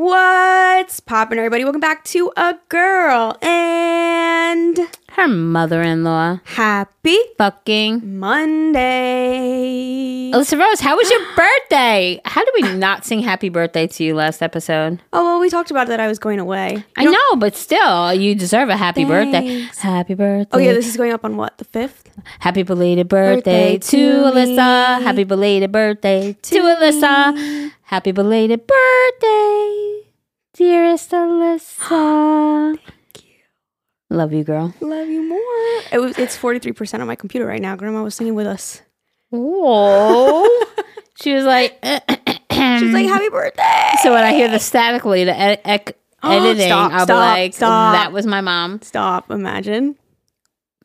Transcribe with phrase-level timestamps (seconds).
[0.00, 1.62] What's poppin', everybody?
[1.62, 4.29] Welcome back to A Girl and
[5.12, 6.40] Her mother in law.
[6.44, 8.18] Happy Fucking.
[8.18, 8.80] Monday.
[10.32, 12.20] Alyssa Rose, how was your birthday?
[12.24, 14.98] How did we not sing happy birthday to you last episode?
[15.12, 16.82] Oh, well, we talked about that I was going away.
[16.96, 19.66] I know, but still, you deserve a happy birthday.
[19.76, 20.56] Happy birthday.
[20.56, 21.58] Oh, yeah, this is going up on what?
[21.58, 22.06] The 5th?
[22.38, 25.02] Happy belated birthday, Birthday to, to Alyssa.
[25.02, 27.72] Happy belated birthday to, Alyssa.
[27.82, 30.02] Happy belated birthday,
[30.54, 32.78] dearest Alyssa.
[34.10, 34.74] Love you, girl.
[34.80, 35.38] Love you more.
[35.92, 37.76] It was, it's 43% on my computer right now.
[37.76, 38.82] Grandma was singing with us.
[39.30, 40.46] Whoa.
[41.22, 43.92] she was like, She's like, happy birthday.
[44.02, 47.54] so when I hear the statically, the ed- ec- editing, Stop, I'll stop, be like,
[47.54, 47.94] stop.
[47.94, 48.82] that was my mom.
[48.82, 49.30] Stop.
[49.30, 49.96] Imagine.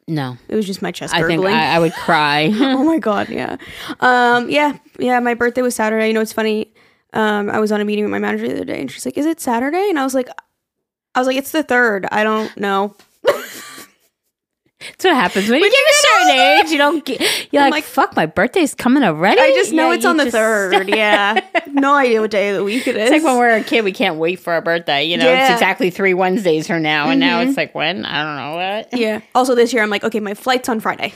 [0.07, 1.41] No, It was just my chest I gurgling.
[1.47, 2.51] think I, I would cry.
[2.53, 3.57] oh my god, yeah.
[4.01, 5.19] Um, yeah, yeah.
[5.19, 6.07] My birthday was Saturday.
[6.09, 6.71] You know, it's funny.
[7.13, 9.17] Um, I was on a meeting with my manager the other day, and she's like,
[9.17, 10.29] "Is it Saturday?" And I was like,
[11.15, 12.05] "I was like, it's the third.
[12.11, 12.95] I don't know."
[14.81, 16.71] That's what happens when you get a certain age.
[16.71, 17.19] You don't get.
[17.51, 19.39] You're like, like- fuck, my birthday's coming already.
[19.41, 20.89] I just know Yeah, it's on the just- third.
[20.89, 21.39] Yeah,
[21.71, 23.03] no idea what day of the week it is.
[23.03, 25.05] It's like when we're a kid, we can't wait for our birthday.
[25.05, 25.45] You know, Yeah.
[25.45, 27.47] it's exactly three Wednesdays from now, and now Mhm.
[27.47, 28.89] it's like when I don't know what.
[28.99, 29.21] yeah.
[29.33, 31.13] Also, this year I'm like, okay, my flight's on Friday.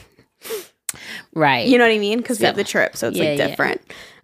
[1.35, 1.67] Right.
[1.67, 2.17] You know what I mean?
[2.17, 3.81] Because we have the trip, so it's Yeah, like different.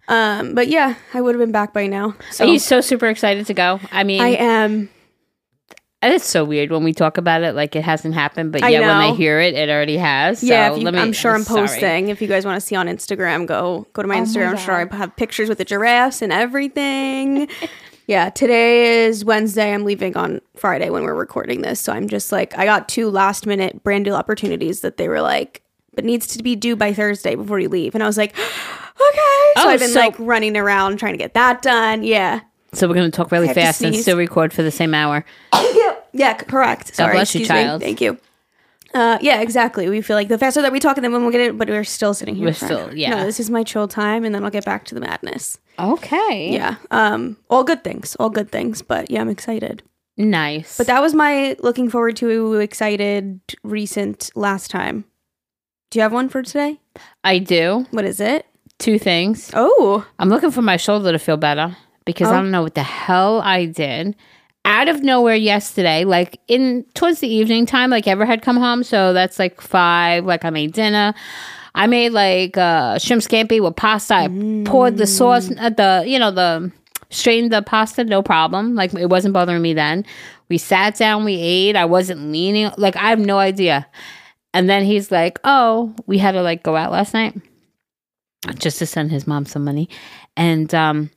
[0.08, 2.16] Um, but yeah, I would have been back by now.
[2.32, 3.80] So Are you so super excited to go?
[3.92, 4.88] I mean, I am.
[6.12, 8.80] It's so weird when we talk about it, like it hasn't happened, but I yeah,
[8.80, 9.10] when know.
[9.12, 10.40] they hear it, it already has.
[10.40, 11.66] So yeah, if you, let me, I'm sure I'm sorry.
[11.68, 12.08] posting.
[12.08, 14.50] If you guys want to see on Instagram, go go to my Oh my Instagram.
[14.50, 17.48] I'm sure I have pictures with the giraffes and everything.
[18.06, 19.72] yeah, today is Wednesday.
[19.72, 21.80] I'm leaving on Friday when we're recording this.
[21.80, 25.20] So I'm just like, I got two last minute brand deal opportunities that they were
[25.20, 25.62] like,
[25.94, 27.94] but needs to be due by Thursday before you leave.
[27.94, 29.52] And I was like, okay.
[29.56, 32.02] So Oh, I've been so- like running around trying to get that done.
[32.02, 32.40] Yeah.
[32.72, 35.24] So we're going to talk really fast and still record for the same hour.
[35.54, 35.85] Yeah,
[36.16, 36.94] c- correct.
[36.94, 37.64] Sorry, bless you, excuse me.
[37.64, 37.82] child.
[37.82, 38.18] Thank you.
[38.94, 39.88] Uh, yeah, exactly.
[39.90, 41.68] We feel like the faster that we talk, and then when we'll get it, but
[41.68, 42.46] we're still sitting here.
[42.46, 43.10] We're for- still- yeah.
[43.10, 45.58] No, this is my chill time, and then I'll get back to the madness.
[45.78, 46.50] Okay.
[46.52, 46.76] Yeah.
[46.90, 47.36] Um.
[47.50, 48.16] All good things.
[48.16, 48.80] All good things.
[48.82, 49.82] But yeah, I'm excited.
[50.16, 50.78] Nice.
[50.78, 55.04] But that was my looking forward to excited recent last time.
[55.90, 56.80] Do you have one for today?
[57.22, 58.46] I do What is it?
[58.78, 59.50] two things.
[59.54, 60.06] Oh.
[60.18, 61.76] I'm looking for my shoulder to feel better
[62.06, 62.34] because I Oh.
[62.42, 64.16] don't know what the hell I did.
[64.66, 68.82] Out of nowhere yesterday, like in towards the evening time, like Ever had come home.
[68.82, 70.24] So that's like five.
[70.24, 71.14] Like I made dinner.
[71.74, 74.14] I made like uh, shrimp scampi with pasta.
[74.14, 74.28] I
[74.64, 76.72] poured the sauce, uh, the you know the
[77.10, 78.74] strained the pasta, no problem.
[78.74, 80.04] Like it wasn't bothering me then.
[80.48, 81.76] We sat down, we ate.
[81.76, 82.70] I wasn't leaning.
[82.76, 83.86] Like I have no idea.
[84.52, 87.40] And then he's like, "Oh, we had to like go out last night."
[88.54, 89.88] just to send his mom some money.
[90.36, 91.10] And um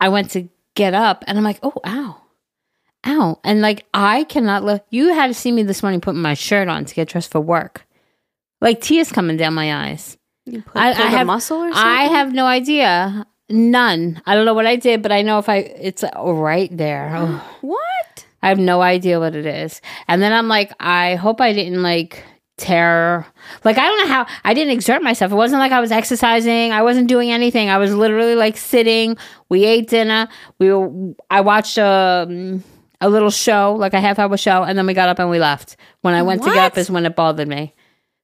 [0.00, 2.20] I went to get up and I'm like, oh ow.
[3.06, 3.38] Ow.
[3.44, 6.68] And like I cannot look you had to see me this morning putting my shirt
[6.68, 7.86] on to get dressed for work.
[8.60, 10.16] Like tears coming down my eyes.
[10.46, 11.82] You put, I- I a have- muscle or something?
[11.82, 13.26] I have no idea.
[13.50, 14.22] None.
[14.26, 17.12] I don't know what I did, but I know if I it's right there.
[17.16, 17.56] Oh.
[17.60, 18.24] What?
[18.42, 19.80] I have no idea what it is.
[20.08, 22.22] And then I'm like, I hope I didn't like
[22.58, 23.26] tear.
[23.64, 25.32] Like, I don't know how I didn't exert myself.
[25.32, 26.70] It wasn't like I was exercising.
[26.72, 27.68] I wasn't doing anything.
[27.70, 29.16] I was literally like sitting.
[29.48, 30.28] We ate dinner.
[30.58, 32.60] We were, I watched a,
[33.04, 35.38] a little show, like a half hour show, and then we got up and we
[35.38, 35.76] left.
[36.00, 36.78] When I went to get up What?
[36.80, 37.74] is when it bothered me.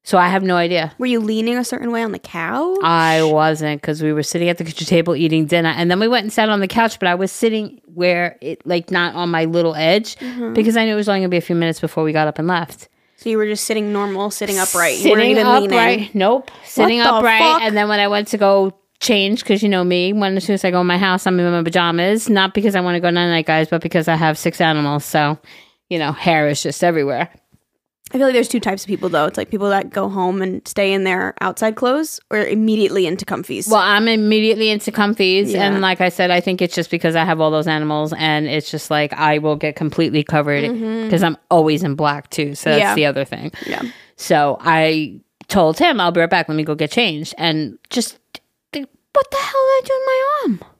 [0.02, 0.92] So I have no idea.
[0.98, 2.78] Were you leaning a certain way on the couch?
[2.82, 6.08] I wasn't because we were sitting at the kitchen table eating dinner, and then we
[6.08, 6.98] went and sat on the couch.
[6.98, 10.54] But I was sitting where it, like, not on my little edge Mm-hmm.
[10.54, 12.38] because I knew it was only gonna be a few minutes before we got up
[12.38, 12.88] and left.
[13.16, 14.98] so you were just sitting normal, sitting upright.
[15.00, 15.98] You weren't Sitting upright.
[15.98, 16.10] leaning.
[16.14, 16.50] Nope.
[16.64, 17.42] Sitting upright.
[17.42, 17.60] fuck?
[17.62, 20.54] And then when I went to go change, because you know me, when as soon
[20.54, 22.28] as I go in my house, I'm in my pajamas.
[22.28, 25.04] Not because I want to go night night, guys, but because I have six animals.
[25.04, 25.38] So,
[25.88, 27.28] you know, hair is just everywhere.
[28.12, 29.26] I feel like there's two types of people though.
[29.26, 33.24] It's like people that go home and stay in their outside clothes or immediately into
[33.24, 33.70] comfies.
[33.70, 35.52] Well, I'm immediately into comfies.
[35.52, 35.62] Yeah.
[35.62, 38.48] And like I said, I think it's just because I have all those animals and
[38.48, 40.62] it's just like I will get completely covered
[41.04, 42.56] because I'm always in black too.
[42.56, 42.88] So that's Mm-hmm.
[42.88, 42.94] Yeah.
[42.96, 43.52] the other thing.
[43.64, 43.82] yeah.
[44.16, 46.48] So I told him, I'll be right back.
[46.48, 47.32] Let me go get changed.
[47.38, 48.18] And just,
[49.12, 50.74] what the hell did I do in my arm?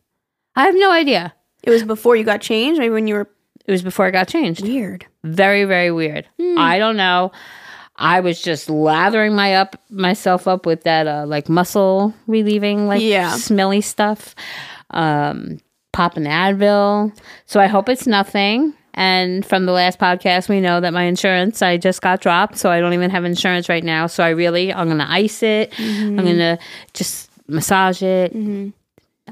[0.56, 1.34] I have no idea.
[1.62, 3.28] It was before you got changed, maybe when you were
[3.66, 4.62] It was before I got changed.
[4.62, 5.06] weird.
[5.24, 6.26] Very, very weird.
[6.58, 7.32] I don't know.
[7.96, 13.02] I was just lathering my up myself up with that uh, like muscle relieving, like
[13.02, 13.32] Yeah.
[13.36, 14.34] smelly stuff.
[14.90, 15.58] Um,
[15.92, 17.14] popping Advil.
[17.46, 18.72] So I hope it's nothing.
[18.94, 22.70] And from the last podcast, we know that my insurance I just got dropped, so
[22.70, 24.06] I don't even have insurance right now.
[24.08, 25.72] So I really I'm gonna ice it.
[25.78, 26.58] I'm gonna
[26.94, 28.34] just massage it.
[28.34, 28.70] Mm-hmm.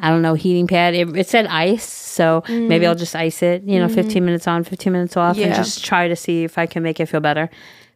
[0.01, 0.95] I don't know, heating pad.
[0.95, 2.69] It, it said ice, so mm-hmm.
[2.69, 3.95] maybe I'll just ice it, you know, mm-hmm.
[3.97, 7.01] 15 minutes on, 15 minutes off, and just try to see if I can make
[7.01, 7.51] it feel better.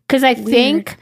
[0.08, 0.96] Because I think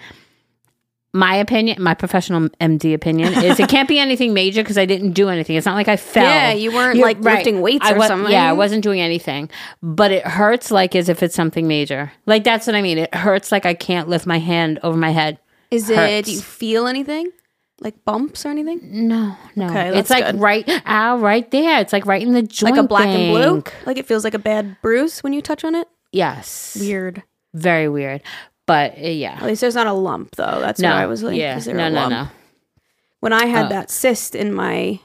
[1.12, 5.12] my opinion, my professional MD opinion, is it can't be anything major because I didn't
[5.12, 5.56] do anything.
[5.56, 6.24] It's not like I fell.
[6.24, 8.32] Yeah, you weren't, like, lifting weights I or wa- something.
[8.32, 9.50] Yeah, I wasn't doing anything,
[9.82, 12.12] but it hurts like as if it's something major.
[12.26, 12.98] Like that's what I mean.
[12.98, 15.38] It hurts like I can't lift my hand over my head.
[15.70, 16.24] Is it?
[16.24, 17.30] Do you feel anything?
[17.82, 19.08] Like bumps or anything?
[19.08, 19.66] No, no.
[19.66, 20.38] Okay, it's like good.
[20.40, 21.80] right, ow, right there.
[21.80, 22.74] It's like right in the joint.
[22.76, 23.64] Like a black and blue?
[23.86, 25.88] Like it feels like a bad bruise when you touch on it?
[26.12, 27.22] Yes, Weird.
[27.54, 28.20] very weird.
[28.66, 30.60] But uh, At least there's not a lump though.
[30.60, 31.36] That's no, what I was like.
[31.38, 32.28] yeah, is there no, a no, no.
[33.20, 33.68] When I had Oh.
[33.70, 35.00] that cyst in my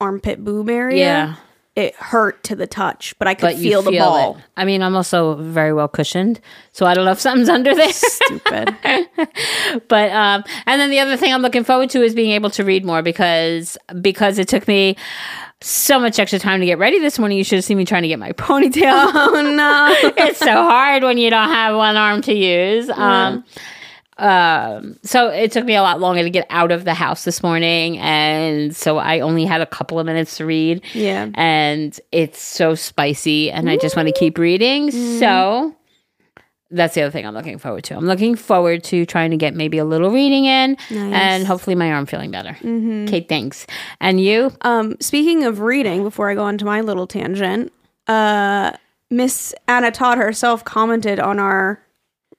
[0.00, 1.34] armpit boob area, Yeah,
[1.76, 4.36] it hurt to the touch, but I could but feel you the ball.
[4.36, 4.44] it.
[4.56, 6.40] I mean, I'm also very well cushioned,
[6.72, 7.92] so I don't know if something's under there.
[7.92, 8.76] Stupid.
[9.88, 12.64] but um, and then the other thing I'm looking forward to is being able to
[12.64, 14.96] read more because because it took me
[15.60, 17.38] so much extra time to get ready this morning.
[17.38, 19.10] You should have seen me trying to get my ponytail.
[19.12, 20.12] oh no.
[20.24, 22.88] it's so hard when you don't have one arm to use.
[22.90, 23.44] Um,
[24.16, 27.42] um, so it took me a lot longer to get out of the house this
[27.42, 30.82] morning, and so I only had a couple of minutes to read.
[30.92, 31.30] Yeah.
[31.34, 34.88] and it's so spicy, and I just want to keep reading.
[34.88, 35.18] Mm-hmm.
[35.18, 35.76] So
[36.70, 37.96] that's the other thing I'm looking forward to.
[37.96, 41.90] I'm looking forward to trying to get maybe a little reading in, and hopefully my
[41.92, 42.56] arm feeling better.
[42.60, 43.04] Mm-hmm.
[43.04, 43.66] Okay, thanks.
[44.00, 44.52] And you?
[44.62, 47.72] Um, speaking of reading, before I go on to my little tangent,
[48.06, 48.72] uh,
[49.10, 51.83] Miss Anna Todd herself commented on our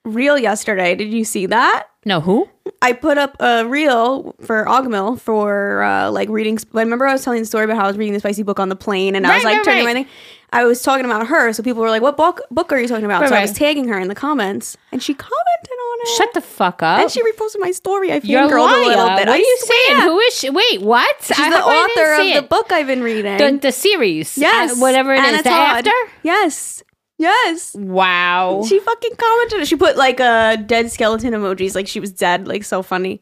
[0.05, 0.95] reel yesterday.
[0.95, 1.87] Did you see that?
[2.05, 2.47] No, who?
[2.81, 6.57] I put up a reel for Agahmil for uh, like reading.
[6.61, 8.59] Sp- remember, I was telling the story about how I was reading the spicy book
[8.59, 9.95] on the plane, and I was like right, turning right.
[9.95, 10.11] my thing.
[10.53, 13.05] I was talking about her, so people were like, "What book book are you talking
[13.05, 15.33] about?" Right, so I was tagging her in the comments, and she commented
[15.71, 16.07] on it.
[16.17, 16.99] Shut the fuck up.
[17.01, 18.11] And she reposted my story.
[18.13, 19.27] I fangirled a little bit.
[19.27, 19.77] What I are you swear.
[19.97, 20.01] saying?
[20.01, 20.49] Who is she?
[20.51, 21.15] Wait, what?
[21.23, 23.37] She's I the I author of the book I've been reading.
[23.37, 24.37] the, the series.
[24.37, 25.41] yes, Uh, whatever it is.
[25.43, 25.91] The after?
[26.23, 26.83] Yes,
[27.17, 27.75] yes.
[27.75, 28.63] Wow.
[28.67, 29.67] She fucking commented.
[29.67, 33.21] She put like a dead skeleton emojis, like she was dead, like so funny.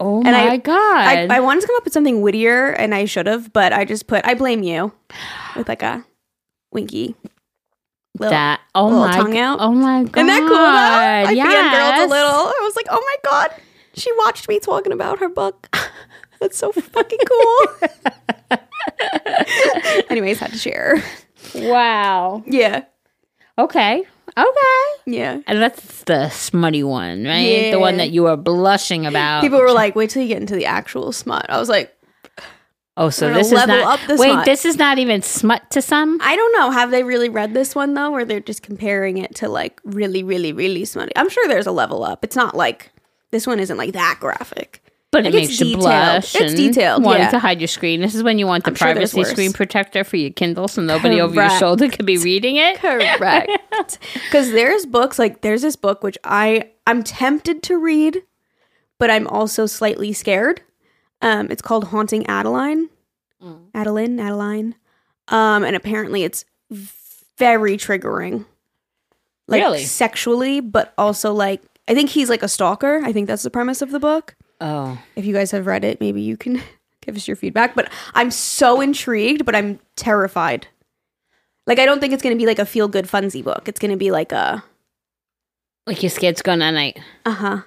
[0.00, 1.04] oh and my I- God.
[1.06, 3.84] I, I wanted to come up with something wittier, and I should have, but I
[3.84, 4.92] just put "I blame you"
[5.56, 6.04] with like a
[6.72, 7.16] winky.
[8.18, 8.60] Little, that.
[8.76, 9.58] Oh little my tongue out.
[9.60, 10.16] Oh my God.
[10.16, 10.50] Isn't that cool?
[10.50, 11.28] Though?
[11.28, 11.46] I yes.
[11.46, 12.46] fangirled a little.
[12.46, 13.60] I was like, "Oh my god!"
[13.94, 15.68] She watched me talking about her book.
[16.40, 17.66] That's so fucking cool.
[20.10, 21.02] Anyways, had to share.
[21.54, 22.42] Wow.
[22.46, 22.84] Yeah,
[23.58, 24.04] Okay.
[24.36, 24.84] Okay.
[25.06, 25.40] yeah.
[25.46, 27.70] And that's the smutty one, right?
[27.70, 29.42] The one that you were blushing about.
[29.42, 31.94] People were like, "Wait till you get into the actual smut." I was like,
[32.96, 34.00] oh, so this is level not.
[34.08, 34.44] wait, smut.
[34.44, 36.18] this is not even smut to some.
[36.20, 36.70] I don't know.
[36.70, 40.22] Have they really read this one though, or they're just comparing it to like really,
[40.22, 41.12] really, really smutty?
[41.16, 42.24] I'm sure there's a level up.
[42.24, 42.90] It's not like
[43.30, 44.83] this one isn't like that graphic.
[45.14, 45.80] But it it's makes you detailed.
[45.80, 46.34] blush.
[46.34, 47.30] It's detailed, Wanting yeah.
[47.30, 48.00] to hide your screen.
[48.00, 49.30] This is when you want the I'm privacy worse.
[49.30, 52.78] screen protector for your Kindle, so nobody over your shoulder could be reading it.
[52.78, 53.50] Correct.
[54.14, 58.22] Because there's books like there's this book which I I'm tempted to read,
[58.98, 60.60] but I'm also slightly scared.
[61.22, 62.88] Um, it's called Haunting Adeline.
[63.74, 64.74] Adeline, Adeline.
[65.28, 66.44] Um, and apparently it's
[67.38, 68.46] very triggering.
[69.48, 69.84] Like Really?
[69.84, 73.00] sexually, but also like I think he's like a stalker.
[73.04, 74.34] I think that's the premise of the book.
[74.60, 76.62] Oh, If you guys have read it, maybe you can
[77.04, 77.74] give us your feedback.
[77.74, 80.66] But I'm so intrigued, but I'm terrified.
[81.66, 83.68] Like I don't think it's gonna be like a feel good funsy book.
[83.68, 84.62] It's gonna be like a
[85.86, 87.00] like you're scared to go night night.
[87.26, 87.60] uh huh.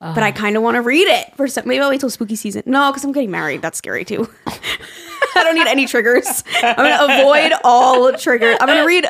[0.00, 1.66] But I kind of want to read it for some.
[1.66, 2.62] Maybe I'll wait till spooky season.
[2.66, 3.62] No, because I'm getting married.
[3.62, 4.28] That's scary too.
[4.46, 6.44] I don't need any triggers.
[6.62, 8.58] I'm gonna avoid all triggers.
[8.60, 9.06] I'm gonna read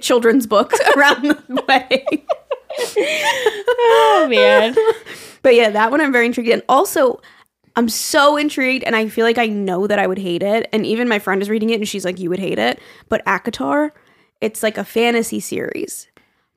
[0.00, 2.24] children's books around the way.
[3.88, 4.74] Oh man.
[5.42, 6.48] But yeah, that one I'm very intrigued.
[6.50, 7.20] And also,
[7.76, 10.68] I'm so intrigued, and I feel like I know that I would hate it.
[10.72, 13.24] And even my friend is reading it, and she's like, "You would hate it." But
[13.26, 13.90] ACOTAR,
[14.40, 16.08] it's like a fantasy series,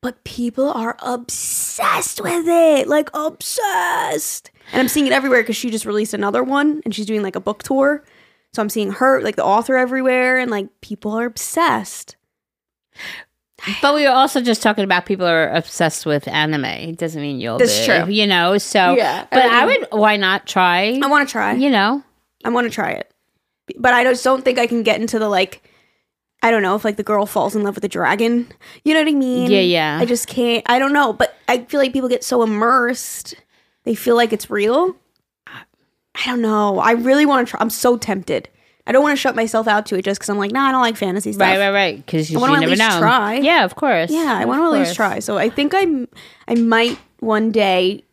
[0.01, 4.49] but people are obsessed with it, like obsessed.
[4.71, 7.35] And I'm seeing it everywhere because she just released another one, and she's doing like
[7.35, 8.03] a book tour.
[8.53, 12.15] So I'm seeing her, like the author, everywhere, and like people are obsessed.
[13.82, 16.66] But we were also just talking about people are obsessed with anime.
[16.66, 18.10] It doesn't mean you'll That's be, true.
[18.10, 21.00] You know, so Yeah, But I I would why not try?
[21.01, 21.54] I want to try.
[21.54, 22.04] you know.
[22.46, 23.12] I want to try it,
[23.78, 25.62] but I just don't think I can get into the like.
[26.42, 28.48] I don't know if like the girl falls in love with the dragon.
[28.86, 29.51] You know what I mean?
[29.51, 29.98] Yeah, yeah.
[30.00, 30.63] I just can't.
[30.70, 33.36] I don't know, but I feel like people get so immersed,
[33.84, 34.96] they feel like it's real.
[35.48, 36.80] I don't know.
[36.80, 37.60] I really want to try.
[37.60, 38.48] I'm so tempted.
[38.89, 40.72] I don't want to shut myself out to it just because I'm like, nah, I
[40.72, 41.48] don't like fantasy stuff.
[41.48, 42.03] Right, right, right.
[42.03, 43.00] Because you, wanna you at never least know.
[43.00, 43.36] try.
[43.36, 44.10] Yeah, of course.
[44.10, 45.19] Yeah, I want to at least try.
[45.19, 46.08] So I think I'm.
[46.48, 48.03] I might one day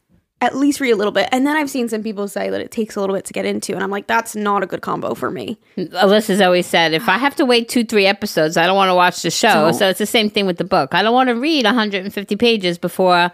[0.42, 1.30] at least read a little bit.
[1.32, 3.46] And then I've seen some people say that it takes a little bit to get
[3.46, 5.58] into, and I'm like, that's not a good combo for me.
[5.78, 8.94] Alyssa's always said, if I have to wait two, three episodes, I don't want to
[8.94, 9.48] watch the show.
[9.48, 9.74] Don't.
[9.74, 10.94] So it's the same thing with the book.
[10.94, 13.32] I don't want to read 150 pages before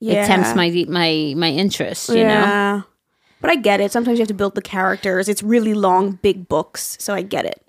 [0.00, 2.08] it tempts my my my interest.
[2.08, 2.84] You know.
[3.38, 3.40] Yeah.
[3.40, 3.92] But I get it.
[3.92, 5.28] Sometimes you have to build the characters.
[5.28, 7.62] It's really long, big books, so I get it.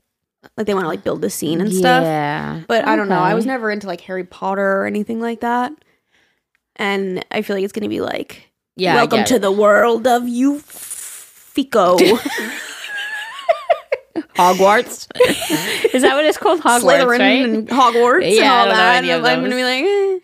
[0.57, 2.03] Like they want to like build the scene and stuff.
[2.03, 2.61] Yeah.
[2.67, 3.19] But I don't know.
[3.19, 5.71] I was never into like Harry Potter or anything like that.
[6.77, 8.95] And I feel like it's gonna be like Yeah.
[8.95, 9.39] Welcome to it.
[9.41, 11.97] the world of you Fico.
[14.35, 15.07] Hogwarts.
[15.93, 16.61] Is that what it's called?
[16.61, 17.43] Hogwarts, Slytherin right?
[17.45, 18.95] and Hogwarts and Yeah, I all don't know that.
[18.97, 20.19] any And of I'm gonna be like, eh.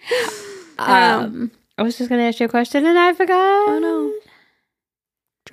[0.79, 1.11] I.
[1.11, 3.35] Um, I was just gonna ask you a question and I forgot.
[3.35, 4.13] Oh no.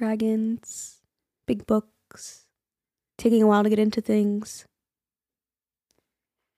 [0.02, 0.98] Dragons,
[1.46, 2.46] big books,
[3.18, 4.66] taking a while to get into things,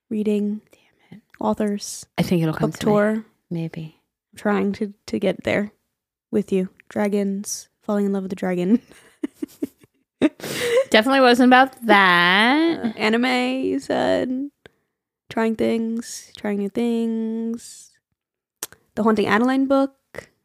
[0.09, 1.23] reading, Damn it.
[1.39, 2.91] authors, I think it'll come book to me.
[2.93, 3.25] tour.
[3.51, 4.01] Maybe.
[4.35, 5.73] trying to to get there
[6.31, 6.71] with you.
[6.89, 8.81] Dragons, falling in love with the dragon.
[10.89, 12.81] Definitely wasn't about that.
[12.83, 14.49] Uh, anime, you said.
[15.29, 17.93] Trying things, trying new things.
[18.95, 19.97] The Haunting Adeline book,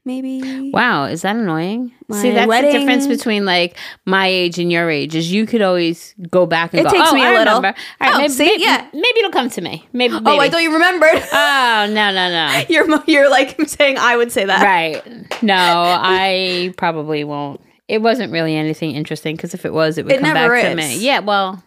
[0.06, 0.72] maybe.
[0.72, 1.92] Wow, is that annoying?
[2.08, 5.16] My See, that's the difference between like my age and your age.
[5.16, 6.90] Is you could always go back and It go.
[6.92, 7.56] takes oh, me a I little.
[7.58, 7.68] remember.
[8.02, 8.46] All right, Oh, maybe, see?
[8.46, 8.88] maybe, Yeah.
[8.94, 9.88] maybe it'll come to me.
[9.94, 10.14] Maybe.
[10.14, 10.26] maybe.
[10.26, 11.10] Oh, I thought you remembered.
[11.32, 12.64] Oh no no no.
[12.70, 14.64] you're you're like saying I would say that.
[14.64, 15.42] right.
[15.44, 17.62] No, I probably won't.
[17.88, 20.70] It wasn't really anything interesting because if it was, it would It come never back
[20.70, 20.98] to me.
[21.00, 21.20] Yeah.
[21.20, 21.64] Well,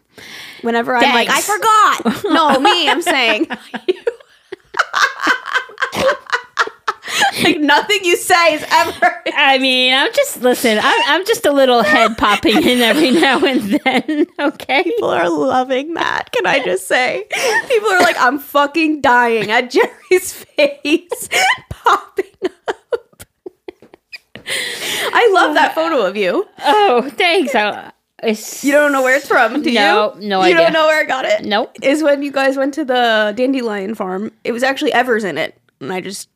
[0.60, 2.24] Whenever I'm like, I forgot.
[2.24, 3.46] no, me, I'm saying.
[7.44, 9.22] like nothing you say is ever.
[9.34, 10.78] I mean, I'm just listen.
[10.82, 14.26] I'm, I'm just a little head popping in every now and then.
[14.38, 14.82] Okay.
[14.82, 16.30] People are loving that.
[16.32, 17.24] Can I just say?
[17.68, 21.28] People are like, I'm fucking dying at Jerry's face
[21.70, 22.24] popping
[22.68, 23.22] up.
[25.14, 26.46] I love that photo of you.
[26.64, 27.54] Oh, thanks.
[27.54, 27.92] I,
[28.22, 30.28] it's, You don't know where it's from, do No, you?
[30.28, 30.56] no You idea.
[30.56, 31.44] You don't know where I got it?
[31.44, 31.76] Nope.
[31.82, 34.32] Is when you guys went to the dandelion farm.
[34.44, 35.56] It was actually Evers in it.
[35.80, 36.28] And I just,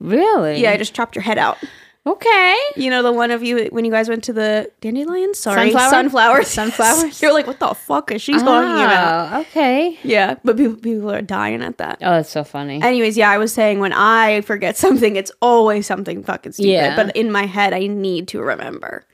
[0.00, 0.60] Really?
[0.62, 1.58] yeah, I just chopped your head out.
[2.06, 2.56] Okay.
[2.76, 5.38] You know the one of you when you guys went to the dandelions?
[5.38, 5.90] Sorry, Sunflower?
[5.90, 6.48] sunflowers.
[6.48, 7.20] Sunflowers?
[7.20, 9.32] You're like, what the fuck is she talking ah, about?
[9.36, 9.98] Oh, okay.
[10.02, 11.98] Yeah, but people people are dying at that.
[12.00, 12.80] Oh, that's so funny.
[12.82, 16.70] Anyways, yeah, I was saying when I forget something, it's always something fucking stupid.
[16.70, 16.96] Yeah.
[16.96, 19.04] But in my head, I need to remember,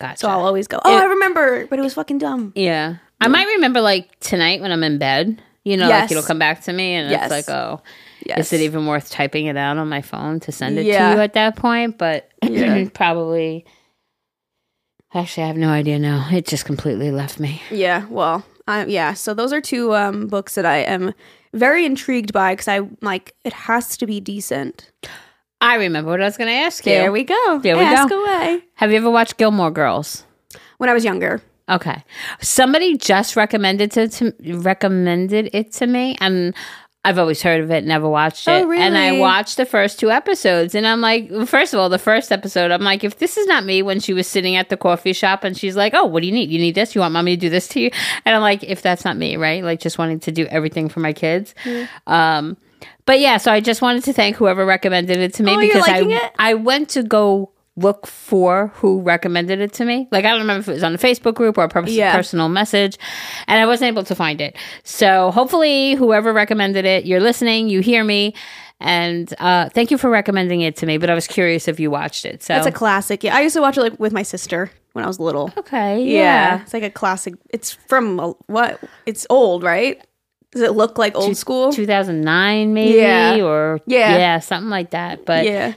[0.00, 0.18] Gotcha.
[0.18, 2.52] so I'll always go, "Oh, It- I remember," but it was fucking dumb.
[2.56, 2.96] yeah.
[3.20, 5.40] I might remember like tonight when I'm in bed.
[5.62, 6.04] You know, Yes.
[6.04, 7.30] like it'll come back to me, and Yes.
[7.30, 7.82] it's like, oh,
[8.26, 8.38] Yes.
[8.38, 11.10] is it even worth typing it out on my phone to send it Yeah.
[11.10, 11.98] to you at that point?
[11.98, 12.84] But Yeah.
[12.94, 13.64] probably.
[15.12, 16.28] Actually, I have no idea now.
[16.30, 17.60] It just completely left me.
[17.70, 18.06] Yeah.
[18.08, 19.14] Well, I, yeah.
[19.14, 21.12] So those are two um, books that I am
[21.52, 24.90] very intrigued by because I like it has to be decent.
[25.60, 26.92] I remember what I was going to ask you.
[26.92, 27.58] There we go.
[27.62, 28.22] There we Ask go.
[28.22, 28.62] away.
[28.76, 30.24] Have you ever watched Gilmore Girls?
[30.78, 31.42] When I was younger.
[31.68, 32.02] Okay.
[32.40, 36.54] Somebody just recommended to, to recommended it to me and
[37.02, 38.50] I've always heard of it, never watched it.
[38.50, 41.98] Oh, And I watched the first two episodes and I'm like, first of all, the
[41.98, 44.76] first episode, I'm like, if this is not me when she was sitting at the
[44.76, 46.50] coffee shop and she's like, Oh, what do you need?
[46.50, 46.94] You need this?
[46.94, 47.90] You want mommy to do this to you?
[48.26, 49.64] And I'm like, if that's not me, right?
[49.64, 51.54] Like just wanting to do everything for my kids.
[52.06, 52.56] Um
[53.06, 55.88] but yeah, so I just wanted to thank whoever recommended it to me Oh, because
[55.88, 56.32] I it?
[56.38, 57.50] I went to go
[57.80, 60.06] look for who recommended it to me.
[60.10, 62.14] Like I don't remember if it was on a Facebook group or a pers- Yeah.
[62.14, 62.96] personal message,
[63.48, 64.56] and I wasn't able to find it.
[64.84, 68.34] So hopefully, whoever recommended it, you're listening, you hear me,
[68.80, 70.98] and uh, thank you for recommending it to me.
[70.98, 72.42] But I was curious if you watched it.
[72.42, 73.22] So It's a classic.
[73.24, 75.52] Yeah, I used to watch it like with my sister when I was little.
[75.58, 76.20] okay, Yeah.
[76.56, 76.62] yeah.
[76.62, 77.34] it's like a classic.
[77.50, 78.80] It's from a- what?
[79.06, 80.00] It's old, right?
[80.52, 81.72] Does it look like old school?
[81.72, 83.40] 2009 maybe Yeah.
[83.44, 84.16] or Yeah.
[84.18, 85.74] yeah something like that but yeah,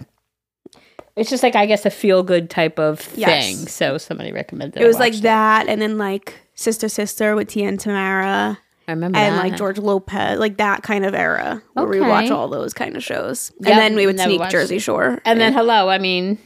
[1.15, 3.29] it's just like i guess a feel good type of Yes.
[3.57, 7.47] thing so somebody recommended it was like watched that, and then like Sister Sister with
[7.49, 9.43] Tia and Tamera, i remember and that.
[9.43, 13.03] like George Lopez, like that kind of era where we watch all those kind of
[13.03, 14.79] shows, Yep, and then we would sneak Jersey.
[14.79, 16.37] Shore, and then hello i mean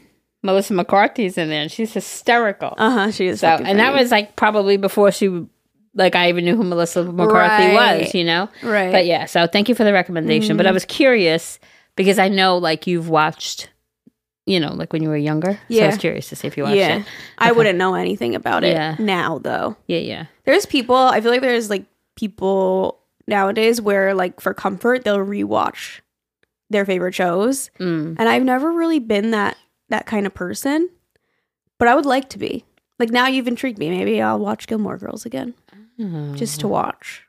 [0.44, 3.40] melissa mccarthy's in there and she's hysterical uh huh, she is.
[3.42, 5.46] So, and that was like probably before she,
[5.96, 8.02] like, I even knew who Melissa McCarthy Right.
[8.04, 8.48] was, you know?
[8.62, 8.92] right.
[8.92, 10.56] But yeah, so thank you for the recommendation.
[10.56, 11.60] But I was curious
[11.96, 13.70] because I know, like, you've watched,
[14.48, 15.60] you know, like when you were younger.
[15.70, 17.06] So I was curious to see if you watched yeah, it.
[17.38, 18.96] I wouldn't know anything about it Yeah.
[18.98, 19.76] now though.
[19.88, 20.26] Yeah, yeah.
[20.46, 20.96] There's people.
[20.96, 21.86] I feel like there's like
[22.16, 26.00] people nowadays where like for comfort they'll rewatch
[26.70, 28.16] their favorite shows, Mm.
[28.20, 29.58] and I've never really been that
[29.90, 30.90] that kind of person,
[31.78, 32.66] but I would like to be.
[33.00, 33.90] Like now you've intrigued me.
[33.90, 35.54] Maybe I'll watch Gilmore Girls again
[36.36, 37.24] just to watch.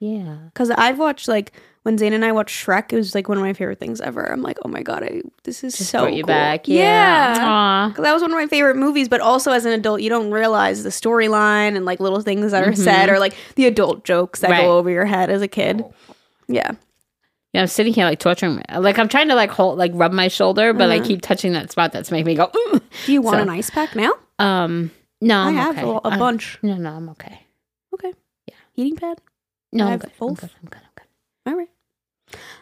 [0.00, 0.36] Yeah.
[0.52, 1.52] Because I've watched like
[1.84, 4.24] when Zane and I watched Shrek, it was like one of my favorite things ever.
[4.30, 6.28] I'm like, oh my god, I this is Just so brought you cool.
[6.28, 6.66] back.
[6.66, 7.36] Yeah.
[7.36, 7.92] Yeah.
[8.02, 10.82] That was one of my favorite movies, but also as an adult, you don't realize
[10.82, 14.50] the storyline and like little things that are said or like the adult jokes that
[14.50, 14.60] Mm-hmm.
[14.60, 14.66] Right.
[14.66, 15.84] go over your head as a kid.
[16.48, 16.72] Yeah.
[17.52, 18.56] Yeah, I'm sitting here like torturing.
[18.68, 21.52] My, like I'm trying to like hold, like rub my shoulder, but I keep touching
[21.52, 22.50] that spot that's making me go.
[22.56, 24.12] "Ooh." Do you want So- an ice pack now?
[24.40, 25.86] Um, no, I I'm have okay.
[25.86, 26.58] a, a Uh, bunch.
[26.62, 27.46] No, no, I'm okay.
[27.94, 28.12] Okay.
[28.48, 28.54] Yeah.
[28.72, 29.20] Heating pad?
[29.72, 30.10] No, I I'm good.
[30.20, 30.50] I'm good.
[30.62, 30.80] I'm good.
[30.82, 31.06] I'm good.
[31.46, 31.68] All right.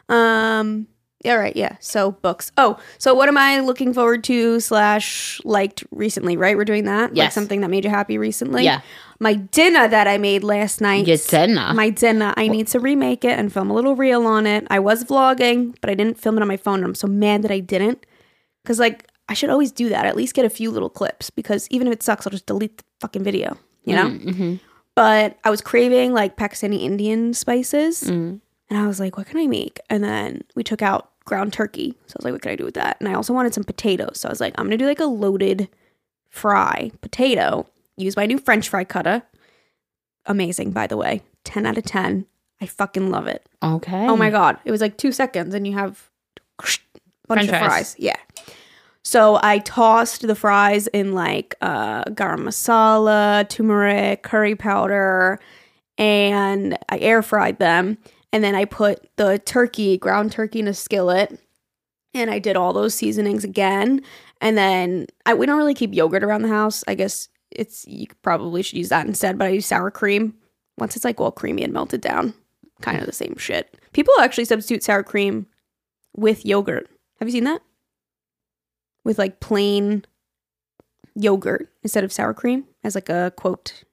[0.09, 0.87] Um.
[1.25, 1.35] Yeah.
[1.35, 1.55] Right.
[1.55, 1.77] Yeah.
[1.79, 2.51] So books.
[2.57, 2.79] Oh.
[2.99, 6.37] So what am I looking forward to slash liked recently?
[6.37, 6.57] Right.
[6.57, 7.11] We're doing that.
[7.11, 7.35] Like Yes.
[7.35, 8.65] something that made you happy recently.
[8.65, 8.81] Yeah.
[9.21, 11.07] My dinner that I made last night.
[11.07, 11.73] You said nah.
[11.75, 12.35] My dinner.
[12.37, 14.67] I need to remake it and film a little reel on it.
[14.69, 16.81] I was vlogging, but I didn't film it on my phone.
[16.81, 18.05] And I'm so mad that I didn't.
[18.65, 20.05] Because like I should always do that.
[20.07, 21.31] At least get a few little clips.
[21.31, 23.57] Because even if it sucks, I'll just delete the fucking video.
[23.85, 24.07] You know.
[24.07, 24.55] Mm-hmm.
[24.97, 28.03] But I was craving like Pakistani Indian spices.
[28.03, 28.41] Mm.
[28.73, 29.81] And I was like, what can I make?
[29.91, 31.95] And then we took out ground turkey.
[32.07, 32.97] So I was like, what can I do with that?
[33.01, 34.19] And I also wanted some potatoes.
[34.19, 35.69] So I was like, I'm going to do like a loaded
[36.31, 37.67] fry potato.
[37.99, 39.25] Use my new French fry cutter.
[40.25, 41.21] Amazing, by the way.
[41.45, 42.25] 10 out of 10.
[42.63, 43.47] I fucking love it.
[43.63, 44.07] Okay.
[44.07, 44.57] Oh my God.
[44.65, 46.09] It was like two seconds and you have
[46.59, 46.81] a bunch
[47.27, 47.67] French of fries.
[47.67, 47.97] fries.
[47.99, 48.17] Yeah.
[49.05, 55.41] So I tossed the fries in like uh, garam masala, turmeric, curry powder,
[55.99, 57.99] and I air fried them.
[58.33, 61.39] And then I put the turkey, ground turkey, in a skillet.
[62.15, 64.03] And I did all those seasonings again.
[64.41, 66.83] And then I, we don't really keep yogurt around the house.
[66.87, 69.39] I guess it's you probably should use that instead.
[69.39, 70.35] But I use sour cream.
[70.79, 72.35] Once it's like all creamy and melted down,
[72.81, 73.79] kind of the same shit.
[73.93, 75.47] People actually substitute sour cream
[76.17, 76.89] with yogurt.
[77.19, 77.63] Have you seen that?
[79.05, 80.05] With like plain
[81.15, 83.85] yogurt instead of sour cream as like a quote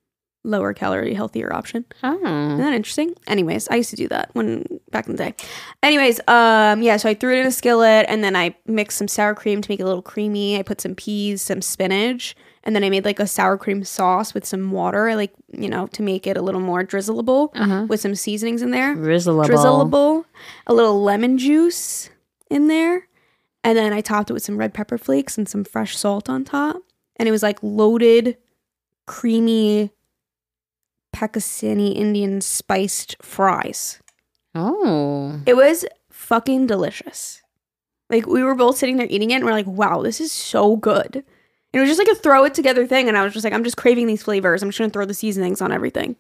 [0.46, 1.86] lower calorie healthier option.
[2.03, 2.58] Isn't Oh.
[2.58, 3.13] that interesting?
[3.27, 5.36] Anyways, I used to do that when back in the day.
[5.84, 9.08] Anyways, um, yeah, so I threw it in a skillet and then I mixed some
[9.10, 10.58] sour cream to make it a little creamy.
[10.58, 14.34] I put some peas, some spinach, and then I made like a sour cream sauce
[14.34, 17.86] with some water, like you know, to make it a little more drizzleable Uh-huh.
[17.89, 18.95] with some seasonings in there.
[18.95, 19.45] Drizzleable.
[19.45, 20.25] Drizzleable,
[20.67, 22.10] a little lemon juice
[22.49, 23.08] in there,
[23.63, 26.45] and then I topped it with some red pepper flakes and some fresh salt on
[26.45, 26.78] top,
[27.17, 28.38] and it was like loaded,
[29.06, 29.91] creamy
[31.19, 33.99] Pakistani Indian spiced fries.
[34.55, 35.41] Oh.
[35.45, 37.41] It was fucking delicious.
[38.10, 40.77] Like we were both sitting there eating it and we're like, wow, this is so
[40.77, 41.15] good.
[41.15, 41.23] And
[41.73, 43.10] it was just like a throw it together thing.
[43.10, 44.63] And I was just like, I'm just craving these flavors.
[44.63, 46.15] I'm just gonna throw the seasonings on everything.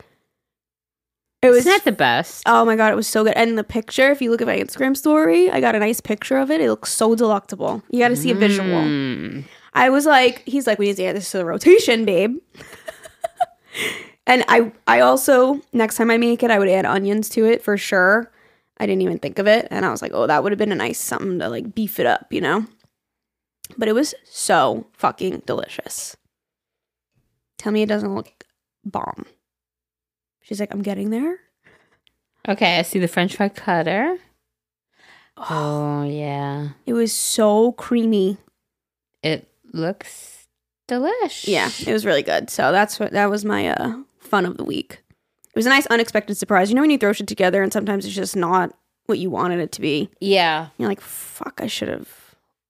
[1.41, 2.43] It was Isn't that the best?
[2.45, 3.33] oh my god, it was so good.
[3.37, 6.37] And the picture, if you look at my Instagram story, I got a nice picture
[6.37, 6.59] of it.
[6.59, 7.81] It looks so delectable.
[7.89, 8.67] You gotta see a visual.
[8.67, 9.45] Mm.
[9.73, 12.37] I was like, he's like, we need to add this to the rotation, babe.
[14.29, 17.61] and I I also next time I make it, I would add onions to it
[17.61, 18.31] for sure.
[18.77, 19.67] I didn't even think of it.
[19.71, 21.99] And I was like, oh, that would have been a nice something to like beef
[21.99, 22.65] it up, you know?
[23.77, 26.15] But it was so fucking delicious.
[27.57, 28.45] Tell me it doesn't look
[28.85, 29.25] bomb.
[30.41, 31.39] She's like, I'm getting there.
[32.47, 34.17] Okay, I see the French fry cutter.
[35.37, 38.37] Oh yeah, It was so creamy.
[39.23, 40.47] it looks
[40.89, 41.47] delish.
[41.47, 42.49] Yeah, it was really good.
[42.49, 45.01] So that's what that was my uh fun of the week.
[45.47, 46.69] It was a nice unexpected surprise.
[46.69, 48.71] You know when you throw shit together and sometimes it's just not
[49.07, 50.09] what you wanted it to be.
[50.21, 50.67] yeah.
[50.77, 52.07] You're like, fuck, I should have.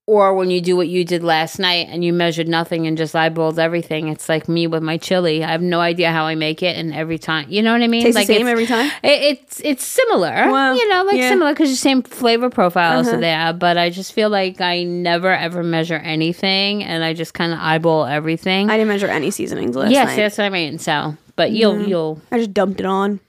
[0.08, 3.14] Or when you do what you did last night and you measured nothing and just
[3.14, 4.08] eyeballed everything.
[4.08, 5.44] It's like me with my chili.
[5.44, 7.88] I have no idea how I make it, and every time, you know what I
[7.88, 8.02] mean?
[8.02, 8.90] Tastes like the same every time.
[9.04, 11.30] it- it's it's similar, Well, you know, like yeah.
[11.30, 13.18] similar because the same flavor profiles Uh-huh.
[13.18, 13.54] are there.
[13.54, 17.60] But I just feel like I never ever measure anything, and I just kind of
[17.60, 18.72] eyeball everything.
[18.72, 20.16] I didn't measure any seasonings last yes, night.
[20.16, 20.80] that's what I mean.
[20.80, 21.88] So, but you'll Mhm.
[21.88, 22.22] you'll.
[22.32, 23.20] I just dumped it on.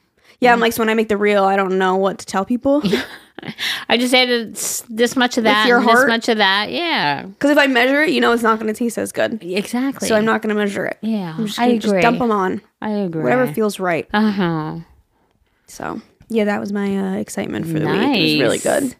[0.40, 2.44] Yeah, I'm like, so when I make the reel, I don't know what to tell
[2.44, 2.82] people.
[3.88, 4.54] I just added
[4.90, 6.70] this much of that, your and this much of that.
[6.72, 9.38] Yeah, Because if I measure it, you know it's not going to taste as good.
[9.42, 10.08] exactly.
[10.08, 10.98] So I'm not going to measure it.
[11.02, 11.90] Yeah, I'm just I going agree.
[11.90, 12.60] to just dump them on.
[12.82, 13.22] I agree.
[13.22, 14.08] Whatever feels right.
[14.12, 14.76] Uh huh.
[15.66, 18.16] So yeah, that was my uh, excitement for the week.
[18.18, 18.94] It was really good.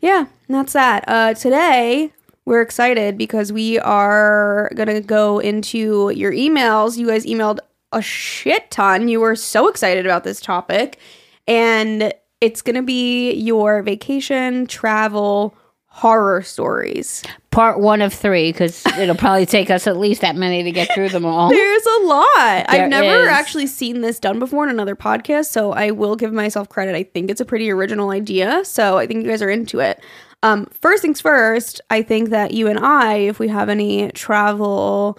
[0.00, 1.04] Yeah, that's that.
[1.08, 2.12] Uh, today
[2.44, 6.96] we're excited because we are gonna go into your emails.
[6.98, 7.60] You guys emailed
[7.92, 9.08] a shit ton.
[9.08, 10.98] You were so excited about this topic,
[11.46, 15.54] and it's gonna be your vacation travel
[15.86, 17.22] horror stories.
[17.50, 20.92] Part one of three because it'll probably take us at least that many to get
[20.94, 21.48] through them all.
[21.50, 22.26] There's a lot.
[22.36, 23.28] There I've never is.
[23.28, 26.94] actually seen this done before in another podcast, so I will give myself credit.
[26.94, 30.02] I think it's a pretty original idea, so I think you guys are into it.
[30.42, 35.18] Um, first things first, I think that you and I, if we have any travel,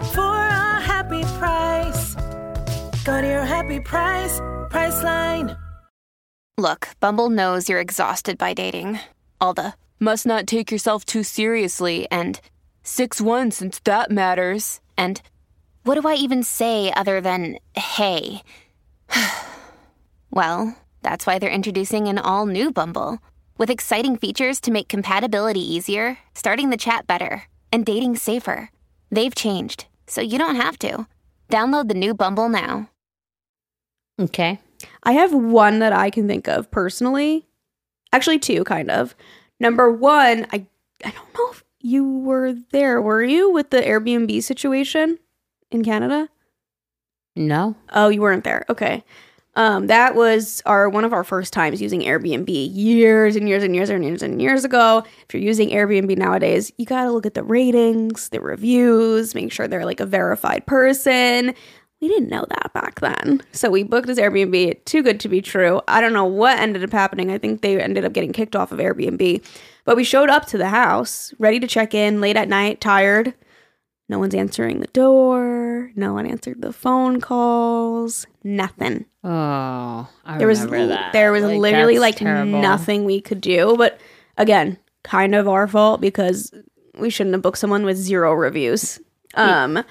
[0.13, 2.15] for a happy price.
[3.03, 5.57] Go to your happy price, Priceline.
[6.57, 8.99] Look, Bumble knows you're exhausted by dating.
[9.39, 12.39] All the must not take yourself too seriously and
[12.83, 14.79] 6 1 since that matters.
[14.97, 15.21] And
[15.83, 18.43] what do I even say other than hey?
[20.31, 23.19] well, that's why they're introducing an all new Bumble
[23.57, 28.69] with exciting features to make compatibility easier, starting the chat better, and dating safer.
[29.11, 31.07] They've changed, so you don't have to.
[31.49, 32.89] Download the new Bumble now.
[34.19, 34.59] Okay.
[35.03, 37.47] I have one that I can think of personally.
[38.11, 39.15] Actually, two kind of.
[39.59, 40.65] Number one, I
[41.05, 43.01] I don't know if you were there.
[43.01, 45.17] Were you with the Airbnb situation
[45.71, 46.27] in Canada?
[47.35, 47.75] No.
[47.93, 48.65] Oh, you weren't there.
[48.69, 49.05] Okay.
[49.55, 53.75] Um, that was our one of our first times using Airbnb years and years and
[53.75, 55.03] years and years and years ago.
[55.27, 59.51] If you're using Airbnb nowadays, you got to look at the ratings, the reviews, make
[59.51, 61.53] sure they're like a verified person.
[61.99, 63.41] We didn't know that back then.
[63.51, 65.81] So we booked this Airbnb, too good to be true.
[65.87, 67.29] I don't know what ended up happening.
[67.29, 69.45] I think they ended up getting kicked off of Airbnb.
[69.85, 73.35] But we showed up to the house, ready to check in, late at night, tired.
[74.11, 75.89] No one's answering the door.
[75.95, 78.27] No one answered the phone calls.
[78.43, 79.05] Nothing.
[79.23, 81.13] Oh, I There was remember that.
[81.13, 82.61] there was Like, literally like terrible.
[82.61, 83.75] nothing we could do.
[83.77, 83.99] But
[84.37, 86.51] again, kind of our fault because
[86.99, 88.99] we shouldn't have booked someone with zero reviews.
[89.35, 89.81] Um,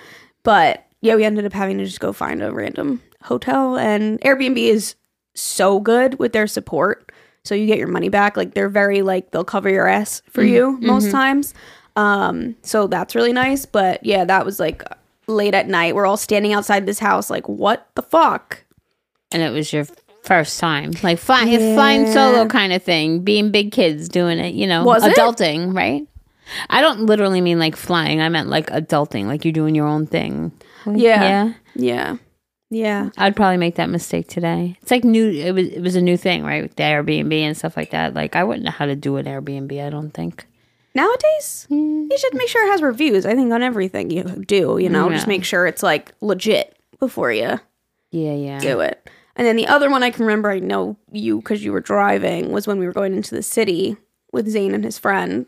[0.43, 3.79] but yeah, we ended up having to just go find a random hotel.
[3.79, 4.97] And Airbnb is
[5.35, 7.11] so good with their support,
[7.45, 8.37] so you get your money back.
[8.37, 10.55] Like they're very like they'll cover your ass for Mm-hmm.
[10.55, 11.55] you most times.
[12.01, 13.67] Um, so that's really nice.
[13.67, 14.83] But yeah, that was like
[15.27, 15.95] late at night.
[15.95, 18.65] We're all standing outside this house, like what the fuck.
[19.33, 19.87] And it was your
[20.25, 24.55] first time, like flying, flying solo kind of thing, being big kids doing it.
[24.55, 25.17] You know, Was it?
[25.17, 26.07] adulting, right?
[26.69, 28.21] I don't literally mean like flying.
[28.21, 30.53] I meant like adulting, like you're doing your own thing.
[30.87, 30.95] Yeah.
[30.97, 31.55] Yeah.
[31.77, 32.17] Yeah.
[32.71, 33.11] Yeah.
[33.19, 34.77] I'd probably make that mistake today.
[34.81, 35.29] It's like new.
[35.29, 36.63] It was it was a new thing, right?
[36.63, 38.15] With the Airbnb and stuff like that.
[38.15, 39.85] Like I wouldn't know how to do an Airbnb.
[39.85, 40.47] I don't think.
[40.95, 43.25] Nowadays, you should make sure it has reviews.
[43.25, 47.33] I think on everything you do, you know, just make sure it's like legit before
[47.33, 47.61] you
[48.11, 48.59] Yeah, yeah.
[48.59, 49.09] do it.
[49.37, 52.51] And then the other one I can remember, I know you because you were driving,
[52.51, 53.97] was when we were going into the city
[54.33, 55.47] with Zane and his friend.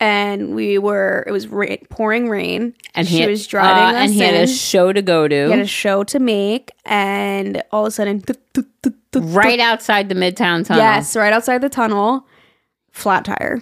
[0.00, 2.72] And we were, it was ra- pouring rain.
[2.94, 4.42] And she he was driving uh, us and he had in.
[4.42, 6.70] a show to go to He had a show to make.
[6.84, 10.84] And all of a sudden, th- th- th- th- right outside the Midtown Tunnel.
[10.84, 12.24] yes, right outside the tunnel,
[12.92, 13.60] flat tire.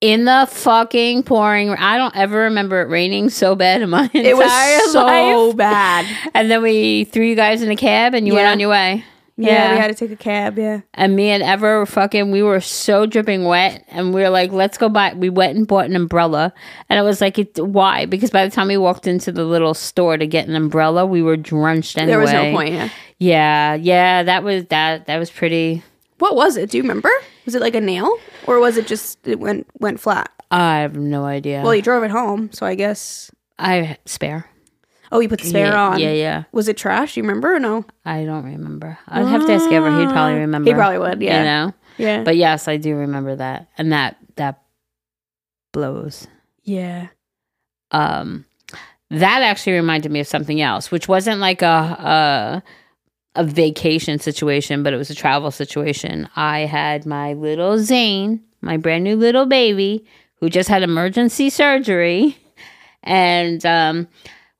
[0.00, 1.70] In the fucking pouring.
[1.70, 5.04] I don't ever remember it raining so bad in my entire It was so
[5.48, 5.56] life.
[5.56, 6.06] bad.
[6.34, 9.04] And then we threw you guys in a cab and you went on your way.
[9.40, 10.58] Yeah, we had to take a cab.
[10.58, 10.80] Yeah.
[10.94, 13.84] And me and Ever were fucking, we were so dripping wet.
[13.86, 15.14] And we were like, let's go buy.
[15.14, 16.52] We went and bought an umbrella.
[16.88, 18.06] And it was like, it, why?
[18.06, 21.22] Because by the time we walked into the little store to get an umbrella, we
[21.22, 22.10] were drenched anyway.
[22.10, 22.74] There was no point.
[22.74, 22.88] Yeah.
[23.20, 25.06] Yeah, yeah, that was that.
[25.06, 25.82] That was pretty.
[26.18, 26.70] What was it?
[26.70, 27.10] Do you remember?
[27.44, 28.16] Was it like a nail,
[28.48, 30.30] or was it just it went went flat?
[30.50, 31.62] I have no idea.
[31.62, 33.30] Well, you drove it home, so I guess.
[33.58, 34.48] I spare.
[35.10, 36.00] Oh, you put the spare yeah, on.
[36.00, 36.44] Yeah, yeah.
[36.52, 37.16] Was it trash?
[37.16, 37.84] You remember or no?
[38.04, 38.98] I don't remember.
[39.08, 39.90] I'd have to ask Ever.
[40.00, 40.70] He'd probably remember.
[40.70, 41.22] He probably would.
[41.22, 41.38] Yeah.
[41.38, 41.74] You know.
[41.98, 42.22] Yeah.
[42.24, 44.62] But yes, I do remember that, and that that
[45.72, 46.26] blows.
[46.62, 47.08] yeah.
[47.90, 48.44] Um,
[49.10, 52.62] that actually reminded me of something else, which wasn't like a a,
[53.38, 56.28] a vacation situation, but it was a travel situation.
[56.34, 60.04] I had my little Zane, my brand new little baby,
[60.40, 62.36] who just had emergency surgery,
[63.04, 64.08] and um,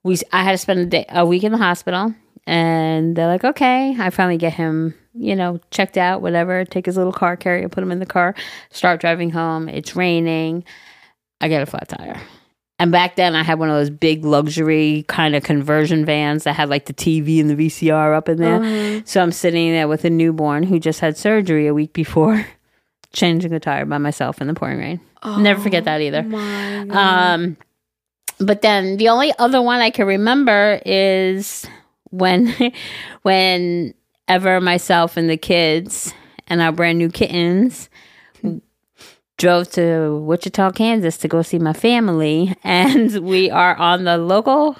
[0.03, 2.15] we I had to spend a day a week in the hospital.
[2.47, 3.95] And they're like, okay.
[3.99, 6.65] I finally get him, you know, checked out, whatever.
[6.65, 8.33] Take his little car carrier, put him in the car,
[8.71, 9.69] start driving home.
[9.69, 10.63] It's raining.
[11.41, 12.19] I get a flat tire.
[12.79, 16.53] And back then, I had one of those big luxury kind of conversion vans that
[16.53, 18.59] had like the TV and the VCR up in there.
[19.05, 22.45] So I'm sitting there with a newborn who just had surgery a week before,
[23.13, 25.01] changing a tire by myself in the pouring rain.
[25.41, 26.19] Never forget that either.
[26.91, 27.57] Um,
[28.39, 31.67] but then the only other one I can remember is
[32.11, 32.55] when,
[33.23, 33.93] when
[34.29, 36.13] Ever myself and the kids
[36.45, 37.88] and our brand new kittens
[39.39, 44.77] drove to Wichita, Kansas to go see my family, and we are on the local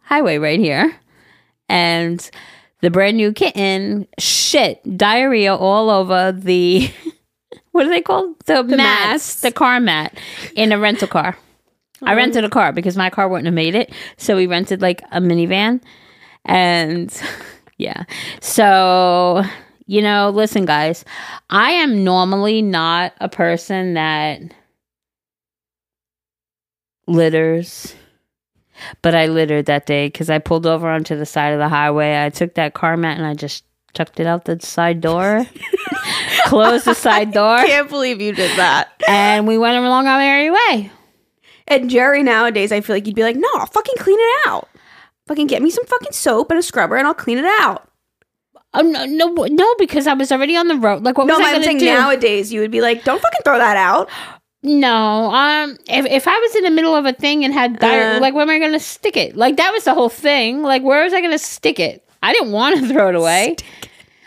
[0.00, 0.96] highway right here,
[1.68, 2.30] and
[2.80, 6.90] the brand new kitten shit diarrhea all over the
[7.72, 8.36] what are they called?
[8.46, 9.40] The, mats, mats.
[9.40, 10.16] the car mat
[10.56, 11.36] in a rental car.
[12.02, 12.16] I oh.
[12.16, 15.20] rented a car because my car wouldn't have made it so we rented like a
[15.20, 15.80] minivan.
[16.44, 17.16] And
[17.78, 18.04] yeah.
[18.40, 19.44] So
[19.92, 21.04] you know listen guys
[21.50, 24.40] i am normally not a person that
[27.06, 27.94] litters
[29.00, 32.24] but I littered that day because I pulled over onto the side of the highway.
[32.24, 35.46] I took that car mat and I just chucked it out the side door,
[36.46, 38.90] closed the side door, I Can't believe you did that.
[39.06, 40.90] and we went along our merry way.
[41.68, 44.68] And Jerry nowadays, I feel like you'd be like, no, I'll fucking clean it out.
[45.28, 47.88] Fucking get me some fucking soap and a scrubber and I'll clean it out.
[48.74, 49.74] Oh no, no, no!
[49.78, 51.02] Because I was already on the road.
[51.04, 51.92] Like, what No, was I I'm going saying to do?
[51.92, 54.08] nowadays you would be like, don't fucking throw that out.
[54.62, 58.16] no, um, if if I was in the middle of a thing and had diarrhea,
[58.16, 58.20] Uh.
[58.20, 59.36] like, where am I going to stick it?
[59.36, 60.62] Like, that was the whole thing.
[60.62, 62.02] Like, where was I going to stick it?
[62.22, 63.56] I didn't want to throw it away.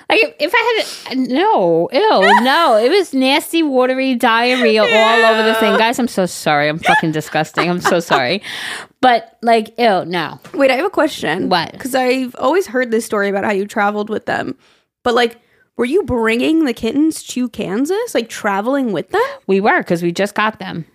[0.08, 2.00] Like if, if I had no, ew,
[2.44, 5.98] no, it was nasty, watery diarrhea all over the thing, guys.
[5.98, 6.70] I'm so sorry.
[6.70, 7.68] I'm fucking disgusting.
[7.68, 8.44] I'm so sorry,
[9.06, 10.40] but like, ew, no.
[10.56, 11.48] Wait, I have a question.
[11.50, 11.72] What?
[11.74, 14.58] Because I've always heard this story about how you traveled with them.
[15.04, 15.40] But like,
[15.78, 18.16] were you bringing the kittens to Kansas?
[18.16, 19.22] Like traveling with them?
[19.46, 20.86] We were because we just got them.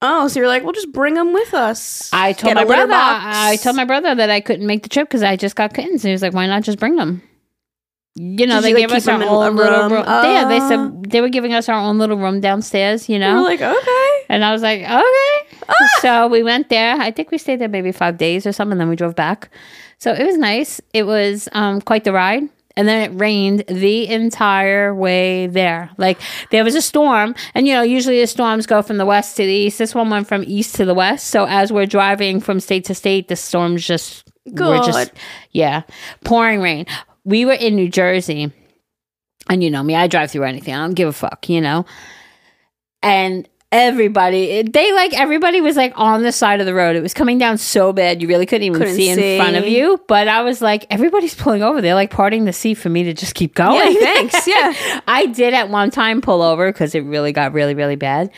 [0.00, 2.08] Oh, so you're like, well, just bring them with us.
[2.12, 2.92] I told Get my brother.
[2.94, 6.04] I told my brother that I couldn't make the trip because I just got kittens.
[6.04, 7.22] And he was like, "Why not just bring them?"
[8.14, 9.92] You know, Did they you, like, gave us our own little room?
[9.92, 10.04] room.
[10.06, 10.68] yeah, they Oh.
[10.68, 13.08] said they were giving us our own little room downstairs.
[13.08, 14.08] You know, like, okay.
[14.28, 15.31] And I was like, okay.
[16.00, 16.96] So we went there.
[16.96, 18.78] I think we stayed there maybe five days or something.
[18.78, 19.50] Then we drove back.
[19.98, 20.80] So it was nice.
[20.92, 22.48] It was um, quite the ride.
[22.74, 25.90] And then it rained the entire way there.
[25.98, 26.18] Like
[26.50, 29.42] there was a storm, and you know, usually the storms go from the west to
[29.42, 29.78] the east.
[29.78, 31.28] This one went from east to the west.
[31.28, 35.12] So as we're driving from state to state, the storms just were just
[35.50, 35.82] yeah,
[36.24, 36.86] pouring rain.
[37.24, 38.50] We were in New Jersey,
[39.50, 40.74] and you know me, I drive through anything.
[40.74, 41.84] I don't give a fuck, you know.
[43.02, 46.94] And everybody, they like everybody was like on the side of the road.
[46.94, 49.66] It was coming down so bad, you really couldn't even Couldn't see in front of
[49.66, 49.98] you.
[50.06, 51.80] But I was like, everybody's pulling over.
[51.80, 53.94] They're like parting the sea for me to just keep Yeah, going.
[53.98, 54.46] thanks.
[54.52, 55.00] Yeah.
[55.08, 58.30] I did at one time pull over because it really got really, really bad.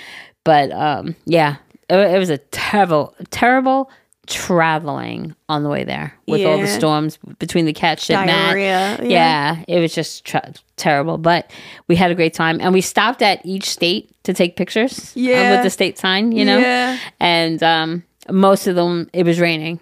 [0.44, 1.56] But um, yeah,
[1.90, 3.90] it, it was a terrible, terrible
[4.26, 8.26] traveling on the way there with all the storms between the cat shit, mat.
[8.26, 8.98] Diarrhea.
[9.02, 9.62] Yeah.
[9.68, 10.38] it was just tr-
[10.76, 11.18] terrible.
[11.18, 11.50] But
[11.88, 15.14] we had a great time, and we stopped at each state to take pictures.
[15.16, 15.50] um, Yeah.
[15.56, 16.58] with the state sign, you know.
[16.58, 16.98] Yeah.
[17.20, 19.80] And um, most of them, it was raining.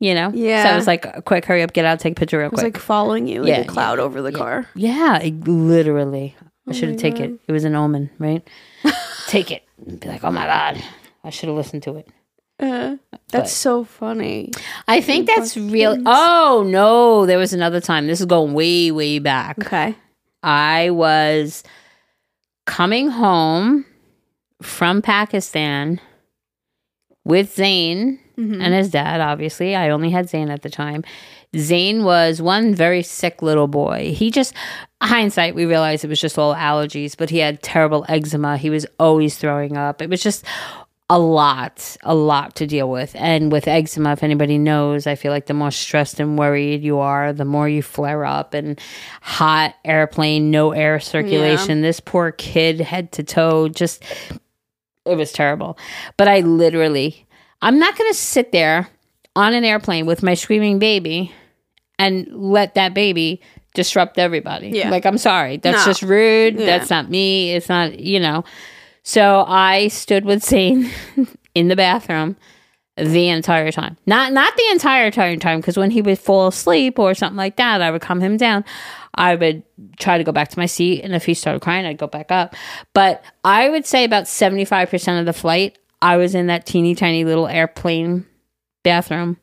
[0.00, 0.30] You know.
[0.32, 0.62] Yeah.
[0.62, 0.72] So Yeah.
[0.74, 2.74] it was like, quick, hurry up, get out, take a picture real It was quick.
[2.76, 4.66] like following you like Yeah, a cloud over the car.
[4.76, 6.36] Yeah, it- literally.
[6.68, 7.40] I should have taken it.
[7.48, 8.46] It was an omen, right?
[9.26, 9.62] Take it.
[10.00, 10.82] Be like, oh my god,
[11.24, 12.08] I should have listened to it.
[12.60, 12.96] Uh,
[13.28, 14.50] that's so funny.
[14.88, 15.96] I think that's real.
[16.06, 18.06] Oh no, there was another time.
[18.06, 19.58] This is going way, way back.
[19.64, 19.94] Okay.
[20.42, 21.62] I was
[22.66, 23.84] coming home
[24.62, 26.00] from Pakistan
[27.24, 28.62] with Zane Mhm.
[28.62, 29.74] and his dad, obviously.
[29.76, 31.04] I only had Zane at the time.
[31.56, 34.12] Zane was one very sick little boy.
[34.16, 34.52] He just,
[35.02, 38.56] hindsight, we realized it was just all allergies, but he had terrible eczema.
[38.56, 40.02] He was always throwing up.
[40.02, 40.44] It was just
[41.10, 43.16] a lot, a lot to deal with.
[43.16, 46.98] And with eczema, if anybody knows, I feel like the more stressed and worried you
[46.98, 48.52] are, the more you flare up.
[48.52, 48.78] And
[49.22, 51.80] hot airplane, no air circulation.
[51.80, 54.04] This poor kid, head to toe, just,
[55.06, 55.78] it was terrible.
[56.18, 57.26] But I literally,
[57.62, 58.88] I'm not going to sit there
[59.34, 61.32] on an airplane with my screaming baby
[61.98, 63.40] and let that baby
[63.74, 64.68] disrupt everybody.
[64.68, 64.90] Yeah.
[64.90, 65.56] Like, I'm sorry.
[65.56, 65.90] That's No.
[65.90, 66.58] just rude.
[66.58, 66.66] Yeah.
[66.66, 67.54] That's not me.
[67.54, 68.44] It's not, you know.
[69.08, 70.90] So I stood with Zane
[71.54, 72.36] in the bathroom
[72.94, 73.96] the entire time.
[74.04, 77.56] Not not the entire entire time because when he would fall asleep or something like
[77.56, 78.66] that, I would calm him down.
[79.14, 79.62] I would
[79.98, 82.30] try to go back to my seat, and if he started crying, I'd go back
[82.30, 82.54] up.
[82.92, 86.66] But I would say about seventy five percent of the flight, I was in that
[86.66, 88.26] teeny tiny little airplane
[88.82, 89.38] bathroom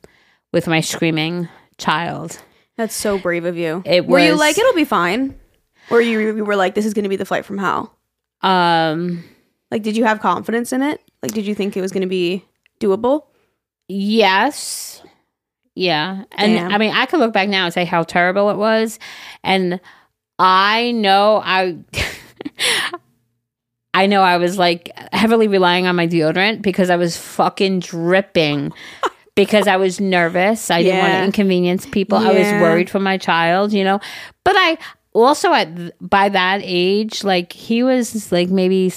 [0.54, 1.50] with my screaming
[1.80, 2.40] child.
[2.78, 3.82] That's so brave of you.
[3.84, 5.40] It were you like, it'll be fine?
[5.90, 7.98] Or you, you were like, this is going to be the flight from hell?
[8.42, 9.24] Um,
[9.72, 11.02] Like, did you have confidence in it?
[11.22, 12.46] Like, did you think it was going to be
[12.80, 13.26] doable?
[13.88, 15.02] Yes.
[15.76, 16.24] Yeah.
[16.32, 16.72] And Damn.
[16.72, 19.00] I mean, I could look back now and say how terrible it was.
[19.44, 19.80] And
[20.40, 21.78] I know I
[23.94, 28.74] I know I was like heavily relying on my deodorant because I was fucking dripping
[29.36, 30.70] because I was nervous.
[30.70, 32.18] I didn't want to inconvenience people.
[32.18, 34.00] I was worried for my child, you know.
[34.44, 34.78] But I
[35.14, 38.90] also at by that age, like he was like maybe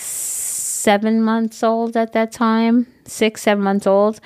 [0.88, 4.20] 7 months old at that time, 6 7 months old.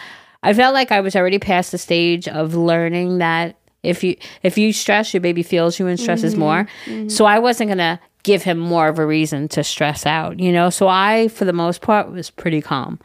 [0.44, 4.56] I felt like I was already past the stage of learning that If you if
[4.56, 6.68] you stress, your baby feels you and stresses more.
[7.08, 10.70] So I wasn't gonna give him more of a reason to stress out, you know.
[10.70, 13.00] So I, for the most part, was pretty calm.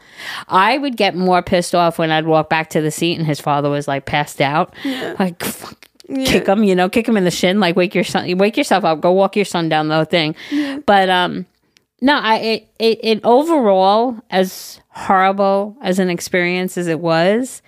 [0.48, 3.40] I would get more pissed off when I'd walk back to the seat and his
[3.42, 4.76] father was like passed out,
[5.20, 5.44] like.
[5.44, 8.56] Fuck, Kick him, you know, kick him in the shin, like wake your son, wake
[8.56, 10.36] yourself up, go walk your son down the thing.
[10.86, 11.46] But um,
[12.02, 17.62] no, I it, it it overall as horrible as an experience as it was,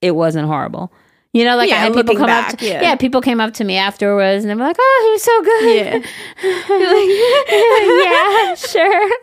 [0.00, 0.92] it wasn't horrible.
[1.32, 2.80] You know, like Yeah, I had people come up, to, yeah.
[2.80, 2.94] yeah.
[2.94, 6.04] people came up to me afterwards and they were like, "Oh, he was so good."
[6.38, 6.84] Yeah.
[8.48, 9.10] yeah, sure.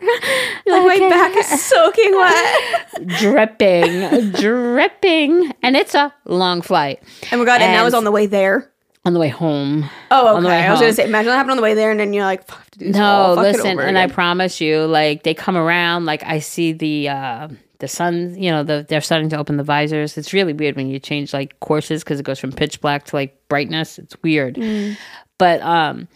[0.66, 1.08] Like Okay.
[1.08, 3.18] my back is soaking wet.
[3.18, 8.04] dripping, dripping, and it's a long flight And we got and that And- was on
[8.04, 8.70] the way there.
[9.04, 9.88] On the way home.
[10.10, 10.66] Oh, On the okay.
[10.66, 12.46] I was gonna say, imagine that happened on the way there, and then you're like,
[12.46, 16.72] "Fuck, to No, listen, and I promise you, like they come around, like I see
[16.72, 17.48] the uh
[17.82, 20.16] the sun, you know, the they're starting to open the visors.
[20.16, 23.16] It's really weird when you change like courses because it goes from pitch black to
[23.16, 23.98] like brightness.
[23.98, 24.54] It's weird.
[24.54, 24.96] Mm.
[25.36, 26.06] But um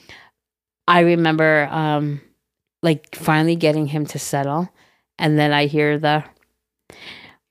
[0.87, 2.20] I remember um
[2.85, 4.68] like finally getting him to settle
[5.18, 6.22] and then I hear the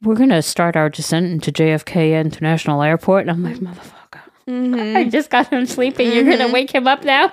[0.01, 4.04] we're gonna start our descent into JFK International Airport and I'm like, motherfucker.
[4.49, 4.97] Mm-hmm.
[4.97, 6.11] I just got him sleeping.
[6.11, 7.25] You're gonna wake him up now.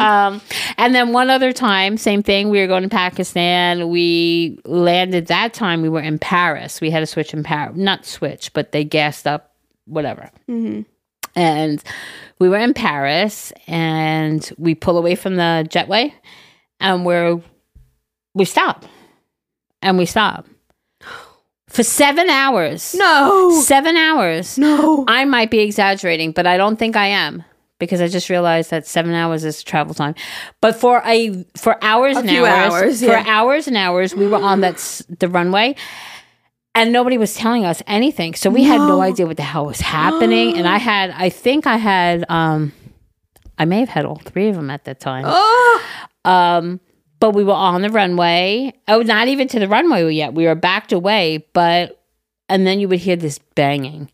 [0.00, 0.40] Um,
[0.78, 2.48] and then one other time, same thing.
[2.48, 3.88] We were going to Pakistan.
[3.88, 5.82] We landed that time.
[5.82, 6.80] We were in Paris.
[6.80, 9.54] We had to switch in Paris, not switch, but they gassed up,
[9.86, 10.30] whatever.
[11.36, 11.82] And
[12.38, 16.12] we were in Paris, and we pull away from the jetway,
[16.78, 17.40] and we're
[18.34, 18.84] we stop,
[19.82, 20.46] and we stop
[21.74, 22.94] for seven hours.
[22.96, 24.56] No, Seven hours.
[24.56, 25.04] no.
[25.08, 27.44] I might be exaggerating, but I don't think I am
[27.78, 30.14] because I just realized that seven hours is travel time.
[30.60, 34.38] But for a for hours and few hours, hours, for hours and hours, we were
[34.40, 34.76] on that
[35.18, 35.74] the runway,
[36.74, 38.34] and nobody was telling us anything.
[38.34, 40.56] So we had no idea what the hell was happening.
[40.56, 42.72] and I had, I think I had, um,
[43.58, 45.24] I may have had all three of them at that time.
[45.26, 45.82] Oh,
[46.24, 46.80] Um,
[47.24, 48.70] but we were on the runway.
[48.86, 50.34] Oh, not even to the runway yet.
[50.34, 52.04] We were backed away, but
[52.50, 54.10] and then you would hear this banging.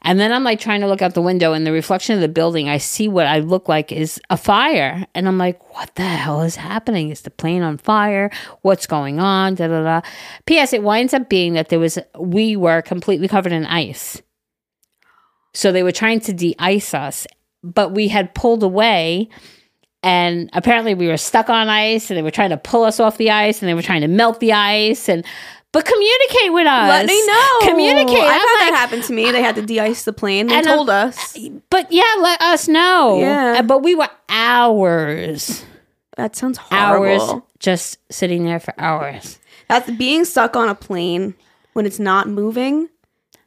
[0.00, 2.28] And then I'm like trying to look out the window and the reflection of the
[2.28, 5.04] building, I see what I look like is a fire.
[5.14, 7.10] And I'm like, what the hell is happening?
[7.10, 8.30] Is the plane on fire?
[8.62, 9.56] What's going on?
[9.56, 10.00] Da da da.
[10.46, 10.72] P.S.
[10.72, 14.22] It winds up being that there was we were completely covered in ice.
[15.52, 17.26] So they were trying to de-ice us,
[17.62, 19.28] but we had pulled away
[20.02, 23.16] and apparently we were stuck on ice and they were trying to pull us off
[23.18, 25.24] the ice and they were trying to melt the ice and
[25.72, 26.88] but communicate with us.
[26.88, 27.58] let me know.
[27.62, 28.16] Communicate.
[28.16, 29.30] I've I'm had like, that happen to me.
[29.30, 30.46] They had to de-ice the plane.
[30.46, 31.36] They um, told us.
[31.68, 33.18] but yeah, let us know.
[33.20, 33.56] Yeah.
[33.58, 35.64] Uh, But we were hours,
[36.16, 37.30] That sounds horrible.
[37.30, 39.38] hours just sitting there for hours.
[39.68, 41.34] That's being stuck on a plane
[41.74, 42.88] when it's not moving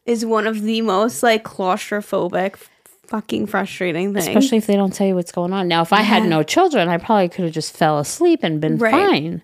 [0.05, 2.55] is one of the most like claustrophobic,
[3.09, 4.27] fucking frustrating things.
[4.27, 5.67] Especially if they don't tell you what's going on.
[5.67, 8.77] Now, if I had no children, I probably could have just fell asleep and been
[8.77, 8.91] Right.
[8.91, 9.41] fine.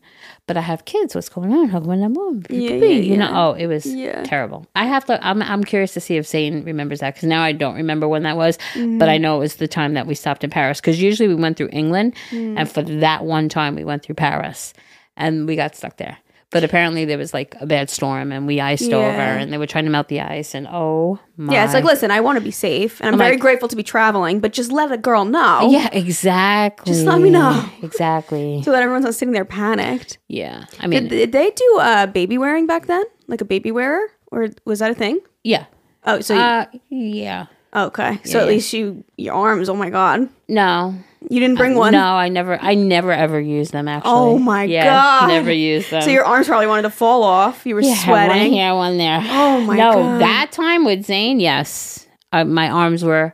[0.48, 1.16] But I have kids.
[1.16, 1.70] What's going on?
[1.70, 2.46] How come I'm on?
[2.52, 3.84] Yeah, You yeah, know, oh, it was
[4.26, 4.68] terrible.
[4.76, 5.18] I have to.
[5.28, 5.42] I'm.
[5.42, 8.38] I'm curious to see if Zane remembers that because now I don't remember when that
[8.38, 8.60] was.
[8.76, 9.00] Mm-hmm.
[9.00, 11.34] But I know it was the time that we stopped in Paris because usually we
[11.34, 12.60] went through England, Mm.
[12.60, 14.76] and for that one time we went through Paris,
[15.18, 16.18] and we got stuck there.
[16.56, 19.68] But apparently there was like a bad storm and we iced over and they were
[19.68, 22.44] trying to melt the ice and oh my yeah, it's like, listen, I want to
[22.44, 24.98] be safe, and I'm, I'm very like- grateful to be traveling, but just let a
[24.98, 25.70] girl know.
[25.70, 27.52] yeah exactly Just let me know.
[27.84, 30.18] exactly So that everyone's not sitting there panicked.
[30.30, 33.04] yeah I mean Did, did they do uh, baby wearing back then?
[33.28, 34.08] Like a baby wearer?
[34.32, 35.20] Or was that a thing?
[35.44, 35.66] yeah
[36.08, 38.20] Oh, so you, uh yeah okay.
[38.24, 38.54] So yeah, at yeah.
[38.54, 39.70] least you your arms.
[39.70, 40.96] Oh my god, no
[41.28, 41.92] you didn't bring one.
[41.92, 45.28] no I never I never ever used them actually Oh my yeah, God.
[45.28, 47.66] never used them So your arms probably wanted to fall off.
[47.66, 48.54] You were yeah, one sweating.
[48.54, 50.22] here one there Oh my no God.
[50.22, 53.34] that time with Zane yes uh, my arms were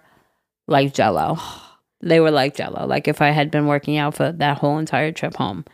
[0.67, 1.37] like jello
[2.01, 5.11] they were like jello like if I had been working out for that whole entire
[5.11, 5.65] trip home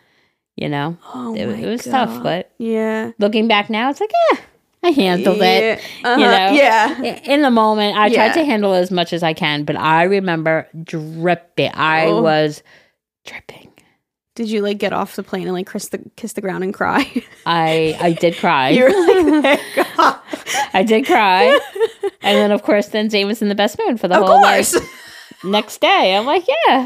[0.56, 3.12] you know Oh it, my it was tough but Yeah.
[3.20, 4.40] looking back now, it's like, yeah,
[4.84, 5.80] I handled it.
[6.04, 6.18] Yeah.
[6.18, 6.48] You Uh-huh.
[6.50, 7.20] know, Yeah.
[7.24, 8.28] In the moment, I Yeah.
[8.32, 11.72] tried to handle as much as I can, but I remember dripping.
[11.74, 12.22] I Oh.
[12.22, 12.62] was
[13.26, 13.72] dripping.
[14.36, 16.72] Did you like get off the plane and like kiss the kiss the ground and
[16.74, 17.12] cry?
[17.48, 18.70] I I did cry.
[18.70, 19.60] you were like.
[20.74, 21.46] I did cry,
[22.22, 24.42] and then of course, then Zane was in the best mood for the of whole
[24.42, 24.78] like, course.
[25.44, 26.16] next day.
[26.16, 26.56] I'm like, yeah,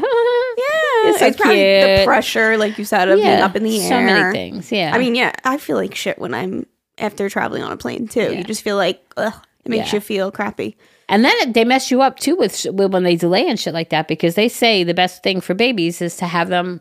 [1.10, 3.88] It's so it's probably the pressure, like you said, of being up in the air.
[3.88, 4.72] so many things.
[4.72, 6.66] Yeah, I mean, yeah, I feel like shit when I'm
[6.98, 8.20] after traveling on a plane too.
[8.20, 8.30] Yeah.
[8.30, 9.34] You just feel like ugh,
[9.64, 9.96] it makes Yeah.
[9.96, 10.76] you feel crappy.
[11.08, 13.90] And then they mess you up too with, with when they delay and shit like
[13.90, 16.80] that because they say the best thing for babies is to have them,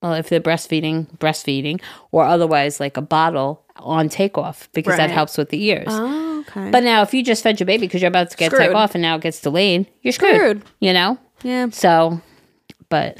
[0.00, 1.80] well, if they're breastfeeding, breastfeeding,
[2.12, 5.88] or otherwise like a bottle on takeoff because that helps with the ears.
[5.90, 6.70] Oh, Okay.
[6.70, 8.76] But now, if you just fed your baby because you're about to get take Screwed.
[8.76, 10.36] off and now it gets delayed, you're screwed.
[10.36, 10.62] Screwed.
[10.78, 11.18] You know.
[11.42, 12.20] yeah, So,
[12.88, 13.18] but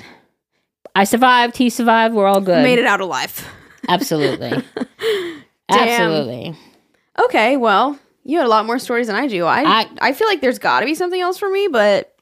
[0.95, 1.57] I survived.
[1.57, 2.15] He survived.
[2.15, 2.63] We're all good.
[2.63, 3.45] made it out alive.
[3.89, 4.63] Absolutely.
[5.69, 6.57] Absolutely.
[7.19, 9.45] Okay, well, you had a lot more stories than I do.
[9.45, 12.15] I I- I, feel like there's got to be something else for me, but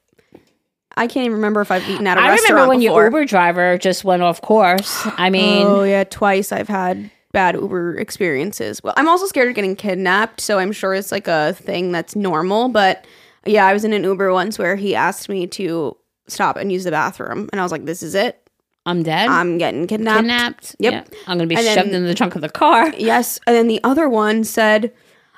[0.97, 2.95] I can't even remember if I've eaten at a I restaurant I remember when before.
[3.01, 5.05] your Uber driver just went off course.
[5.17, 8.81] I mean, oh yeah, twice I've had bad Uber experiences.
[8.81, 12.15] Well, I'm also scared of getting kidnapped, so I'm sure it's like a thing that's
[12.15, 12.69] normal.
[12.69, 13.05] But
[13.45, 16.85] yeah, I was in an Uber once where he asked me to stop and use
[16.85, 18.44] the bathroom, and I was like, "This is it.
[18.85, 19.27] I'm dead.
[19.29, 20.75] I'm getting kidnapped." kidnapped.
[20.79, 20.93] Yep.
[20.93, 21.19] Yeah.
[21.27, 22.93] I'm going to be And shoved then- in the trunk of the car.
[22.97, 24.93] Yes, and then the other one said,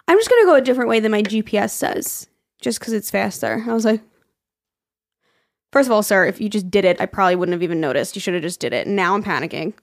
[0.07, 2.27] "I'm just gonna go a different way than my GPS says,
[2.61, 4.01] just because it's faster." I was like.
[5.73, 8.15] First of all, sir, if you just did it, I probably wouldn't have even noticed.
[8.15, 8.87] You should have just did it.
[8.87, 9.73] Now I'm panicking.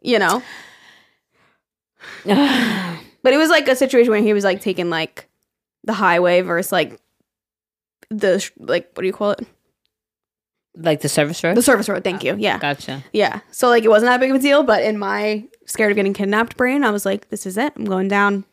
[0.00, 0.42] You know?
[3.24, 5.28] But it was like a situation where he was like taking like
[5.84, 7.00] the highway versus like
[8.10, 9.46] the sh- like what do you call it?
[10.76, 11.56] Like the service road?
[11.56, 12.02] The service road.
[12.04, 12.36] Thank you.
[12.38, 13.02] Yeah, Gotcha.
[13.12, 13.40] yeah.
[13.50, 16.12] So like it wasn't that big of a deal, but in my scared of getting
[16.14, 17.72] kidnapped brain, I was like, this is it.
[17.76, 18.44] I'm going down.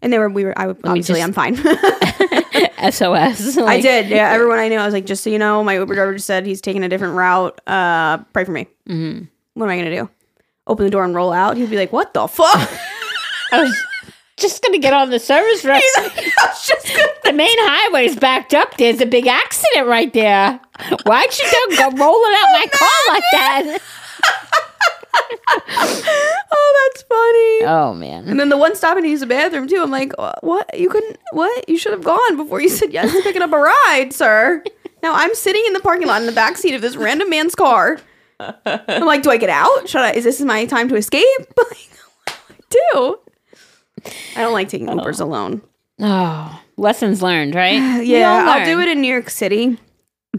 [0.00, 1.56] And they were we were I obviously just- I'm fine.
[2.90, 3.56] SOS.
[3.58, 4.08] I did.
[4.08, 6.26] Yeah, everyone I knew, I was like, just so you know, my Uber driver just
[6.26, 7.60] said he's taking a different route.
[7.66, 8.66] Uh, pray for me.
[8.88, 9.28] Mhm.
[9.54, 10.08] What am I gonna do?
[10.66, 11.56] Open the door and roll out?
[11.56, 12.54] He'd be like, what the fuck?
[13.52, 13.76] I was
[14.36, 15.74] just going to get on the service road.
[15.76, 16.10] I
[16.48, 18.76] was just gonna the main highway's backed up.
[18.76, 20.58] There's a big accident right there.
[21.04, 23.78] Why'd you go, go rolling out my car like that?
[26.50, 27.64] oh, that's funny.
[27.70, 28.28] Oh, man.
[28.28, 29.82] And then the one stopping to use the bathroom too.
[29.82, 30.78] I'm like, "Uh, what?
[30.78, 31.18] You couldn't?
[31.32, 31.68] What?
[31.68, 34.62] You should have gone before you said yes to picking up a ride, sir.
[35.02, 37.54] Now I'm sitting in the parking lot in the back seat of this random man's
[37.54, 37.98] car.
[38.40, 39.88] I'm like, do I get out?
[39.88, 40.12] Should I?
[40.12, 41.24] Is this my time to escape?
[41.56, 41.90] Like,
[42.70, 43.18] do I do?
[44.36, 45.62] I don't like taking Ubers alone.
[46.00, 48.02] Oh, lessons learned, right?
[48.04, 49.78] Yeah, all I'll do it in New York City.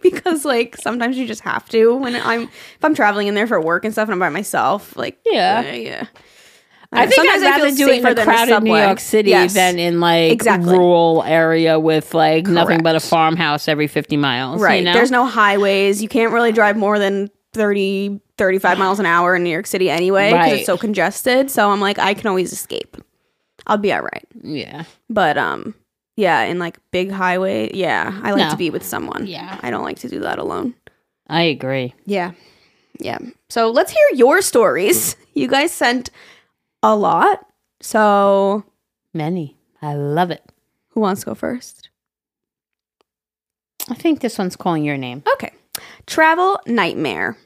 [0.02, 3.60] because like sometimes you just have to when I'm if I'm traveling in there for
[3.60, 5.64] work and stuff and I'm by myself like Yeah.
[5.66, 6.06] uh, yeah
[6.92, 8.76] I think Sometimes I'd I feel rather do it in safer a than crowded New.
[8.76, 9.54] York City Yes.
[9.54, 10.72] than in like Exactly.
[10.72, 14.60] rural area with like nothing but a farmhouse every 50 miles.
[14.60, 14.92] right You know?
[14.94, 19.44] there's no highways you can't really drive more than 30 35 miles an hour in
[19.44, 20.52] New York City anyway because Right.
[20.58, 22.96] it's so congested so I'm like I can always escape
[23.68, 24.84] I'll be all right Yeah.
[25.08, 25.74] but um
[26.20, 28.50] yeah in like big highway yeah I like No.
[28.50, 29.58] to be with someone Yeah.
[29.62, 30.74] I don't like to do that alone
[31.28, 31.94] I agree.
[32.06, 32.32] Yeah.
[32.98, 33.18] Yeah.
[33.48, 35.16] So let's hear your stories.
[35.34, 36.10] You guys sent
[36.82, 37.46] a lot.
[37.80, 38.64] So
[39.14, 39.56] Many.
[39.80, 40.42] I love it.
[40.90, 41.88] who wants to go first?
[43.88, 45.22] I think this one's calling your name.
[45.34, 45.52] Okay.
[46.06, 47.36] Travel nightmare.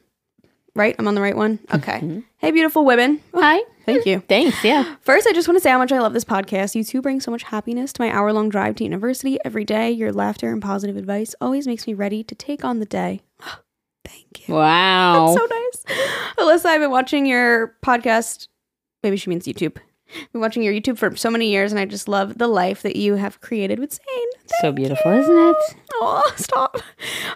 [0.75, 0.97] Right?
[0.99, 1.59] I'm on the right one?
[1.59, 1.77] Mm-hmm.
[1.77, 2.23] Okay.
[2.39, 3.21] Hey, beautiful women.
[3.35, 3.61] Hi.
[3.85, 4.21] Thank you.
[4.21, 4.63] Thanks.
[4.65, 4.97] Yeah.
[5.01, 6.75] First, I just want to say how much I love this podcast.
[6.75, 9.91] You two bring so much happiness to my hour long drive to university every day.
[9.91, 13.21] Your laughter and positive advice always makes me ready to take on the day.
[14.05, 14.55] Thank you.
[14.55, 15.35] Wow.
[15.35, 15.99] That's so nice.
[16.39, 18.49] Alyssa, I've been watching your podcast.
[19.03, 19.79] Maybe she means YouTube.
[20.33, 22.97] Been watching your YouTube for so many years, and I just love the life that
[22.97, 24.29] you have created with Zane.
[24.61, 25.57] so beautiful, isn't it?
[25.95, 26.79] Oh, stop.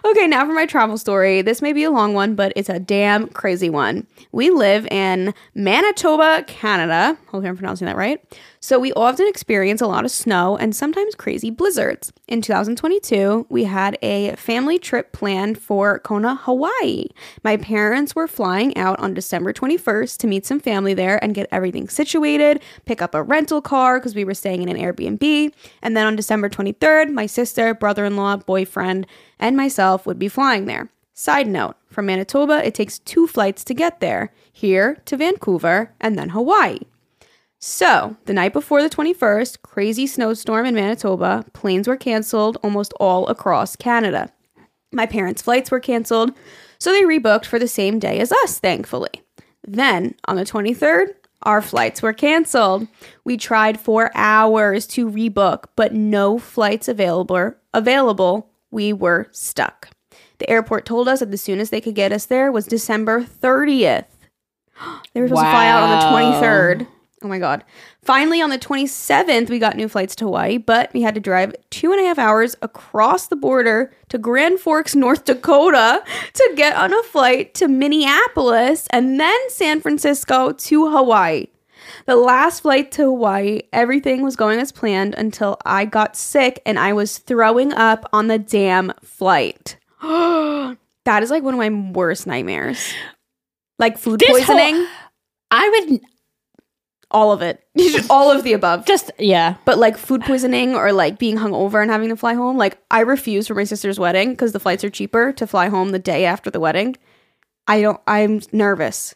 [0.05, 1.41] Okay, now for my travel story.
[1.41, 4.07] This may be a long one, but it's a damn crazy one.
[4.31, 7.17] We live in Manitoba, Canada.
[7.27, 8.21] Hope I'm pronouncing that right.
[8.61, 12.11] So we often experience a lot of snow and sometimes crazy blizzards.
[12.27, 17.05] In 2022, we had a family trip planned for Kona, Hawaii.
[17.41, 21.47] My parents were flying out on December 21st to meet some family there and get
[21.53, 25.53] everything situated, pick up a rental car because we were staying in an Airbnb.
[25.81, 29.07] And then on December 23rd, my sister, brother in law, boyfriend,
[29.39, 30.89] and myself would be flying there.
[31.13, 36.19] Side note from Manitoba, it takes two flights to get there here to Vancouver and
[36.19, 36.79] then Hawaii.
[37.61, 43.27] So, the night before the 21st, crazy snowstorm in Manitoba, planes were canceled almost all
[43.27, 44.31] across Canada.
[44.93, 46.31] My parents' flights were canceled,
[46.79, 49.09] so they rebooked for the same day as us, thankfully.
[49.67, 51.07] Then, on the 23rd,
[51.43, 52.87] our flights were canceled.
[53.25, 57.55] We tried for hours to rebook, but no flights available.
[57.73, 59.89] Available, we were stuck.
[60.37, 64.05] The airport told us that the soonest they could get us there was December 30th.
[65.13, 66.05] They were supposed to fly out on the
[66.41, 66.87] 23rd.
[67.21, 67.65] Oh my God.
[68.01, 71.53] Finally, on the 27th, we got new flights to Hawaii, but we had to drive
[71.69, 76.01] two and a half hours across the border to Grand Forks, North Dakota
[76.33, 81.47] to get on a flight to Minneapolis and then San Francisco to Hawaii.
[82.05, 86.79] The last flight to Hawaii, everything was going as planned until I got sick and
[86.79, 89.75] I was throwing up on the damn flight.
[90.01, 90.77] that
[91.21, 92.93] is like one of my worst nightmares.
[93.77, 94.87] Like food This whole- poisoning.
[95.51, 96.01] I would.
[97.11, 97.63] All of it.
[98.09, 98.85] All of the above.
[98.85, 99.55] Just yeah.
[99.65, 103.01] But like food poisoning or like being hungover and having to fly home, like I
[103.01, 106.25] refuse for my sister's wedding because the flights are cheaper to fly home the day
[106.25, 106.95] after the wedding.
[107.67, 107.99] I don't.
[108.07, 109.15] I'm nervous.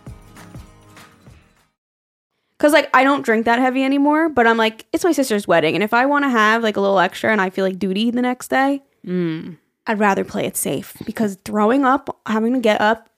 [2.61, 5.73] Cause like I don't drink that heavy anymore, but I'm like, it's my sister's wedding.
[5.73, 8.11] And if I want to have like a little extra and I feel like duty
[8.11, 9.57] the next day, mm.
[9.87, 13.09] I'd rather play it safe because throwing up, having to get up,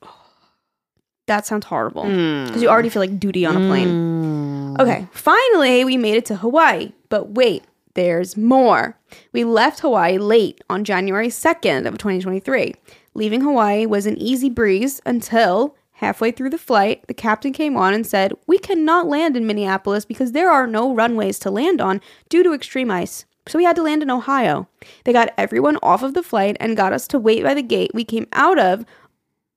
[1.28, 2.04] that sounds horrible.
[2.04, 2.48] Mm.
[2.48, 4.78] Because you already feel like duty on a plane.
[4.78, 4.80] Mm.
[4.80, 6.94] Okay, finally, we made it to Hawaii.
[7.10, 7.64] But wait,
[7.96, 8.98] there's more.
[9.34, 12.76] We left Hawaii late on January 2nd of 2023.
[13.14, 17.94] Leaving Hawaii was an easy breeze until halfway through the flight, the captain came on
[17.94, 22.02] and said, We cannot land in Minneapolis because there are no runways to land on
[22.30, 23.26] due to extreme ice.
[23.48, 24.68] So we had to land in Ohio.
[25.04, 27.92] They got everyone off of the flight and got us to wait by the gate
[27.94, 28.86] we came out of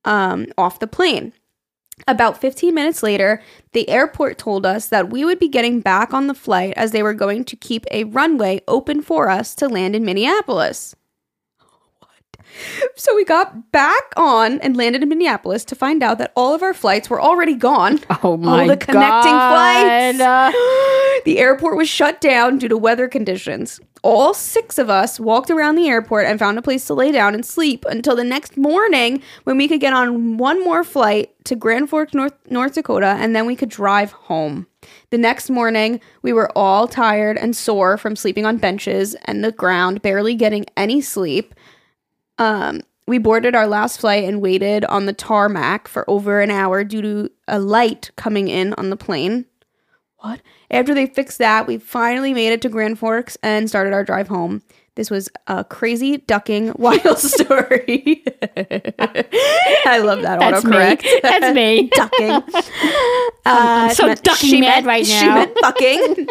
[0.04, 1.32] um, off the plane.
[2.06, 3.42] About 15 minutes later,
[3.72, 7.02] the airport told us that we would be getting back on the flight as they
[7.02, 10.94] were going to keep a runway open for us to land in Minneapolis.
[12.98, 16.62] So we got back on and landed in Minneapolis to find out that all of
[16.62, 18.00] our flights were already gone.
[18.22, 20.16] Oh my all the connecting God.
[20.16, 20.56] flights.
[21.24, 23.78] the airport was shut down due to weather conditions.
[24.02, 27.34] All six of us walked around the airport and found a place to lay down
[27.34, 31.56] and sleep until the next morning when we could get on one more flight to
[31.56, 34.66] Grand Forks, North, North Dakota, and then we could drive home.
[35.10, 39.52] The next morning, we were all tired and sore from sleeping on benches and the
[39.52, 41.54] ground, barely getting any sleep.
[42.38, 46.82] Um, we boarded our last flight and waited on the tarmac for over an hour
[46.84, 49.46] due to a light coming in on the plane.
[50.18, 50.42] What?
[50.70, 54.28] After they fixed that, we finally made it to Grand Forks and started our drive
[54.28, 54.62] home.
[54.96, 58.24] This was a crazy ducking wild story.
[58.56, 60.72] I love that That's me.
[60.72, 61.22] autocorrect.
[61.22, 61.88] That's me.
[61.94, 62.42] ducking.
[63.48, 65.34] Uh, so she meant- ducking she mad meant- right She now.
[65.36, 66.26] meant fucking.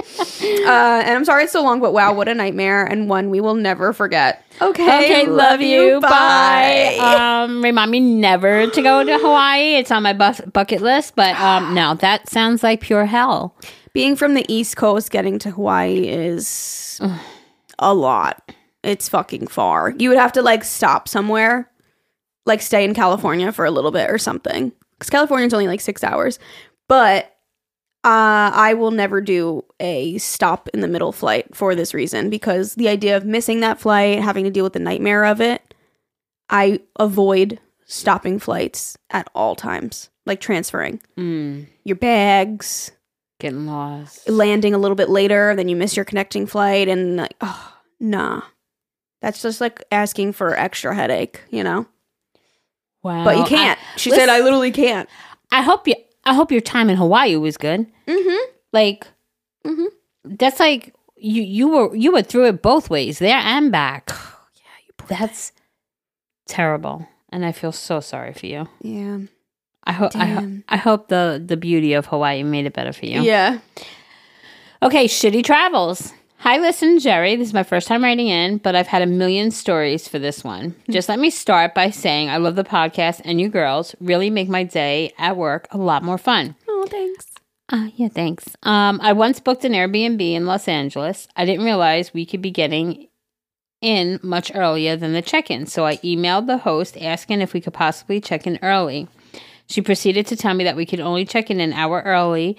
[0.67, 3.39] uh, and I'm sorry it's so long, but wow, what a nightmare and one we
[3.39, 4.43] will never forget.
[4.61, 6.01] Okay, Okay, love you.
[6.01, 6.97] Bye.
[6.99, 9.75] Um, remind me never to go to Hawaii.
[9.75, 13.55] It's on my bus- bucket list, but um, no, that sounds like pure hell.
[13.93, 16.99] Being from the East Coast, getting to Hawaii is
[17.79, 18.51] a lot.
[18.83, 19.93] It's fucking far.
[19.97, 21.69] You would have to like stop somewhere,
[22.45, 24.71] like stay in California for a little bit or something.
[24.91, 26.39] Because California's only like six hours.
[26.87, 27.25] But
[28.03, 32.75] uh, I will never do a stop in the middle flight for this reason because
[32.75, 35.73] the idea of missing that flight, having to deal with the nightmare of it,
[36.47, 42.91] I avoid stopping flights at all times, like transferring Mm, your bags,
[43.49, 44.27] getting lost.
[44.29, 48.41] landing a little bit later, then you miss your connecting flight, and like, oh, nah.
[49.21, 51.87] That's just like asking for extra headache, you know?
[53.03, 53.23] Wow.
[53.23, 53.79] But you can't.
[53.79, 55.07] I, she listen- said, I literally can't.
[55.51, 55.95] I hope you.
[56.23, 57.85] I hope your time in Hawaii was good.
[58.07, 58.51] Mm-hmm.
[58.73, 59.07] Like,
[59.65, 59.87] Mhm.
[60.23, 61.41] that's like you.
[61.43, 64.11] You were you were through it both ways, there and back.
[64.55, 65.51] Yeah, that's
[66.47, 68.67] terrible, and I feel so sorry for you.
[68.81, 69.19] Yeah.
[69.87, 70.15] I hope.
[70.15, 73.21] I, ho- I hope the the beauty of Hawaii made it better for you.
[73.21, 73.59] Yeah.
[74.81, 76.13] Okay, shitty travels.
[76.39, 77.35] Hi, listen, Jerry.
[77.35, 80.43] This is my first time writing in, but I've had a million stories for this
[80.43, 80.75] one.
[80.89, 84.49] Just let me start by saying I love the podcast, and you girls really make
[84.49, 86.55] my day at work a lot more fun.
[86.67, 87.27] Oh, thanks.
[87.69, 88.45] Uh, yeah, thanks.
[88.61, 91.27] Um, I once booked an Airbnb in Los Angeles.
[91.35, 93.07] I didn't realize we could be getting
[93.81, 97.61] in much earlier than the check in, so I emailed the host asking if we
[97.61, 99.07] could possibly check in early.
[99.67, 102.57] She proceeded to tell me that we could only check in an hour early,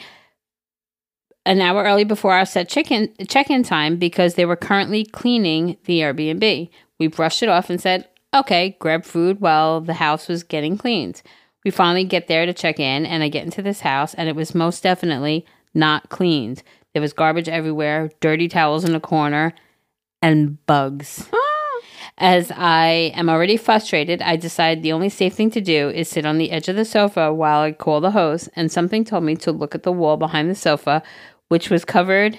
[1.44, 5.04] an hour early before our set check in check in time because they were currently
[5.04, 6.68] cleaning the Airbnb.
[6.98, 11.22] We brushed it off and said, "Okay, grab food while the house was getting cleaned."
[11.64, 14.36] We finally get there to check in, and I get into this house, and it
[14.36, 15.44] was most definitely
[15.74, 16.62] not cleaned.
[16.92, 19.52] There was garbage everywhere, dirty towels in the corner,
[20.22, 21.28] and bugs.
[22.18, 26.24] As I am already frustrated, I decided the only safe thing to do is sit
[26.24, 29.36] on the edge of the sofa while I call the host, and something told me
[29.36, 31.02] to look at the wall behind the sofa,
[31.48, 32.38] which was covered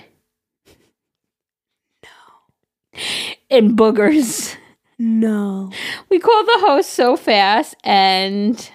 [2.04, 3.00] no.
[3.50, 4.56] in boogers.
[4.98, 5.72] No.
[6.10, 8.72] We called the host so fast, and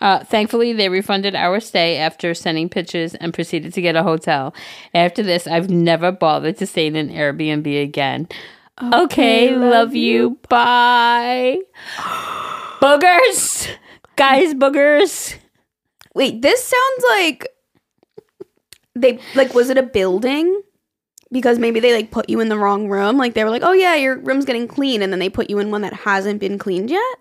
[0.00, 4.54] uh, thankfully, they refunded our stay after sending pictures and proceeded to get a hotel.
[4.94, 8.28] After this, I've never bothered to stay in an Airbnb again.
[8.82, 10.38] Okay, love, you.
[10.48, 11.58] Bye.
[12.80, 13.68] boogers.
[14.16, 15.36] Guys, boogers.
[16.14, 17.48] Wait, this sounds like
[18.94, 20.62] they like was it a building?
[21.32, 23.16] Because maybe they like put you in the wrong room.
[23.16, 25.58] Like they were like, "Oh yeah, your room's getting clean," and then they put you
[25.58, 27.18] in one that hasn't been cleaned yet.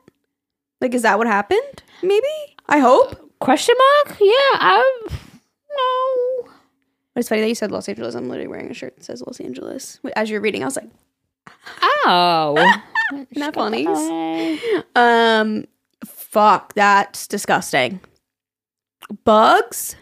[0.81, 1.83] Like, is that what happened?
[2.01, 2.25] Maybe.
[2.67, 3.25] I hope.
[3.39, 4.17] Question mark?
[4.19, 5.07] Yeah, I
[5.77, 6.51] no.
[7.15, 8.15] It's funny that you said Los Angeles.
[8.15, 9.99] I'm literally wearing a shirt that says Los Angeles.
[10.15, 10.89] As you're reading, I was like,
[11.81, 12.55] Oh.
[13.13, 13.87] "Isn't that funny?"
[14.95, 15.65] Um,
[16.05, 17.99] fuck, that's disgusting.
[19.23, 19.95] Bugs,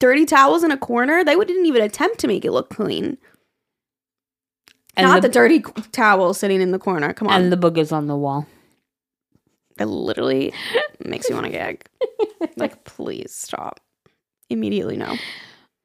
[0.00, 1.24] dirty towels in a corner.
[1.24, 3.18] They didn't even attempt to make it look clean.
[4.96, 5.60] And Not the, the, dirty
[5.90, 7.12] towel sitting in the corner.
[7.12, 8.46] Come on, and the boogers on the wall.
[9.78, 10.52] It literally
[11.04, 11.84] makes me want to gag.
[12.56, 13.80] Like, please stop
[14.48, 14.96] immediately.
[14.96, 15.16] No,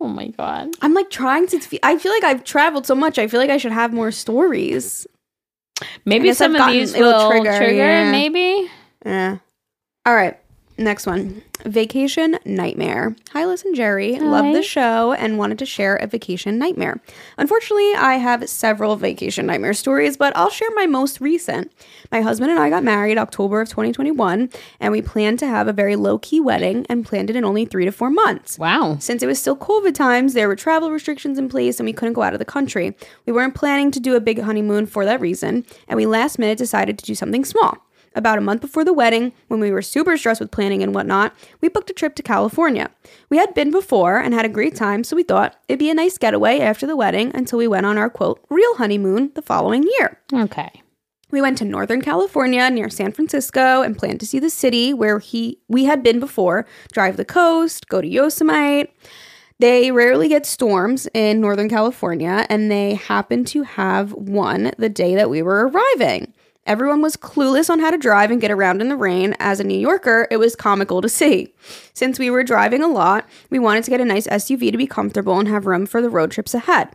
[0.02, 0.70] Oh my god.
[0.82, 1.60] I'm like trying to.
[1.60, 3.20] Fe- I feel like I've traveled so much.
[3.20, 5.06] I feel like I should have more stories.
[6.06, 8.12] Maybe some I've of gotten- these will trigger, trigger, yeah.
[8.12, 8.70] maybe.
[9.06, 9.38] Yeah.
[10.06, 10.38] All right.
[10.80, 11.42] Next one.
[11.66, 13.14] Vacation nightmare.
[13.34, 14.18] Hi, listen, Jerry.
[14.18, 17.02] Love the show and wanted to share a vacation nightmare.
[17.38, 21.70] Unfortunately, I have several vacation nightmare stories, but I'll share my most recent.
[22.14, 24.50] My husband and I got married October of 2021,
[24.80, 27.66] and we planned to have a very low key wedding and planned it in only
[27.66, 28.58] three to four months.
[28.58, 28.96] Wow.
[29.02, 32.14] Since it was still COVID times, there were travel restrictions in place and we couldn't
[32.14, 32.96] go out of the country.
[33.26, 36.58] We weren't planning to do a big honeymoon for that reason, and we last minute
[36.58, 37.78] decided to do something small.
[38.16, 41.34] About a month before the wedding, when we were super stressed with planning and whatnot,
[41.62, 42.90] we booked a trip to California.
[43.30, 45.94] We had been before and had a great time, so we thought it'd be a
[45.94, 49.84] nice getaway after the wedding until we went on our quote, real honeymoon the following
[49.84, 50.20] year.
[50.34, 50.82] Okay.
[51.32, 55.20] We went to Northern California near San Francisco and planned to see the city where
[55.20, 58.92] he we had been before, drive the coast, go to Yosemite.
[59.60, 65.16] They rarely get storms in Northern California, and they happened to have one the day
[65.16, 66.34] that we were arriving.
[66.70, 69.36] Everyone was clueless on how to drive and get around in the rain.
[69.40, 71.52] As a New Yorker, it was comical to see.
[71.96, 74.86] Since we were driving a lot, we wanted to get a nice SUV to be
[74.86, 76.90] comfortable and have room for the road trips ahead.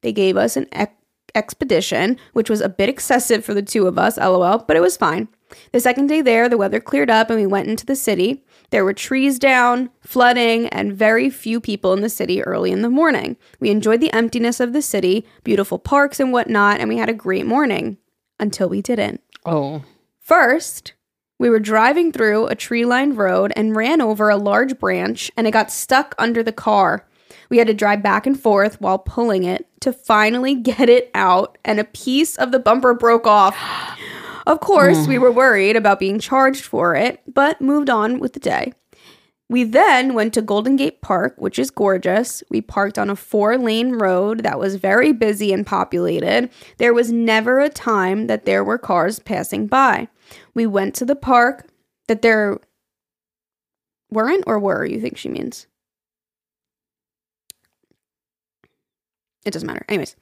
[0.00, 0.94] They gave us an ex-
[1.34, 4.96] expedition, which was a bit excessive for the two of us, lol, but it was
[4.96, 5.28] fine.
[5.72, 8.42] The second day there, the weather cleared up and we went into the city.
[8.70, 12.88] There were trees down, flooding, and very few people in the city early in the
[12.88, 13.36] morning.
[13.60, 17.14] We enjoyed the emptiness of the city, beautiful parks and whatnot, and we had a
[17.14, 17.98] great morning
[18.40, 19.20] until we didn't.
[19.44, 19.82] Oh.
[20.20, 20.92] First,
[21.38, 25.46] we were driving through a tree lined road and ran over a large branch, and
[25.46, 27.06] it got stuck under the car.
[27.48, 31.58] We had to drive back and forth while pulling it to finally get it out,
[31.64, 33.56] and a piece of the bumper broke off.
[34.46, 35.08] Of course, mm.
[35.08, 38.72] we were worried about being charged for it, but moved on with the day.
[39.50, 42.42] We then went to Golden Gate Park, which is gorgeous.
[42.50, 46.50] We parked on a four lane road that was very busy and populated.
[46.76, 50.08] There was never a time that there were cars passing by.
[50.54, 51.66] We went to the park
[52.08, 52.58] that there
[54.10, 55.66] weren't or were, you think she means?
[59.46, 59.84] It doesn't matter.
[59.88, 60.14] Anyways,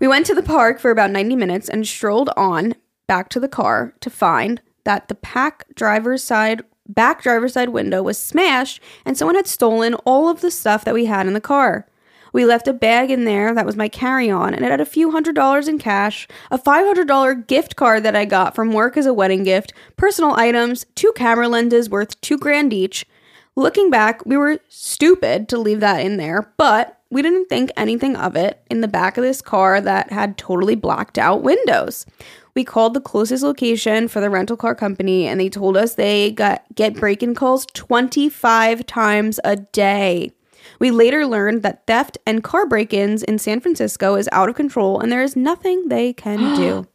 [0.00, 2.74] we went to the park for about 90 minutes and strolled on
[3.06, 8.02] back to the car to find that the pack driver's side back driver's side window
[8.02, 11.40] was smashed and someone had stolen all of the stuff that we had in the
[11.40, 11.86] car.
[12.32, 14.84] We left a bag in there that was my carry on, and it had a
[14.84, 19.06] few hundred dollars in cash, a $500 gift card that I got from work as
[19.06, 23.06] a wedding gift, personal items, two camera lenses worth two grand each.
[23.54, 28.16] Looking back, we were stupid to leave that in there, but we didn't think anything
[28.16, 32.04] of it in the back of this car that had totally blacked out windows.
[32.56, 36.32] We called the closest location for the rental car company and they told us they
[36.32, 40.32] got get break-in calls 25 times a day.
[40.80, 44.98] We later learned that theft and car break-ins in San Francisco is out of control
[44.98, 46.88] and there is nothing they can do.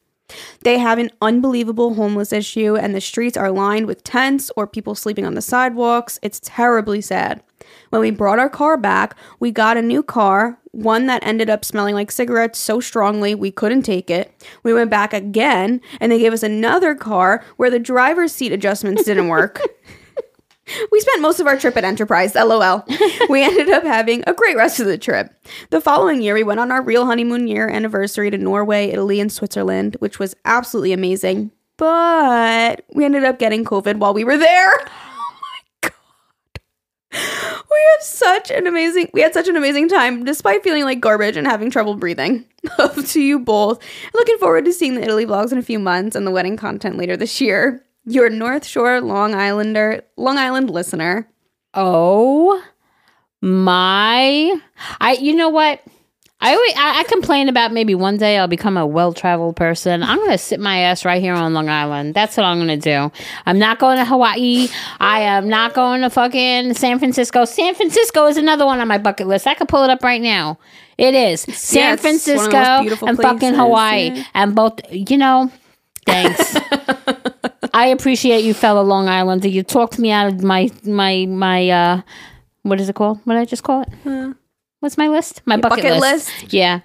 [0.62, 4.96] They have an unbelievable homeless issue, and the streets are lined with tents or people
[4.96, 6.20] sleeping on the sidewalks.
[6.22, 7.44] It's terribly sad.
[7.90, 11.66] When we brought our car back, we got a new car, one that ended up
[11.66, 14.34] smelling like cigarettes so strongly we couldn't take it.
[14.64, 19.04] We went back again, and they gave us another car where the driver's seat adjustments
[19.04, 19.62] didn't work.
[20.92, 22.86] We spent most of our trip at Enterprise, lol.
[23.30, 25.34] we ended up having a great rest of the trip.
[25.70, 29.32] The following year, we went on our real honeymoon year anniversary to Norway, Italy, and
[29.32, 31.52] Switzerland, which was absolutely amazing.
[31.78, 34.72] But we ended up getting COVID while we were there.
[35.24, 35.40] Oh
[35.84, 35.90] my
[37.12, 37.48] God.
[37.72, 41.38] We have such an amazing, we had such an amazing time despite feeling like garbage
[41.38, 42.46] and having trouble breathing.
[42.80, 43.82] Love to you both.
[44.14, 46.98] Looking forward to seeing the Italy vlogs in a few months and the wedding content
[46.98, 47.84] later this year.
[48.06, 51.30] Your North Shore Long Islander, Long Island listener.
[51.74, 52.62] Oh
[53.42, 54.56] my!
[55.00, 55.82] I you know what?
[56.44, 60.02] I always I, I complain about maybe one day I'll become a well traveled person.
[60.02, 62.16] I'm gonna sit my ass right here on Long Island.
[62.16, 63.12] That's what I'm gonna do.
[63.46, 64.68] I'm not going to Hawaii.
[65.00, 67.46] I am not going to fucking San Francisco.
[67.46, 69.46] San Francisco is another one on my bucket list.
[69.46, 70.58] I could pull it up right now.
[70.98, 74.24] It is San it's one of the most Francisco and fucking places, Hawaii yeah.
[74.34, 74.80] and both.
[74.90, 75.52] You know,
[76.08, 76.58] thanks.
[77.74, 79.48] I appreciate you, fellow Long Islander.
[79.48, 82.02] You talked me out of my my my uh,
[82.64, 83.20] what is it called?
[83.26, 84.36] What did I just call it?
[84.82, 85.42] What's my list?
[85.46, 86.28] My bucket, bucket list.
[86.42, 86.54] list?
[86.54, 86.82] Yeah.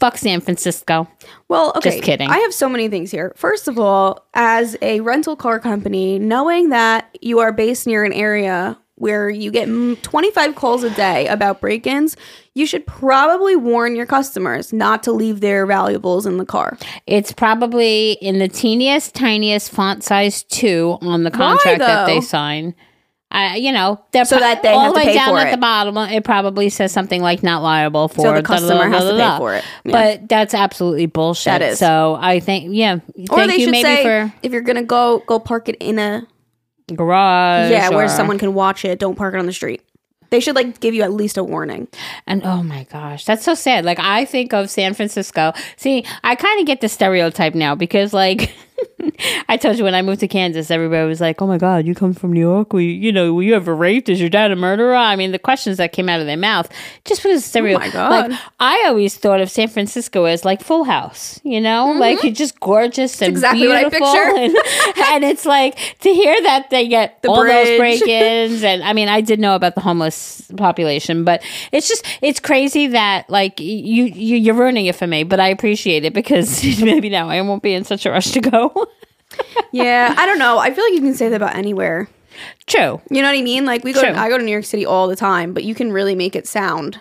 [0.00, 1.06] Fuck San Francisco.
[1.48, 1.90] Well, okay.
[1.90, 2.28] Just kidding.
[2.30, 3.32] I have so many things here.
[3.36, 8.12] First of all, as a rental car company, knowing that you are based near an
[8.12, 12.16] area where you get mm, 25 calls a day about break ins,
[12.54, 16.78] you should probably warn your customers not to leave their valuables in the car.
[17.06, 22.74] It's probably in the teeniest, tiniest font size two on the contract that they sign.
[23.30, 25.50] I, you know, they're So that they all the way down at it.
[25.50, 25.96] the bottom.
[25.98, 29.54] It probably says something like "not liable for." So the customer has to pay for
[29.54, 29.64] it.
[29.84, 29.92] Yeah.
[29.92, 31.46] But that's absolutely bullshit.
[31.46, 31.78] That is.
[31.78, 33.00] So I think, yeah.
[33.30, 35.76] Or they you should maybe say for if you're going to go go park it
[35.80, 36.26] in a
[36.94, 37.70] garage.
[37.70, 39.82] yeah, where someone can watch it, don't park it on the street.
[40.30, 41.88] They should like give you at least a warning.
[42.26, 43.84] And oh my gosh, that's so sad.
[43.84, 45.52] Like I think of San Francisco.
[45.76, 48.52] See, I kind of get the stereotype now because like
[49.48, 51.94] I told you when I moved to Kansas, everybody was like, "Oh my god, you
[51.94, 52.72] come from New York?
[52.72, 54.08] We, you know, were you ever raped?
[54.08, 56.68] Is your dad a murderer?" I mean, the questions that came out of their mouth
[57.04, 57.76] just was stereo.
[57.76, 58.30] Oh my God.
[58.30, 62.32] Like I always thought of San Francisco as like Full House, you know, like you're
[62.32, 63.36] just gorgeous and Mm-hmm.
[63.36, 64.36] exactly what I beautiful, picture.
[64.38, 64.56] and,
[65.14, 69.08] and it's like to hear that they get The all those break-ins and i mean
[69.08, 74.04] i did know about the homeless population but it's just it's crazy that like you,
[74.04, 77.62] you you're ruining it for me but i appreciate it because maybe now i won't
[77.62, 78.65] be in such a rush to go
[79.72, 80.58] Yeah, I don't know.
[80.58, 82.08] I feel like you can say that about anywhere.
[82.66, 83.64] true You know what I mean?
[83.66, 84.12] Like we go, True.
[84.12, 86.46] I go to New York City all the time, but you can really make it
[86.46, 87.00] sound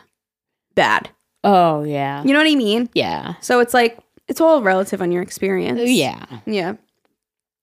[0.75, 1.09] bad.
[1.43, 2.89] oh yeah You know what I mean?
[2.93, 3.97] yeah So it's like
[4.27, 5.79] it's all relative on your experience.
[5.89, 6.73] yeah yeah.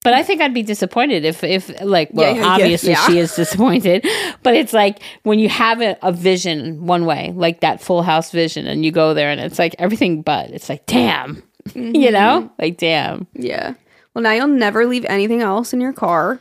[0.05, 3.07] but i think i'd be disappointed if if like well Yeah, yeah, obviously yeah.
[3.07, 4.07] she is disappointed
[4.45, 8.31] but it's like when you have a, a vision one way like that full house
[8.31, 11.43] vision and you go there and it's like everything but it's like damn
[11.75, 12.13] you mm-hmm.
[12.13, 13.75] know like damn Yeah.
[14.15, 16.41] Well, now you'll never leave anything else in your car.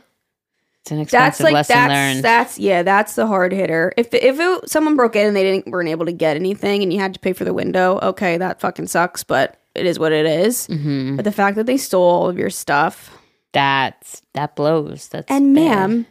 [0.82, 3.92] it's an That's expensive like lesson that's learned that's yeah, that's the hard hitter.
[3.96, 6.92] If if it, someone broke in and they didn't weren't able to get anything and
[6.92, 10.12] you had to pay for the window, okay, that fucking sucks, but it is what
[10.12, 10.66] it is.
[10.68, 11.16] Mm-hmm.
[11.16, 13.16] But the fact that they stole all of your stuff
[13.52, 15.08] That's that blows.
[15.08, 15.64] That's and bad.
[15.64, 16.06] ma'am,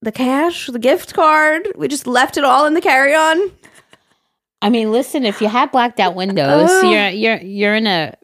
[0.00, 3.50] the cash, the gift card, we just left it all in the carry on.
[4.62, 6.84] I mean, listen, if you have blacked out windows, Ugh.
[6.90, 8.14] you're you're you're in a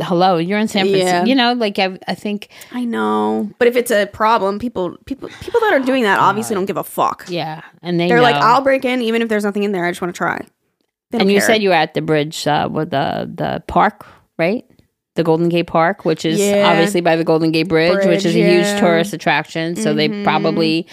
[0.00, 0.36] hello.
[0.38, 1.06] You're in San Francisco.
[1.06, 1.24] Yeah.
[1.24, 5.28] You know, like I, I think, I know, but if it's a problem, people people
[5.40, 7.24] people that are doing that obviously don't give a fuck.
[7.28, 8.36] yeah, and they They're like.
[8.36, 9.84] I'll break in even if there's nothing in there.
[9.84, 10.44] I just want to try.
[11.12, 11.46] And you care.
[11.46, 14.06] said you were at the bridge uh, with the the park,
[14.38, 14.64] right?
[15.14, 16.66] The Golden Gate Park, which is Yeah.
[16.70, 19.76] obviously by the Golden Gate Bridge, which Bridge, is a huge tourist attraction.
[19.76, 20.24] So they Mhm.
[20.24, 20.86] probably,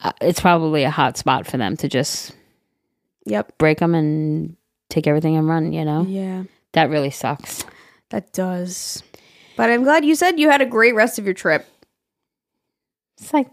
[0.00, 2.30] uh, it's probably a hot spot for them to just
[3.26, 3.58] Yep.
[3.58, 4.54] break them and
[4.90, 5.72] take everything and run.
[5.72, 6.44] You know, Yeah,
[6.74, 7.64] that really sucks.
[8.12, 9.02] That does.
[9.56, 11.66] But I'm glad you said you had a great rest of your trip.
[13.18, 13.48] It's like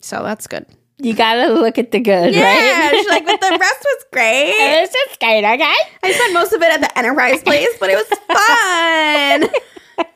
[0.00, 0.66] So that's good.
[0.98, 2.90] you gotta look at the good, Yeah, right?
[2.94, 4.50] she's like, but the rest was great.
[4.56, 5.74] it's just great, okay?
[6.02, 8.08] I spent most of it at the Enterprise place, but it was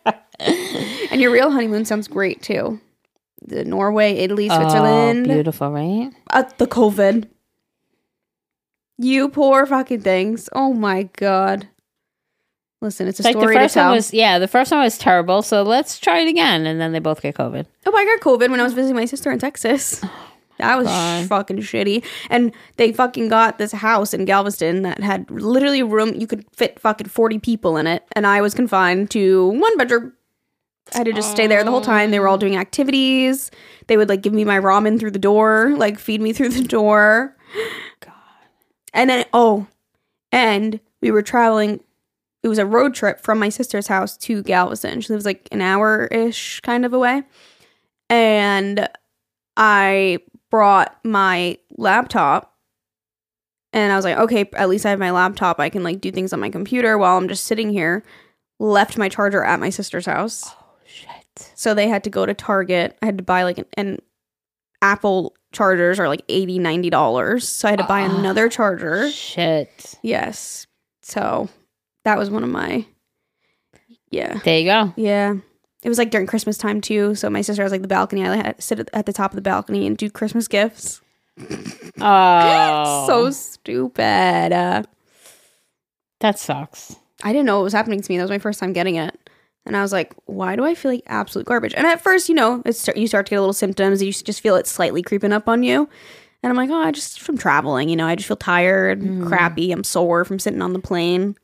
[0.05, 0.15] fun.
[1.11, 2.81] and your real honeymoon sounds great too.
[3.47, 5.27] The Norway, Italy, Switzerland.
[5.31, 6.11] Oh, beautiful, right?
[6.31, 7.29] uh, the COVID.
[8.99, 10.49] You poor fucking things.
[10.53, 11.69] Oh my god.
[12.83, 13.89] Listen, it's a like the story to first tell.
[13.89, 15.43] one was, yeah, the first one was terrible.
[15.43, 17.67] So let's try it again, and then they both get COVID.
[17.87, 20.03] oh, I got COVID when I was visiting my sister in Texas.
[20.59, 21.27] Oh that was God.
[21.27, 22.05] fucking shitty.
[22.31, 26.81] And they fucking got this house in Galveston that had literally room you could fit
[26.81, 28.05] fucking 40 people in it.
[28.13, 30.13] And I was confined to one bedroom.
[30.95, 32.11] I had to just stay there the whole time.
[32.11, 32.39] They were all oh.
[32.39, 33.51] doing activities.
[33.89, 36.63] They would like give me my ramen through the door, like feed me through the
[36.63, 37.37] door.
[38.01, 38.15] God.
[38.95, 39.67] And then oh,
[40.31, 41.81] and we were traveling.
[42.47, 45.01] It was a road trip from my sister's house to Galveston.
[45.01, 47.25] She lives like an hour ish kind of away.
[48.09, 48.89] And
[49.57, 52.55] I brought my laptop
[53.73, 55.59] and I was like, okay, at least I have my laptop.
[55.59, 58.05] I can like do things on my computer while I'm just sitting here.
[58.61, 60.45] Left my charger at my sister's house.
[60.47, 61.51] Oh shit.
[61.57, 62.97] So they had to go to Target.
[63.03, 63.99] I had to buy like an, an
[64.83, 67.49] Apple chargers are like 80 90 dollars.
[67.49, 68.17] So I had to buy Ah.
[68.21, 69.11] another charger.
[69.11, 69.97] Shit.
[70.05, 70.69] Yes.
[71.03, 71.49] So
[72.07, 72.87] that was one of my
[74.11, 74.39] yeah.
[74.45, 74.95] There you go.
[74.97, 75.35] Yeah.
[75.83, 77.15] It was like during Christmas time too.
[77.17, 78.25] So my sister has like the balcony.
[78.27, 81.01] I had to sit at- the top of the balcony and do Christmas gifts.
[82.01, 84.53] Oh, So stupid.
[84.53, 84.83] Uh,
[86.21, 86.97] that sucks.
[87.23, 88.17] I didn't know what was happening to me.
[88.19, 89.19] That was my first time getting it.
[89.65, 91.75] And I was like, why do I feel like absolute garbage?
[91.75, 94.03] And at first, you know, it's you start to get a little symptoms.
[94.03, 95.89] You just feel it slightly creeping up on you.
[96.43, 99.73] And I'm like, oh, I just from traveling, you know, I just feel tired, crappy.
[99.73, 101.37] I'm sore from sitting on the plane.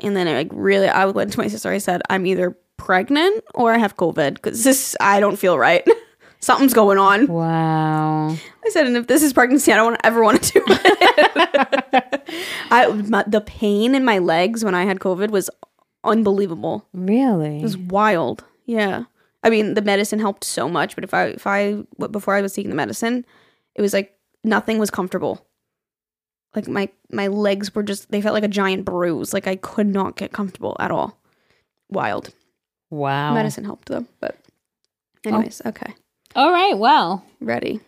[0.00, 1.70] And then it like really, I went to my sister.
[1.70, 5.86] I said, I'm either pregnant or I have COVID because this, I don't feel right.
[6.40, 7.26] Something's going on.
[7.26, 8.28] Wow.
[8.28, 12.30] I said, and if this is pregnancy, I don't want ever want to do it.
[12.70, 15.50] I my, the pain in my legs when I had COVID was
[16.04, 16.86] unbelievable.
[16.92, 17.58] Really?
[17.58, 18.44] It was wild.
[18.66, 19.04] Yeah.
[19.42, 22.52] I mean, the medicine helped so much, but if I if I before I was
[22.52, 23.24] taking the medicine,
[23.74, 25.44] it was like nothing was comfortable.
[26.54, 29.32] Like my my legs were just they felt like a giant bruise.
[29.32, 31.18] Like I could not get comfortable at all.
[31.88, 32.30] Wild.
[32.90, 33.34] wow.
[33.34, 34.06] Medicine helped though.
[34.20, 34.36] But
[35.26, 35.30] oh.
[35.30, 35.94] anyways, okay.
[36.34, 36.76] All right.
[36.76, 37.80] Well, Ready.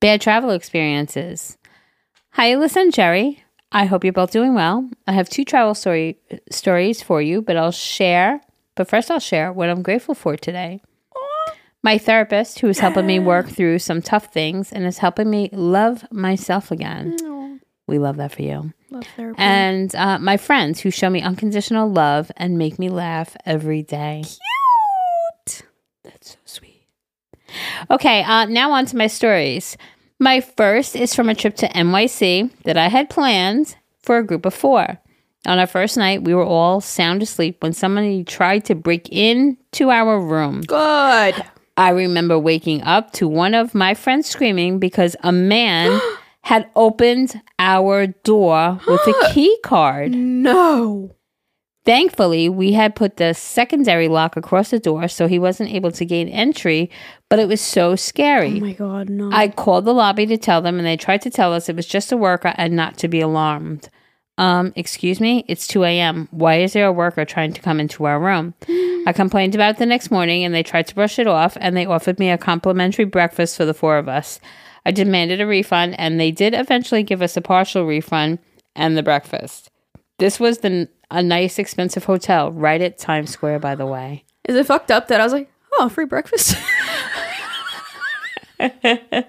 [0.00, 1.56] bad travel experiences.
[2.32, 3.42] Hi, Alyssa and Jerry.
[3.72, 4.88] I hope you're both doing well.
[5.06, 6.18] I have two travel story
[6.50, 8.40] stories for you, but I'll share.
[8.74, 10.80] But first, I'll share what I'm grateful for today.
[11.82, 15.50] My therapist, who is helping me work through some tough things and is helping me
[15.52, 17.16] love myself again.
[17.86, 18.72] We love that for you.
[18.90, 19.36] Love therapy.
[19.38, 24.24] And uh, my friends who show me unconditional love and make me laugh every day.
[24.24, 25.62] Cute.
[26.02, 26.86] That's so sweet.
[27.90, 29.76] Okay, uh, now on to my stories.
[30.18, 34.46] My first is from a trip to NYC that I had planned for a group
[34.46, 34.98] of four.
[35.46, 39.90] On our first night, we were all sound asleep when somebody tried to break into
[39.90, 40.62] our room.
[40.62, 41.34] Good.
[41.76, 46.00] I remember waking up to one of my friends screaming because a man
[46.46, 50.12] had opened our door with a key card.
[50.12, 51.10] No.
[51.84, 56.04] Thankfully, we had put the secondary lock across the door so he wasn't able to
[56.04, 56.88] gain entry,
[57.28, 58.58] but it was so scary.
[58.58, 59.28] Oh my god, no.
[59.32, 61.84] I called the lobby to tell them, and they tried to tell us it was
[61.84, 63.90] just a worker and not to be alarmed.
[64.38, 66.28] Um, excuse me, it's 2 a.m.
[66.30, 68.54] Why is there a worker trying to come into our room?
[69.08, 71.76] I complained about it the next morning, and they tried to brush it off, and
[71.76, 74.38] they offered me a complimentary breakfast for the four of us.
[74.86, 78.38] I demanded a refund, and they did eventually give us a partial refund
[78.76, 79.68] and the breakfast.
[80.18, 84.24] This was the a nice, expensive hotel right at Times Square, by the way.
[84.48, 86.56] Is it fucked up that I was like, oh, free breakfast?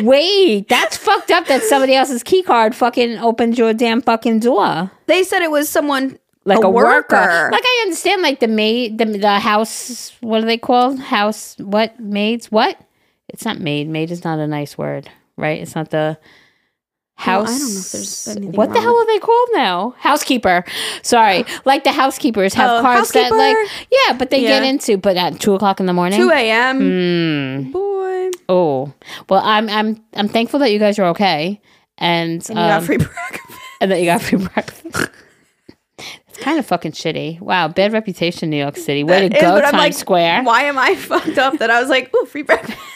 [0.00, 4.90] Wait, that's fucked up that somebody else's key card fucking opened your damn fucking door.
[5.06, 7.14] they said it was someone Like a, worker.
[7.16, 7.48] worker.
[7.52, 10.98] Like I understand like the maid the, the house what are they called?
[10.98, 12.00] House what?
[12.00, 12.50] Maids?
[12.50, 12.78] What?
[13.32, 13.88] It's not maid.
[13.88, 15.60] Maid is not a nice word, right?
[15.60, 16.18] It's not the Well,
[17.18, 17.58] I house.
[17.58, 19.94] don't know if there's anything what the hell are they called now?
[19.98, 20.64] Housekeeper.
[21.02, 23.56] Sorry, like the housekeepers have Oh, cards that like
[23.90, 26.18] yeah, but they get into but at two o'clock in the morning.
[26.18, 26.78] 2 a.m.
[26.78, 27.70] Hmm.
[27.72, 28.30] Boy.
[28.48, 28.92] Oh
[29.28, 31.60] well, I'm I'm I'm thankful that you guys are okay,
[31.98, 33.58] and And you got um, free breakfast.
[33.80, 35.10] and that you got free breakfast.
[36.40, 37.40] kind of fucking shitty.
[37.40, 39.04] Wow, bad reputation, New York City.
[39.04, 40.42] Way to It is, go, Times like, Square.
[40.44, 42.78] Why am I fucked up that I was like, ooh, free breakfast?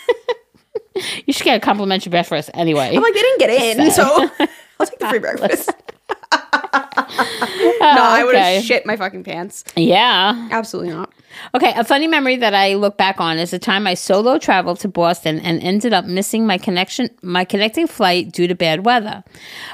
[1.27, 2.95] You should get a complimentary breakfast anyway.
[2.95, 4.05] I'm like, they didn't get in, so
[4.79, 5.69] I'll take the free breakfast.
[6.09, 8.55] no, oh, I would okay.
[8.55, 9.65] have shit my fucking pants.
[9.75, 10.49] yeah.
[10.53, 11.13] Absolutely not.
[11.55, 14.81] Okay, a funny memory that I look back on is the time I solo traveled
[14.81, 19.25] to Boston and ended up missing my connection my connecting flight due to bad weather.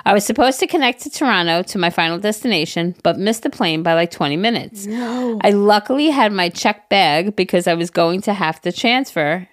[0.04, 3.82] I was supposed to connect to Toronto to my final destination, but missed the plane
[3.82, 4.86] by like 20 minutes.
[4.86, 5.38] No.
[5.42, 9.48] I luckily had my check bag because I was going to have to transfer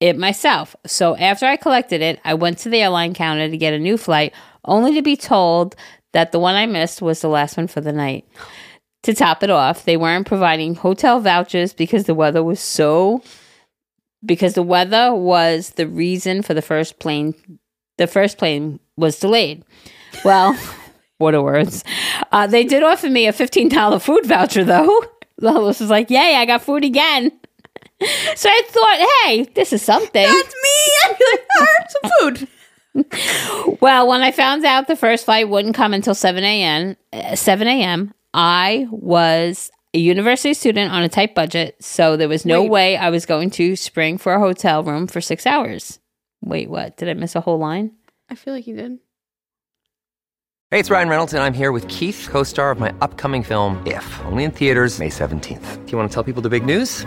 [0.00, 0.76] it myself.
[0.86, 3.96] So after I collected it, I went to the airline counter to get a new
[3.96, 4.34] flight,
[4.64, 5.76] only to be told
[6.12, 8.26] that the one I missed was the last one for the night.
[9.04, 13.22] To top it off, they weren't providing hotel vouchers because the weather was so
[14.24, 17.34] because the weather was the reason for the first plane
[17.98, 19.62] the first plane was delayed.
[20.24, 20.58] Well,
[21.18, 21.84] what a words.
[22.32, 25.04] Uh, they did offer me a $15 food voucher though.
[25.40, 27.32] Lois was like, Yay, I got food again.
[28.34, 30.26] So I thought, hey, this is something.
[30.26, 30.92] That's me.
[31.04, 32.10] I'd be like, all right, some
[33.66, 33.78] food.
[33.80, 37.66] Well, when I found out the first flight wouldn't come until 7 a.m., uh, 7
[37.66, 42.70] a.m., I was a university student on a tight budget, so there was no Wait.
[42.70, 46.00] way I was going to spring for a hotel room for six hours.
[46.42, 46.96] Wait, what?
[46.96, 47.92] Did I miss a whole line?
[48.28, 48.98] I feel like you did.
[50.72, 53.80] Hey, it's Ryan Reynolds, and I'm here with Keith, co star of my upcoming film,
[53.86, 55.86] If, only in theaters, May 17th.
[55.86, 57.06] Do you want to tell people the big news?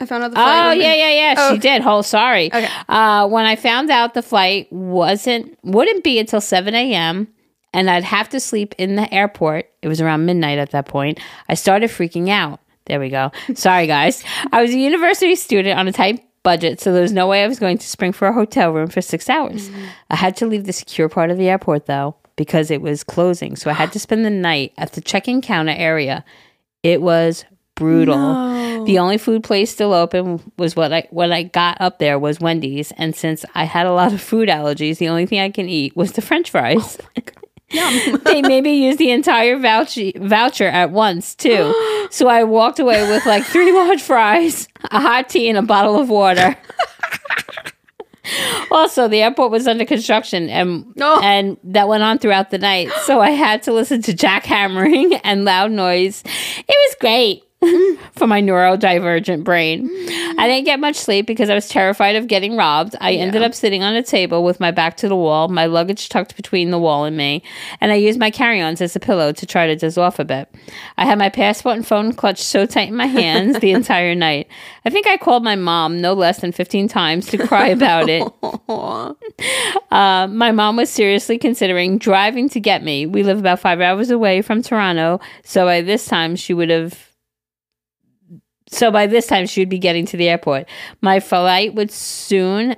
[0.00, 0.66] I found out the flight.
[0.66, 1.34] Oh yeah, yeah, yeah.
[1.36, 1.54] Oh.
[1.54, 1.82] She did.
[1.84, 2.46] Oh, sorry.
[2.46, 2.68] Okay.
[2.88, 7.28] Uh, when I found out the flight wasn't wouldn't be until seven a.m.
[7.72, 9.66] and I'd have to sleep in the airport.
[9.82, 11.18] It was around midnight at that point.
[11.48, 12.60] I started freaking out.
[12.86, 13.32] There we go.
[13.54, 14.22] Sorry, guys.
[14.52, 17.48] I was a university student on a tight budget, so there was no way I
[17.48, 19.68] was going to spring for a hotel room for six hours.
[20.08, 23.56] I had to leave the secure part of the airport though because it was closing,
[23.56, 26.24] so I had to spend the night at the check-in counter area.
[26.82, 27.44] It was
[27.78, 28.84] brutal.
[28.84, 32.40] The only food place still open was what I when I got up there was
[32.40, 35.68] Wendy's, and since I had a lot of food allergies, the only thing I can
[35.68, 36.98] eat was the French fries.
[38.24, 41.74] they made me use the entire voucher voucher at once too.
[42.10, 46.00] So I walked away with like three large fries, a hot tea, and a bottle
[46.00, 46.56] of water.
[48.70, 51.20] also, the airport was under construction, and No.
[51.22, 52.90] and that went on throughout the night.
[53.04, 56.22] So I had to listen to jackhammering and loud noise.
[56.26, 57.42] It was great
[58.12, 59.90] for my neurodivergent brain.
[60.38, 62.94] I didn't get much sleep because I was terrified of getting robbed.
[63.00, 66.08] I ended up sitting on a table with my back to the wall, my luggage
[66.08, 67.42] tucked between the wall and me,
[67.80, 70.48] and I used my carry-ons as a pillow to try to doze off a bit.
[70.98, 74.46] I had my passport and phone clutched so tight in my hands the entire night.
[74.84, 78.22] I think I called my mom no less than 15 times to cry about it.
[79.90, 83.06] Uh, my mom was seriously considering driving to get me.
[83.06, 87.07] We live about five hours away from Toronto, so by this time she would have.
[88.70, 90.68] So by this time she would be getting to the airport.
[91.00, 92.76] My flight would soon.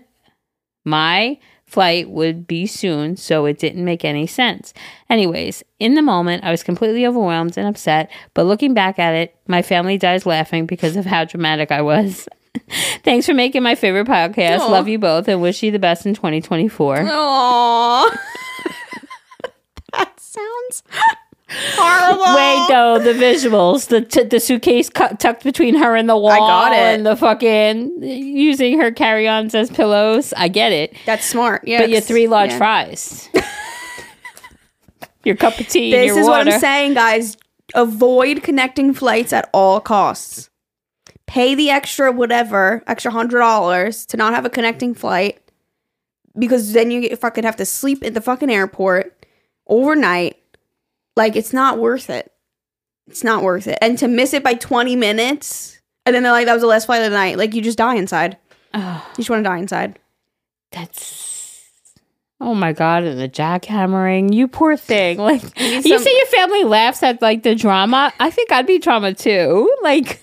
[0.84, 4.74] My flight would be soon, so it didn't make any sense.
[5.08, 9.36] Anyways, in the moment, I was completely overwhelmed and upset, but looking back at it,
[9.46, 12.28] my family dies laughing because of how dramatic I was.
[13.04, 14.60] Thanks for making my favorite podcast.
[14.60, 14.66] Aw.
[14.66, 16.96] Love you both and wish you the best in 2024.
[16.96, 18.18] Aww.
[19.92, 20.82] that sounds
[21.50, 22.34] horrible.
[22.36, 26.30] Wait, though, the visuals, the t- the suitcase cut, tucked between her and the wall,
[26.32, 26.76] I got it.
[26.78, 30.32] and the fucking using her carry-ons as pillows.
[30.36, 31.62] I get it, That's smart.
[31.66, 31.80] Yeah.
[31.80, 32.58] but your three large yeah.
[32.58, 33.28] fries,
[35.24, 36.44] your cup of tea, This is water.
[36.46, 37.36] what I'm saying, guys.
[37.74, 40.50] Avoid connecting flights at all costs.
[41.26, 45.38] Pay the extra whatever, extra hundred dollars to not have a connecting flight,
[46.36, 49.24] because then you fucking have to sleep at the fucking airport
[49.68, 50.36] overnight.
[51.16, 52.32] Like it's not worth it.
[53.08, 53.78] It's not worth it.
[53.82, 56.86] And to miss it by 20 minutes, and then they're like, "That was the last
[56.86, 58.36] flight of the night." Like you just die inside.
[58.72, 59.98] Oh, You just want to die inside.
[60.72, 61.18] that's.
[62.42, 63.02] Oh my god!
[63.02, 65.18] And the jackhammering, you poor thing.
[65.18, 68.12] Like need you some- see, your family laughs at like the drama.
[68.18, 69.74] I think I'd be drama too.
[69.82, 70.22] Like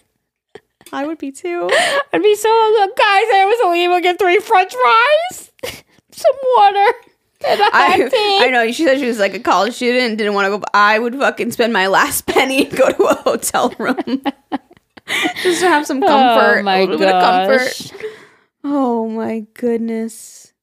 [0.93, 1.69] I would be too.
[2.13, 2.97] I'd be so guys.
[3.35, 5.51] I was only able to get three French fries,
[6.11, 8.39] some water, and a hot I.
[8.41, 10.57] I know she said she was like a college student and didn't want to go.
[10.59, 14.01] But I would fucking spend my last penny and go to a hotel room
[15.43, 16.59] just to have some oh comfort.
[16.59, 17.89] Oh my a little bit of gosh.
[17.89, 18.05] comfort.
[18.63, 20.53] Oh my goodness.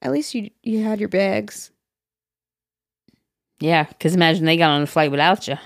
[0.00, 1.70] At least you you had your bags.
[3.60, 5.56] Yeah, because imagine they got on a flight without you.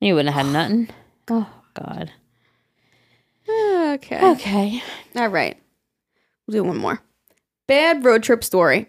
[0.00, 0.88] You wouldn't have had nothing.
[1.28, 2.12] Oh God.
[3.48, 4.30] Okay.
[4.32, 4.82] Okay.
[5.14, 5.56] All right.
[6.46, 7.00] We'll do one more.
[7.66, 8.88] Bad road trip story.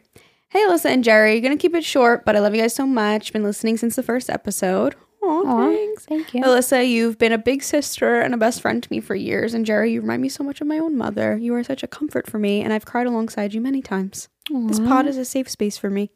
[0.58, 1.40] Hey, Alyssa and Jerry.
[1.40, 3.32] Gonna keep it short, but I love you guys so much.
[3.32, 4.96] Been listening since the first episode.
[5.22, 6.06] Aw, Aw, thanks.
[6.06, 6.42] thank you.
[6.42, 9.54] Alyssa, you've been a big sister and a best friend to me for years.
[9.54, 11.38] And Jerry, you remind me so much of my own mother.
[11.38, 14.30] You are such a comfort for me, and I've cried alongside you many times.
[14.50, 16.10] This pod is a safe space for me.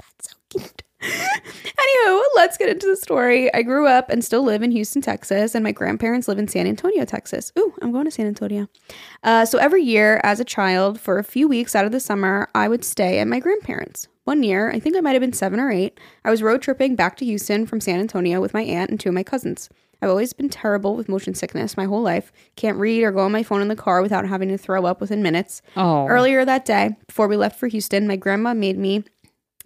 [0.00, 0.82] That's so cute.
[1.02, 3.52] Anywho, let's get into the story.
[3.54, 6.66] I grew up and still live in Houston, Texas, and my grandparents live in San
[6.66, 7.52] Antonio, Texas.
[7.58, 8.68] Ooh, I'm going to San Antonio.
[9.22, 12.48] Uh, so every year as a child, for a few weeks out of the summer,
[12.54, 14.08] I would stay at my grandparents.
[14.24, 16.96] One year, I think I might have been seven or eight, I was road tripping
[16.96, 19.68] back to Houston from San Antonio with my aunt and two of my cousins.
[20.00, 22.30] I've always been terrible with motion sickness my whole life.
[22.56, 25.00] Can't read or go on my phone in the car without having to throw up
[25.00, 25.60] within minutes.
[25.76, 26.06] Oh.
[26.06, 29.04] Earlier that day, before we left for Houston, my grandma made me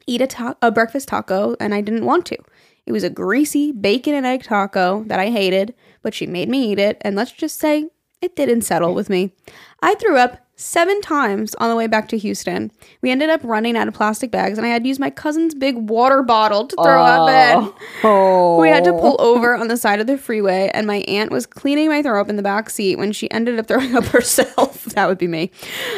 [0.06, 2.38] eat a, ta- a breakfast taco, and I didn't want to.
[2.86, 6.72] It was a greasy bacon and egg taco that I hated, but she made me
[6.72, 7.90] eat it, and let's just say
[8.20, 9.32] it didn't settle with me.
[9.80, 12.70] I threw up seven times on the way back to Houston.
[13.02, 15.54] We ended up running out of plastic bags, and I had to use my cousin's
[15.54, 17.72] big water bottle to throw up in.
[18.04, 18.60] Oh.
[18.60, 21.46] We had to pull over on the side of the freeway, and my aunt was
[21.46, 24.84] cleaning my throw up in the back seat when she ended up throwing up herself.
[24.86, 25.50] that would be me.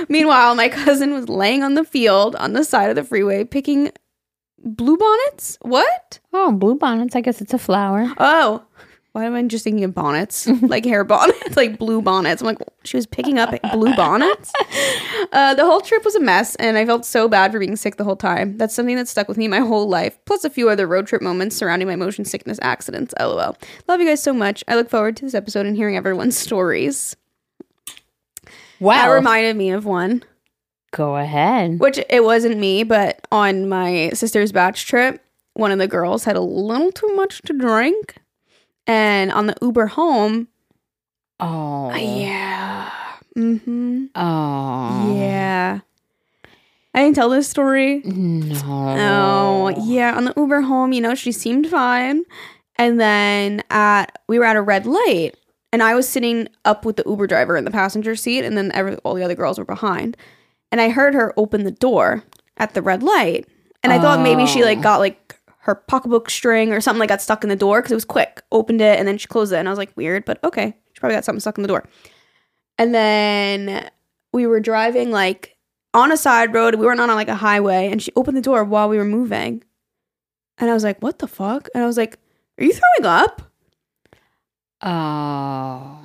[0.08, 3.90] Meanwhile, my cousin was laying on the field on the side of the freeway picking
[4.66, 5.58] bluebonnets.
[5.60, 6.20] What?
[6.32, 7.14] Oh, blue bonnets.
[7.14, 8.12] I guess it's a flower.
[8.18, 8.64] Oh,
[9.14, 10.48] why am I just thinking of bonnets?
[10.62, 12.42] like hair bonnets, like blue bonnets.
[12.42, 14.52] I'm like, she was picking up blue bonnets.
[15.32, 17.94] Uh, the whole trip was a mess, and I felt so bad for being sick
[17.94, 18.58] the whole time.
[18.58, 21.22] That's something that stuck with me my whole life, plus a few other road trip
[21.22, 23.14] moments surrounding my motion sickness accidents.
[23.20, 23.56] LOL.
[23.86, 24.64] Love you guys so much.
[24.66, 27.14] I look forward to this episode and hearing everyone's stories.
[28.80, 28.94] Wow.
[29.06, 30.24] That reminded me of one,
[30.90, 31.78] Go ahead.
[31.78, 36.34] which it wasn't me, but on my sister's batch trip, one of the girls had
[36.34, 38.16] a little too much to drink.
[38.86, 40.48] And on the Uber home,
[41.40, 41.94] Oh.
[41.94, 42.90] yeah.
[43.36, 44.04] Mm-hmm.
[44.14, 45.16] Oh.
[45.16, 45.80] Yeah.
[46.94, 48.02] I didn't tell this story.
[48.04, 48.54] No.
[48.66, 50.16] Oh, yeah.
[50.16, 52.22] On the Uber home, you know, she seemed fine.
[52.76, 55.32] And then at we were at a red light,
[55.72, 58.70] and I was sitting up with the Uber driver in the passenger seat, and then
[58.72, 60.16] every, all the other girls were behind.
[60.70, 62.24] And I heard her open the door
[62.56, 63.48] at the red light,
[63.82, 67.22] and I thought maybe she like got like her pocketbook string or something like got
[67.22, 68.42] stuck in the door because it was quick.
[68.52, 71.00] Opened it and then she closed it, and I was like, weird, but okay, she
[71.00, 71.88] probably got something stuck in the door.
[72.76, 73.88] And then
[74.32, 75.56] we were driving like
[75.94, 76.74] on a side road.
[76.74, 79.64] We weren't on like a highway, and she opened the door while we were moving.
[80.58, 82.18] And I was like, "What the fuck?" And I was like,
[82.58, 83.42] "Are you throwing up?"
[84.82, 85.98] Oh.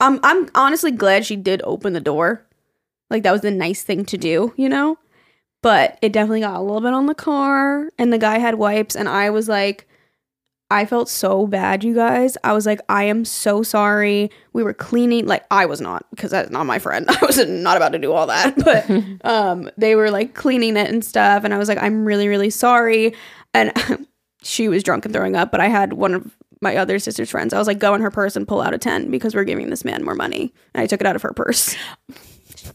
[0.00, 2.46] I'm I'm honestly glad she did open the door.
[3.10, 4.98] Like that was the nice thing to do, you know?
[5.62, 8.96] But it definitely got a little bit on the car and the guy had wipes
[8.96, 9.86] and I was like
[10.72, 12.38] I felt so bad, you guys.
[12.44, 14.30] I was like, I am so sorry.
[14.54, 17.06] We were cleaning, like I was not, because that's not my friend.
[17.10, 18.56] I was not about to do all that.
[18.56, 18.88] But
[19.30, 22.48] um, they were like cleaning it and stuff, and I was like, I'm really, really
[22.48, 23.14] sorry.
[23.52, 23.72] And
[24.42, 27.52] she was drunk and throwing up, but I had one of my other sister's friends.
[27.52, 29.68] I was like, go in her purse and pull out a 10 because we're giving
[29.68, 30.54] this man more money.
[30.72, 31.76] And I took it out of her purse.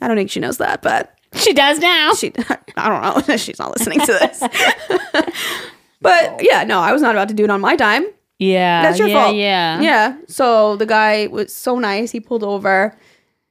[0.02, 2.14] I don't think she knows that, but She does now.
[2.14, 2.32] she
[2.76, 3.38] I don't know.
[3.38, 4.42] She's not listening to this.
[6.02, 8.06] but yeah, no, I was not about to do it on my dime.
[8.40, 8.84] yeah.
[8.84, 9.36] That's your yeah, fault.
[9.36, 9.82] Yeah.
[9.82, 10.18] Yeah.
[10.28, 12.12] So the guy was so nice.
[12.12, 12.96] He pulled over,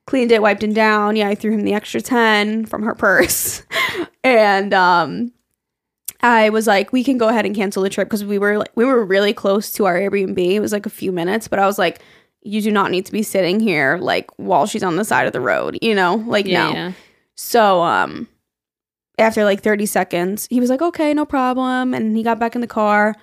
[0.06, 1.16] cleaned it, wiped him down.
[1.16, 3.62] Yeah, I threw him the extra 10 from her purse.
[4.24, 5.32] and um
[6.22, 8.72] I was like, we can go ahead and cancel the trip because we were like
[8.74, 10.38] we were really close to our Airbnb.
[10.38, 12.00] It was like a few minutes, but I was like,
[12.42, 15.32] you do not need to be sitting here like while she's on the side of
[15.32, 16.16] the road, you know?
[16.26, 16.72] Like Yeah, no.
[16.72, 16.92] yeah.
[17.36, 18.28] So um
[19.18, 22.60] after like 30 seconds, he was like, "Okay, no problem." And he got back in
[22.60, 23.14] the car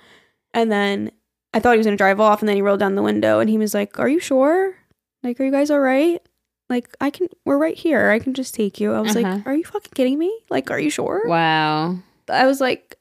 [0.52, 1.10] and then
[1.52, 3.38] I thought he was going to drive off and then he rolled down the window
[3.38, 4.74] and he was like, "Are you sure?
[5.22, 6.20] Like are you guys all right?
[6.68, 8.10] Like I can we're right here.
[8.10, 9.28] I can just take you." I was Uh-huh.
[9.36, 10.32] like, "Are you fucking kidding me?
[10.50, 11.98] Like are you sure?" Wow.
[12.28, 12.96] I was like,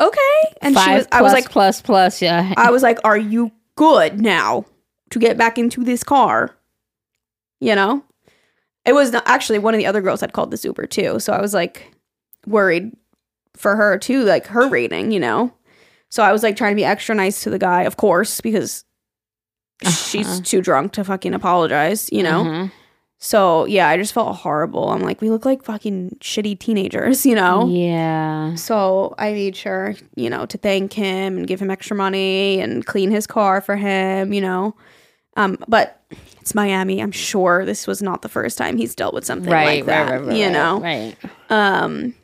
[0.00, 2.54] "Okay." And Five she was I was plus, like plus, plus, yeah.
[2.56, 4.64] I was like, "Are you good now
[5.10, 6.56] to get back into this car?"
[7.60, 8.02] You know?
[8.86, 11.32] It was not, actually one of the other girls had called this Uber too, so
[11.32, 11.92] I was like
[12.46, 12.92] worried
[13.56, 15.52] for her too, like her rating, you know.
[16.10, 18.84] So I was like trying to be extra nice to the guy, of course, because
[19.84, 20.40] she's Uh-huh.
[20.44, 22.44] too drunk to fucking apologize, you know.
[22.44, 22.72] Mhm.
[23.18, 24.90] So yeah, I just felt horrible.
[24.90, 27.66] I'm like, we look like fucking shitty teenagers, you know.
[27.68, 28.54] Yeah.
[28.56, 32.84] So I made sure, you know, to thank him and give him extra money and
[32.84, 34.76] clean his car for him, you know.
[35.36, 36.02] Um, but
[36.40, 37.00] it's Miami.
[37.02, 40.10] I'm sure this was not the first time he's dealt with something Right, like that.
[40.10, 40.80] right, right, right, you know.
[40.80, 41.16] Right.
[41.50, 42.14] Um,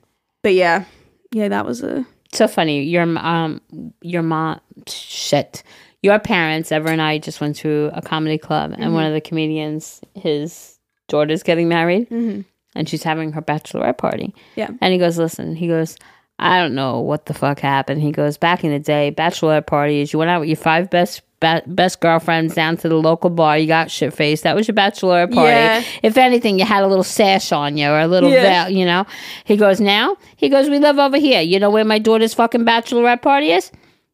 [0.43, 0.85] but yeah,
[1.33, 2.83] yeah, that was a So funny.
[2.85, 3.61] Your um
[4.03, 5.63] your mom shit.
[6.03, 8.95] Your parents, Ever and I just went to a comedy club and Mm-hmm.
[8.95, 12.45] one of the comedians, his daughter's getting married Mhm.
[12.75, 14.35] and she's having her bachelorette party.
[14.57, 14.71] Yeah.
[14.81, 15.97] And he goes, Listen, he goes,
[16.43, 18.01] I don't know what the fuck happened.
[18.01, 21.21] He goes, back in the day, bachelorette parties, you went out with your five best
[21.39, 23.59] ba- best girlfriends down to the local bar.
[23.59, 24.45] You got shit faced.
[24.45, 25.51] That was your bachelorette party.
[25.51, 25.83] Yeah.
[26.03, 28.65] If anything, you had a little sash on you or a little Yeah.
[28.65, 29.05] veil, you know?
[29.45, 30.17] He goes, now?
[30.37, 31.43] He goes, we live over here.
[31.43, 33.71] You know where my daughter's fucking bachelorette party is?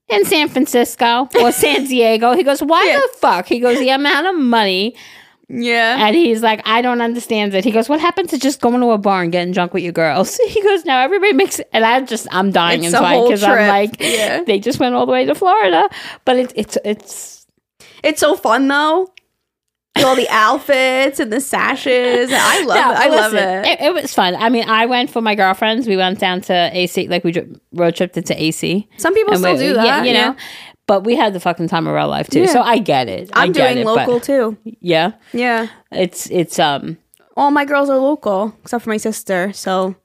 [0.08, 2.32] In San Francisco or San Diego.
[2.34, 3.46] He goes, why the fuck?
[3.46, 4.96] He goes, the amount of money.
[5.48, 6.04] Yeah.
[6.06, 7.64] And he's like, I don't understand it.
[7.64, 9.92] He goes, What happened to just going to a bar and getting drunk with your
[9.92, 10.36] girls?
[10.48, 13.96] He goes, Now everybody makes and I just I'm dying It's inside because I'm like,
[14.00, 14.42] Yeah.
[14.42, 15.88] they just went all the way to Florida.
[16.24, 17.46] But it's it's it's
[18.02, 19.12] It's so fun though.
[20.04, 22.30] All the outfits and the sashes.
[22.32, 22.96] I love No, it.
[22.98, 23.66] I love it.
[23.66, 23.80] it.
[23.80, 24.34] It was fun.
[24.34, 25.86] I mean, I went for my girlfriends.
[25.86, 27.32] We went down to AC, like we
[27.72, 28.88] road tripped into AC.
[28.98, 30.06] Some people still we- do yeah, that.
[30.06, 30.34] you yeah.
[30.86, 32.52] But we had the fucking time of our life too, Yeah.
[32.52, 33.30] so I get it.
[33.32, 34.56] I I'm get doing it, local too.
[34.80, 35.66] Yeah, Yeah.
[35.90, 36.96] it's it's um
[37.36, 39.52] All my girls are local except for my sister.
[39.52, 39.96] So,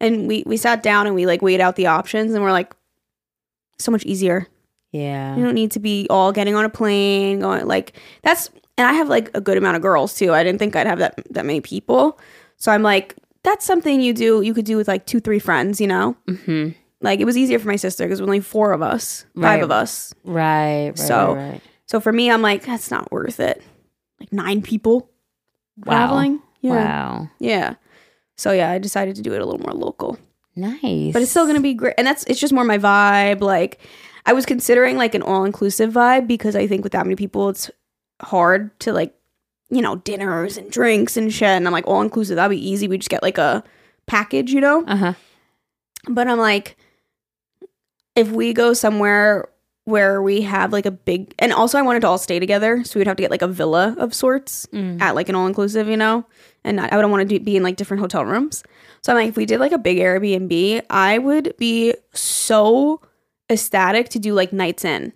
[0.00, 2.74] and we we sat down and we like weighed out the options and we're like,
[3.78, 4.46] so much easier.
[4.92, 7.92] yeah You don't need to be all getting on a plane, going like
[8.22, 8.50] that's.
[8.78, 10.34] And I have like a good amount of girls too.
[10.34, 12.18] I didn't think I'd have that that many people.
[12.58, 14.42] So I'm like, that's something you do.
[14.42, 15.80] You could do with like two, three friends.
[15.80, 16.68] You know, hmm
[17.06, 19.62] like it was easier for my sister because only four of us, five Right.
[19.62, 20.14] of us.
[20.24, 21.60] right, right, So- right, right.
[21.86, 23.62] So for me, I'm like, that's not worth it.
[24.20, 25.08] Like nine people
[25.84, 25.92] Wow.
[25.92, 26.42] traveling.
[26.60, 26.70] Yeah.
[26.72, 27.28] Wow.
[27.38, 27.74] Yeah.
[28.36, 30.18] So yeah, I decided to do it a little more local.
[30.56, 31.12] Nice.
[31.12, 31.94] But it's still gonna be great.
[31.96, 33.40] And that's it's just more my vibe.
[33.40, 33.78] Like
[34.24, 37.48] I was considering like an all inclusive vibe because I think with that many people
[37.50, 37.70] it's
[38.20, 39.14] hard to like,
[39.70, 41.46] you know, dinners and drinks and shit.
[41.48, 42.88] And I'm like, all inclusive, that'd be easy.
[42.88, 43.62] We just get like a
[44.06, 44.84] package, you know?
[44.86, 45.12] Uh huh.
[46.08, 46.76] But I'm like,
[48.16, 49.48] if we go somewhere
[49.84, 52.98] where we have like a big and also I wanted to all stay together, so
[52.98, 55.00] we'd have to get like a villa of sorts Mm.
[55.00, 56.24] at like an all inclusive, you know,
[56.64, 58.64] and I I wouldn't want to do, be in like different hotel rooms.
[59.02, 63.00] So I'm like, if we did like a big Airbnb, I would be so
[63.48, 65.12] ecstatic to do like nights in.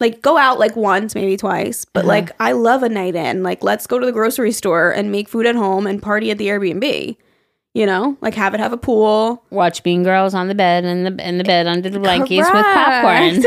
[0.00, 2.08] Like go out like once, maybe twice, but Uh-huh.
[2.08, 3.42] like I love a night in.
[3.42, 6.38] Like let's go to the grocery store and make food at home and party at
[6.38, 7.16] the Airbnb.
[7.74, 9.42] You know, like have it have a pool.
[9.48, 12.64] Watch Mean Girls on the bed and the in the bed under the blankets with
[12.64, 13.42] popcorn.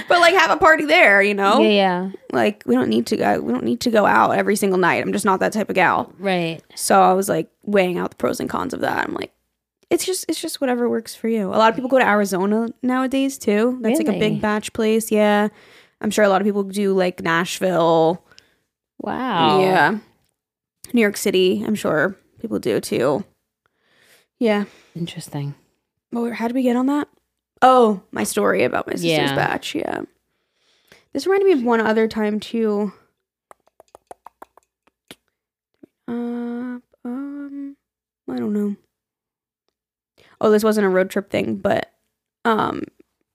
[0.08, 1.60] But like have a party there, you know?
[1.60, 2.10] Yeah, yeah.
[2.32, 5.00] Like we don't need to go we don't need to go out every single night.
[5.04, 6.12] I'm just not that type of gal.
[6.18, 6.60] Right.
[6.74, 9.06] So I was like weighing out the pros and cons of that.
[9.06, 9.32] I'm like
[9.88, 11.46] it's just it's just whatever works for you.
[11.48, 13.78] A lot of people go to Arizona nowadays too.
[13.80, 15.12] That's like a big batch place.
[15.12, 15.48] Yeah.
[16.00, 18.24] I'm sure a lot of people do like Nashville.
[18.98, 19.60] Wow.
[19.60, 19.98] Yeah.
[20.92, 23.24] New York City, I'm sure people do too.
[24.38, 24.64] Yeah.
[24.96, 25.54] Interesting.
[26.12, 27.08] Well, how did we get on that?
[27.62, 29.34] Oh, my story about my sister's Yeah.
[29.36, 29.74] batch.
[29.74, 30.02] Yeah.
[31.12, 32.92] This reminded me of one other time too.
[36.08, 37.76] Uh, um,
[38.28, 38.76] I don't know.
[40.40, 41.92] Oh, this wasn't a road trip thing, but
[42.44, 42.84] um,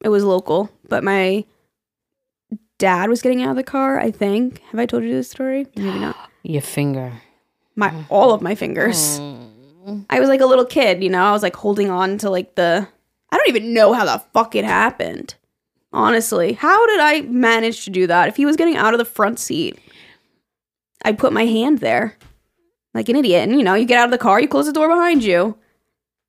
[0.04, 0.70] it was local.
[0.90, 1.46] But my
[2.80, 4.00] dad was getting out of the car.
[4.00, 4.60] I think.
[4.72, 5.68] Have I told you this story?
[5.76, 6.16] Maybe not.
[6.44, 7.14] Your finger.
[7.76, 9.20] My all of my fingers.
[9.20, 10.06] Mm.
[10.10, 11.24] I was like a little kid, you know.
[11.24, 12.88] I was like holding on to like the.
[13.32, 15.36] I don't even know how the fuck it happened.
[15.94, 18.28] Honestly, how did I manage to do that?
[18.28, 19.80] If he was getting out of the front seat,
[21.04, 22.18] I put my hand there,
[22.94, 23.48] like an idiot.
[23.48, 25.58] And you know, you get out of the car, you close the door behind you,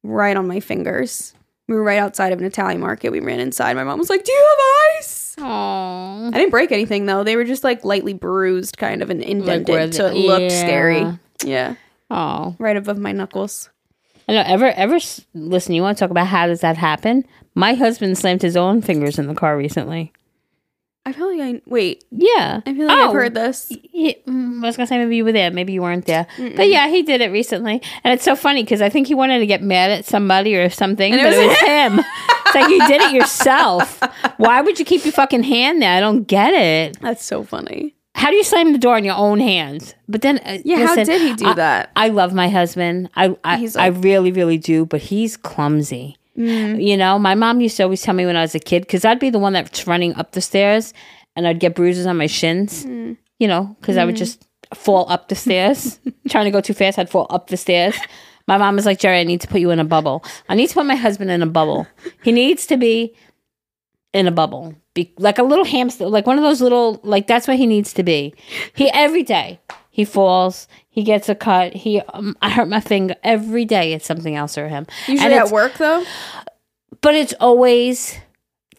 [0.02, 1.32] right on my fingers.
[1.68, 3.10] We were right outside of an Italian market.
[3.10, 3.74] We ran inside.
[3.74, 6.28] My mom was like, "Do you have ice?" Aw.
[6.28, 7.24] I didn't break anything though.
[7.24, 10.52] They were just like lightly bruised, kind of and indented, where so it the- looked
[10.52, 10.60] yeah.
[10.60, 11.18] scary.
[11.44, 11.74] Yeah,
[12.10, 12.54] Oh.
[12.58, 13.70] right above my knuckles.
[14.28, 14.42] I know.
[14.46, 14.98] Ever, ever,
[15.34, 17.24] listen, you want to talk about how does that happen?
[17.54, 20.12] My husband slammed his own fingers in the car recently.
[21.04, 22.02] I feel like I wait.
[22.10, 22.60] Yeah.
[22.66, 23.70] I feel like Oh, I've heard this.
[23.94, 26.26] Mm, I was gonna say maybe you were there, maybe you weren't there,
[26.56, 29.38] but yeah, he did it recently, and it's so funny because I think he wanted
[29.38, 31.98] to get mad at somebody or something, And it but it was was him.
[32.46, 34.00] it's like you did it yourself.
[34.38, 35.92] Why would you keep your fucking hand there?
[35.96, 36.98] I don't get it.
[37.00, 37.94] That's so funny.
[38.16, 39.94] How do you slam the door in your own hands?
[40.08, 41.90] But then, uh, Yeah, how did he do I- that?
[41.96, 43.10] I love my husband.
[43.14, 46.16] I I, He's I really really do, but he's clumsy.
[46.36, 46.82] Mm.
[46.84, 49.04] You know, my mom used to always tell me when I was a kid because
[49.04, 50.92] I'd be the one that's running up the stairs
[51.34, 52.84] and I'd get bruises on my shins.
[52.84, 53.16] Mm.
[53.38, 56.98] You know, because I would just fall up the stairs, trying to go too fast.
[56.98, 57.94] I'd fall up the stairs.
[58.48, 60.24] My mom was like, Jerry, I need to put you in a bubble.
[60.48, 61.86] I need to put my husband in a bubble.
[62.22, 63.14] He needs to be
[64.14, 67.46] in a bubble, be like a little hamster, like one of those little, like that's
[67.46, 68.34] what he needs to be.
[68.74, 69.60] He every day
[69.90, 71.72] he falls, he gets a cut.
[71.74, 73.92] He, um, I hurt my finger every day.
[73.92, 74.86] It's something else for him.
[75.06, 76.04] Usually at work though.
[77.00, 78.16] but it's always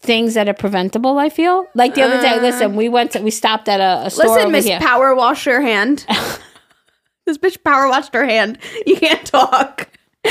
[0.00, 1.18] things that are preventable.
[1.18, 2.40] I feel like the other day.
[2.40, 4.78] Listen, we went to we stopped at a, a store Listen, Miss here.
[4.80, 6.04] Power Wash your hand.
[7.26, 8.58] this bitch power washed her hand.
[8.86, 9.88] You can't talk.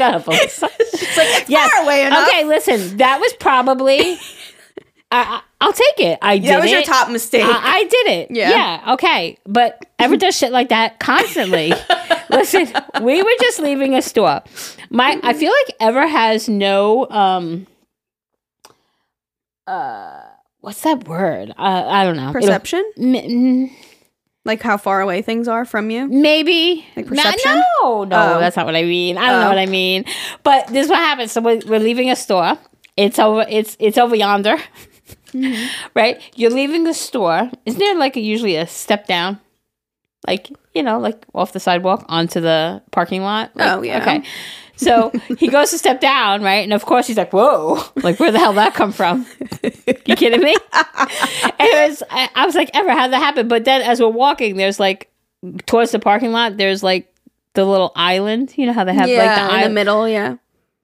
[0.00, 0.68] Shut up, Alyssa.
[0.78, 1.70] It's like it's Yes.
[1.72, 2.26] far away enough.
[2.28, 4.00] Okay, listen, that was probably.
[5.12, 6.18] I, I, I'll take it.
[6.22, 6.86] I did that was your it.
[6.86, 7.42] top mistake.
[7.44, 7.50] I,
[7.80, 8.30] I did it.
[8.30, 8.50] Yeah.
[8.50, 8.92] Yeah.
[8.94, 9.36] Okay.
[9.44, 11.72] But Ever does shit like that constantly.
[12.30, 12.68] Listen,
[13.02, 14.40] we were just leaving a store.
[14.88, 17.66] My, I feel like Ever has no, um,
[19.66, 20.20] uh,
[20.60, 21.50] what's that word?
[21.50, 22.30] Uh, I don't know.
[22.30, 23.70] It'll- Perception, M- mm,
[24.44, 26.06] like how far away things are from you.
[26.08, 27.62] Maybe Like No, perception?
[27.82, 28.40] No, no, Oh.
[28.40, 29.18] that's not what I mean.
[29.18, 29.50] I don't know Oh.
[29.50, 30.04] what I mean.
[30.42, 31.32] But this is what happens.
[31.32, 32.56] So we're, we're leaving a store.
[32.96, 33.44] It's over.
[33.48, 34.56] It's it's over yonder,
[35.32, 35.88] Mm-hmm.
[35.94, 36.20] right?
[36.34, 37.50] You're leaving the store.
[37.64, 39.38] Isn't there like a, usually a step down,
[40.26, 43.54] like you know, like off the sidewalk onto the parking lot?
[43.56, 44.00] Like, Oh, yeah.
[44.00, 44.22] Okay.
[44.76, 46.60] So he goes to step down, right?
[46.64, 47.82] And of course he's like, "Whoa!
[47.96, 49.26] Like where the hell that come from?
[49.62, 51.10] You kidding me?" and
[51.60, 54.56] it was, I, I was like, "Ever how that happen?" But then as we're walking,
[54.56, 55.10] there's like
[55.66, 57.14] towards the parking lot, there's like
[57.52, 58.54] the little island.
[58.56, 60.08] You know how they have like the yeah, in the middle.
[60.08, 60.36] Yeah.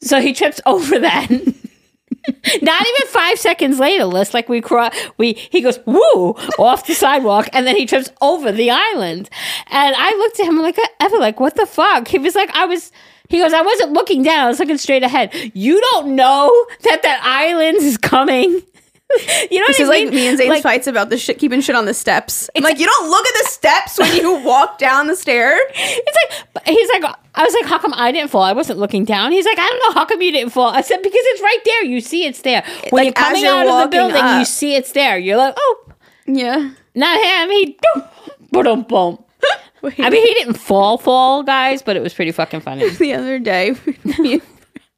[0.02, 1.28] So he trips over that.
[2.62, 6.94] Not even five seconds later, Liz, like we cross, we he goes woo off the
[6.94, 9.28] sidewalk, and then he trips over the island.
[9.68, 12.08] And I looked at him like, uh, Ever like, what the fuck?
[12.08, 12.92] He was like, I was.
[13.28, 14.44] He goes, I wasn't looking down.
[14.44, 15.34] I was looking straight ahead.
[15.52, 18.62] You don't know that that island is coming.
[19.50, 20.04] you know what This I is mean?
[20.06, 22.50] like me and Zane's Like, fights about the shit keeping shit on the steps.
[22.56, 25.60] I'm like, you don't look at the steps when you walk down the stairs.
[25.74, 26.16] It's
[26.56, 27.04] like he's like
[27.34, 28.42] I was like, how come I didn't fall?
[28.42, 29.30] I wasn't looking down.
[29.32, 30.70] He's like, I don't know, how come you didn't fall?
[30.70, 31.84] I said because it's right there.
[31.84, 32.64] You see it's there.
[32.90, 35.18] When Like, you're coming you're out of the building, you see it's there.
[35.18, 35.92] You're like, oh,
[36.26, 36.70] Yeah.
[36.94, 37.50] not him.
[37.50, 37.78] He
[38.50, 39.18] boom, boom.
[39.98, 42.88] I mean, he didn't fall, fall, guys, but it was pretty fucking funny.
[42.88, 43.76] the other day,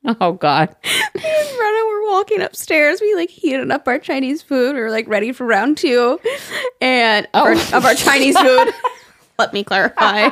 [0.20, 3.00] Oh God, and Brenna were walking upstairs.
[3.00, 4.74] We like heated up our Chinese food.
[4.74, 6.18] We were like ready for round two,
[6.80, 8.72] and of, our, of our Chinese food.
[9.38, 10.28] Let me clarify.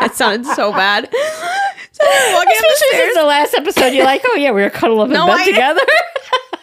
[0.00, 1.08] that sounded so bad.
[1.12, 3.02] So we're walking up the especially stairs.
[3.04, 5.36] since the last episode, you're like, oh yeah, we were cuddled up in No, bed
[5.40, 5.80] I- together.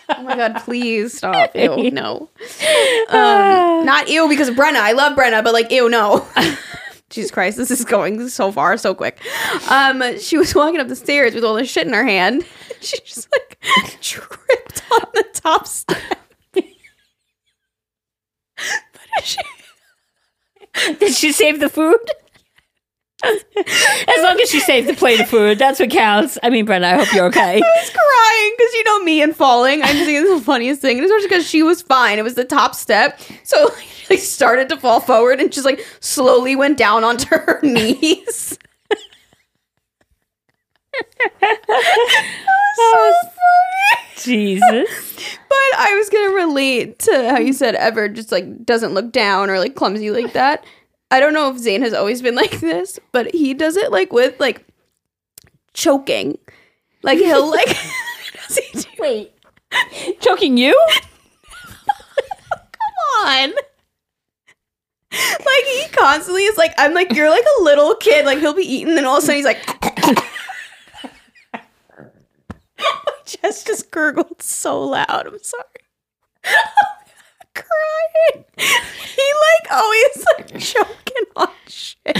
[0.07, 1.55] Oh my god, please stop.
[1.55, 2.30] Ew, no.
[3.09, 4.76] Um, not ew because of Brenna.
[4.77, 6.27] I love Brenna, but like ew, no.
[7.16, 9.22] Jesus Christ, this is going so far, so quick.
[9.70, 12.46] Um, she was walking up the stairs with all this shit in her hand.
[12.82, 13.58] She just like
[14.02, 15.98] tripped on the top step.
[16.54, 16.66] but
[19.24, 19.40] she,
[21.00, 21.98] Did she save the food?
[23.26, 26.38] As long as she saved the plate of food, that's what counts.
[26.43, 27.57] I mean, Brenna, I hope you're okay.
[27.64, 29.81] I was crying because you know me and falling.
[29.81, 32.19] I'm just think it's the funniest thing, and especially because she was fine.
[32.19, 35.85] It was the top step, so she like, started to fall forward and just like
[35.99, 38.57] slowly went down onto her knees.
[41.30, 44.02] so oh, funny.
[44.18, 44.89] Jesus.
[45.49, 49.49] But I was gonna relate to how you said Ever just like doesn't look down
[49.49, 50.65] or like clumsy like that.
[51.16, 54.12] I don't know if Zane has always been like this, but he does it like
[54.12, 54.66] with like
[55.74, 56.38] choking.
[57.04, 57.70] Like he'll like
[58.50, 59.32] he Wait.
[60.20, 60.78] Choking you?
[62.18, 63.54] Come on?
[65.12, 68.26] Like he constantly is like I'm like you're like a little kid.
[68.26, 69.66] Like he'll be eating and all of a sudden he's like
[71.54, 75.28] My chest just gurgled so loud.
[75.28, 75.64] I'm sorry.
[77.56, 78.45] Crying.
[78.57, 82.18] He like always like choking on shit.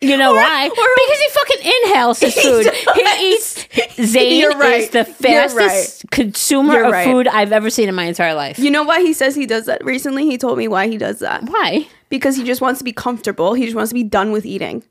[0.00, 0.66] You know Or- why?
[0.66, 2.66] or- because he fucking inhales his food.
[2.94, 3.66] He eats.
[4.12, 4.80] Zane You're right.
[4.82, 7.04] is the fastest consumer You're of right.
[7.06, 8.58] food I've ever seen in my entire life.
[8.58, 10.24] You know why he says he does that recently?
[10.24, 11.44] He told me why he does that.
[11.44, 11.86] why?
[12.08, 13.54] Because he just wants to be comfortable.
[13.54, 14.82] He just wants to be done with eating.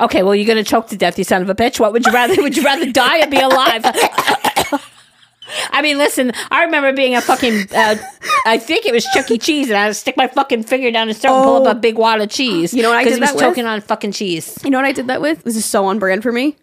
[0.00, 1.80] Okay, well, you're gonna choke to death, you son of a bitch.
[1.80, 2.40] What would you rather?
[2.40, 3.84] would you rather die or be alive?
[5.70, 6.32] I mean, listen.
[6.50, 7.68] I remember being a fucking.
[7.74, 7.96] Uh,
[8.46, 9.38] I think it was Chuck E.
[9.38, 11.64] Cheese, and I to stick my fucking finger down his throat and pull Oh.
[11.70, 12.72] up a big wad of cheese.
[12.72, 13.42] You know what I did he was that with?
[13.44, 14.58] choking on fucking cheese.
[14.64, 15.42] You know what I did that with?
[15.44, 16.56] This is so on brand for me.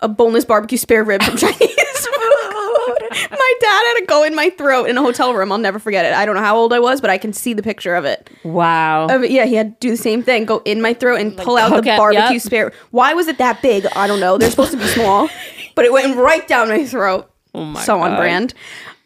[0.00, 3.08] A boneless barbecue spare rib from Chinese food.
[3.30, 5.50] My dad had to go in my throat in a hotel room.
[5.52, 6.12] I'll never forget it.
[6.12, 8.28] I don't know how old I was, but I can see the picture of it.
[8.44, 9.08] Wow.
[9.22, 10.44] Yeah, he had to do the same thing.
[10.44, 12.42] Go in my throat and pull out the barbecue yep.
[12.42, 12.72] spare.
[12.90, 13.86] Why was it that big?
[13.96, 14.36] I don't know.
[14.38, 15.28] They're supposed to be small,
[15.74, 17.30] but it went right down my throat.
[17.56, 18.52] Oh my so on brand.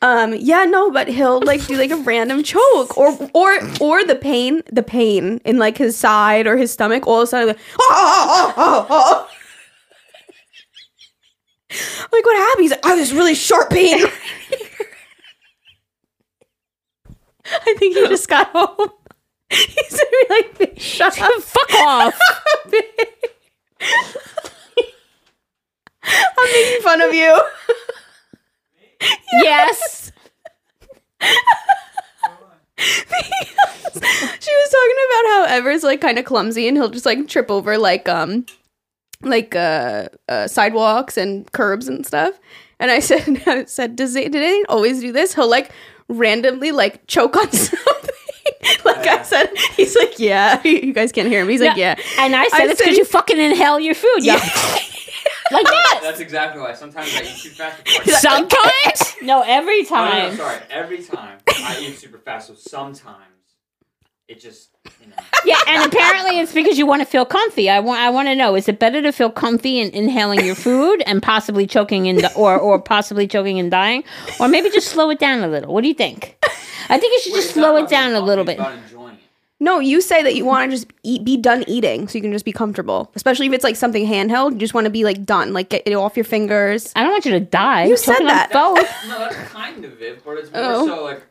[0.03, 4.17] Um, yeah, no, but he'll like do like a random choke or or or the
[4.17, 7.07] pain, the pain in like his side or his stomach.
[7.07, 9.29] All of a sudden, like, oh, oh, oh, oh,
[11.71, 12.09] oh.
[12.13, 12.63] like what happened?
[12.63, 14.05] He's like, I was really sharp pain.
[17.53, 18.91] I think he just got home.
[19.51, 21.43] He's gonna be like, "Bitch, shut up.
[21.43, 22.19] Fuck off.
[26.13, 27.41] I'm making fun of you.
[29.33, 30.13] Yes.
[34.41, 37.51] she was talking about how Ever's like kind of clumsy and he'll just like trip
[37.51, 38.47] over like um
[39.23, 42.39] like uh, uh sidewalks and curbs and stuff.
[42.79, 45.35] And I said, I said, does it, did anyone always do this?
[45.35, 45.71] He'll like
[46.09, 48.11] randomly like choke on something.
[48.85, 50.61] like I said, he's like, yeah.
[50.65, 51.49] You guys can't hear him.
[51.49, 51.97] He's like, yeah.
[52.19, 54.21] And I said it's because you fucking inhale your food.
[54.21, 54.41] Yeah.
[55.51, 56.01] Like that.
[56.03, 56.73] That's exactly why.
[56.75, 57.85] Sometimes I eat too fast.
[57.85, 59.17] before Sometimes?
[59.23, 60.59] no, every Oh, no, no, sorry.
[60.71, 63.17] Every time I eat super fast, so sometimes
[64.29, 64.71] it just,
[65.01, 65.17] you know.
[65.45, 67.69] Yeah, and apparently it's because you want to feel comfy.
[67.69, 70.55] I want I want to know is it better to feel comfy and inhaling your
[70.55, 74.05] food and possibly choking and or or possibly choking and dying
[74.39, 75.73] or maybe just slow it down a little.
[75.75, 76.37] What do you think?
[76.89, 78.67] I think you should Wait, just slow it down a little comfy, bit.
[78.67, 79.21] it's about enjoying it.
[79.63, 82.33] No, you say that you want to just eat, be done eating, so you can
[82.33, 83.13] just be comfortable.
[83.15, 85.83] Especially if it's like something handheld, you just want to be like done, like get
[85.87, 86.91] it off your fingers.
[86.97, 87.85] I don't want you to die.
[87.85, 88.53] You said choking on that.
[88.53, 88.79] both.
[89.09, 90.87] No, that's kind of it, but it's more Oh.
[90.87, 91.23] so like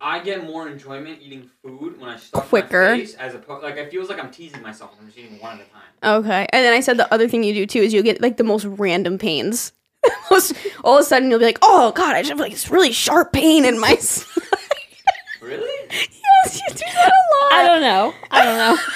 [0.00, 2.90] I get more enjoyment eating food when I stuff Quicker.
[2.92, 4.92] my face as opposed like it feels like I'm teasing myself.
[5.00, 6.20] I'm just eating one at a time.
[6.24, 6.46] Okay.
[6.52, 8.44] And then I said the other thing you do too is you get like the
[8.44, 9.72] most random pains.
[10.30, 12.70] Most- All of a sudden you'll be like, oh god, I just have like this
[12.70, 13.90] really sharp pain in my.
[13.98, 14.24] s-"
[15.40, 15.88] Really?
[16.54, 17.52] you do that a lot.
[17.52, 18.14] I don't know.
[18.30, 18.76] I don't know.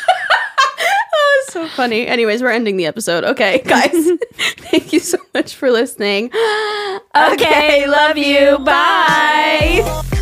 [1.15, 2.07] Oh, it's so funny.
[2.07, 3.23] Anyways, we're ending the episode.
[3.23, 3.93] Okay, guys.
[4.71, 6.31] thank you so much for listening.
[7.15, 8.59] Okay, love you.
[8.61, 10.19] Bye.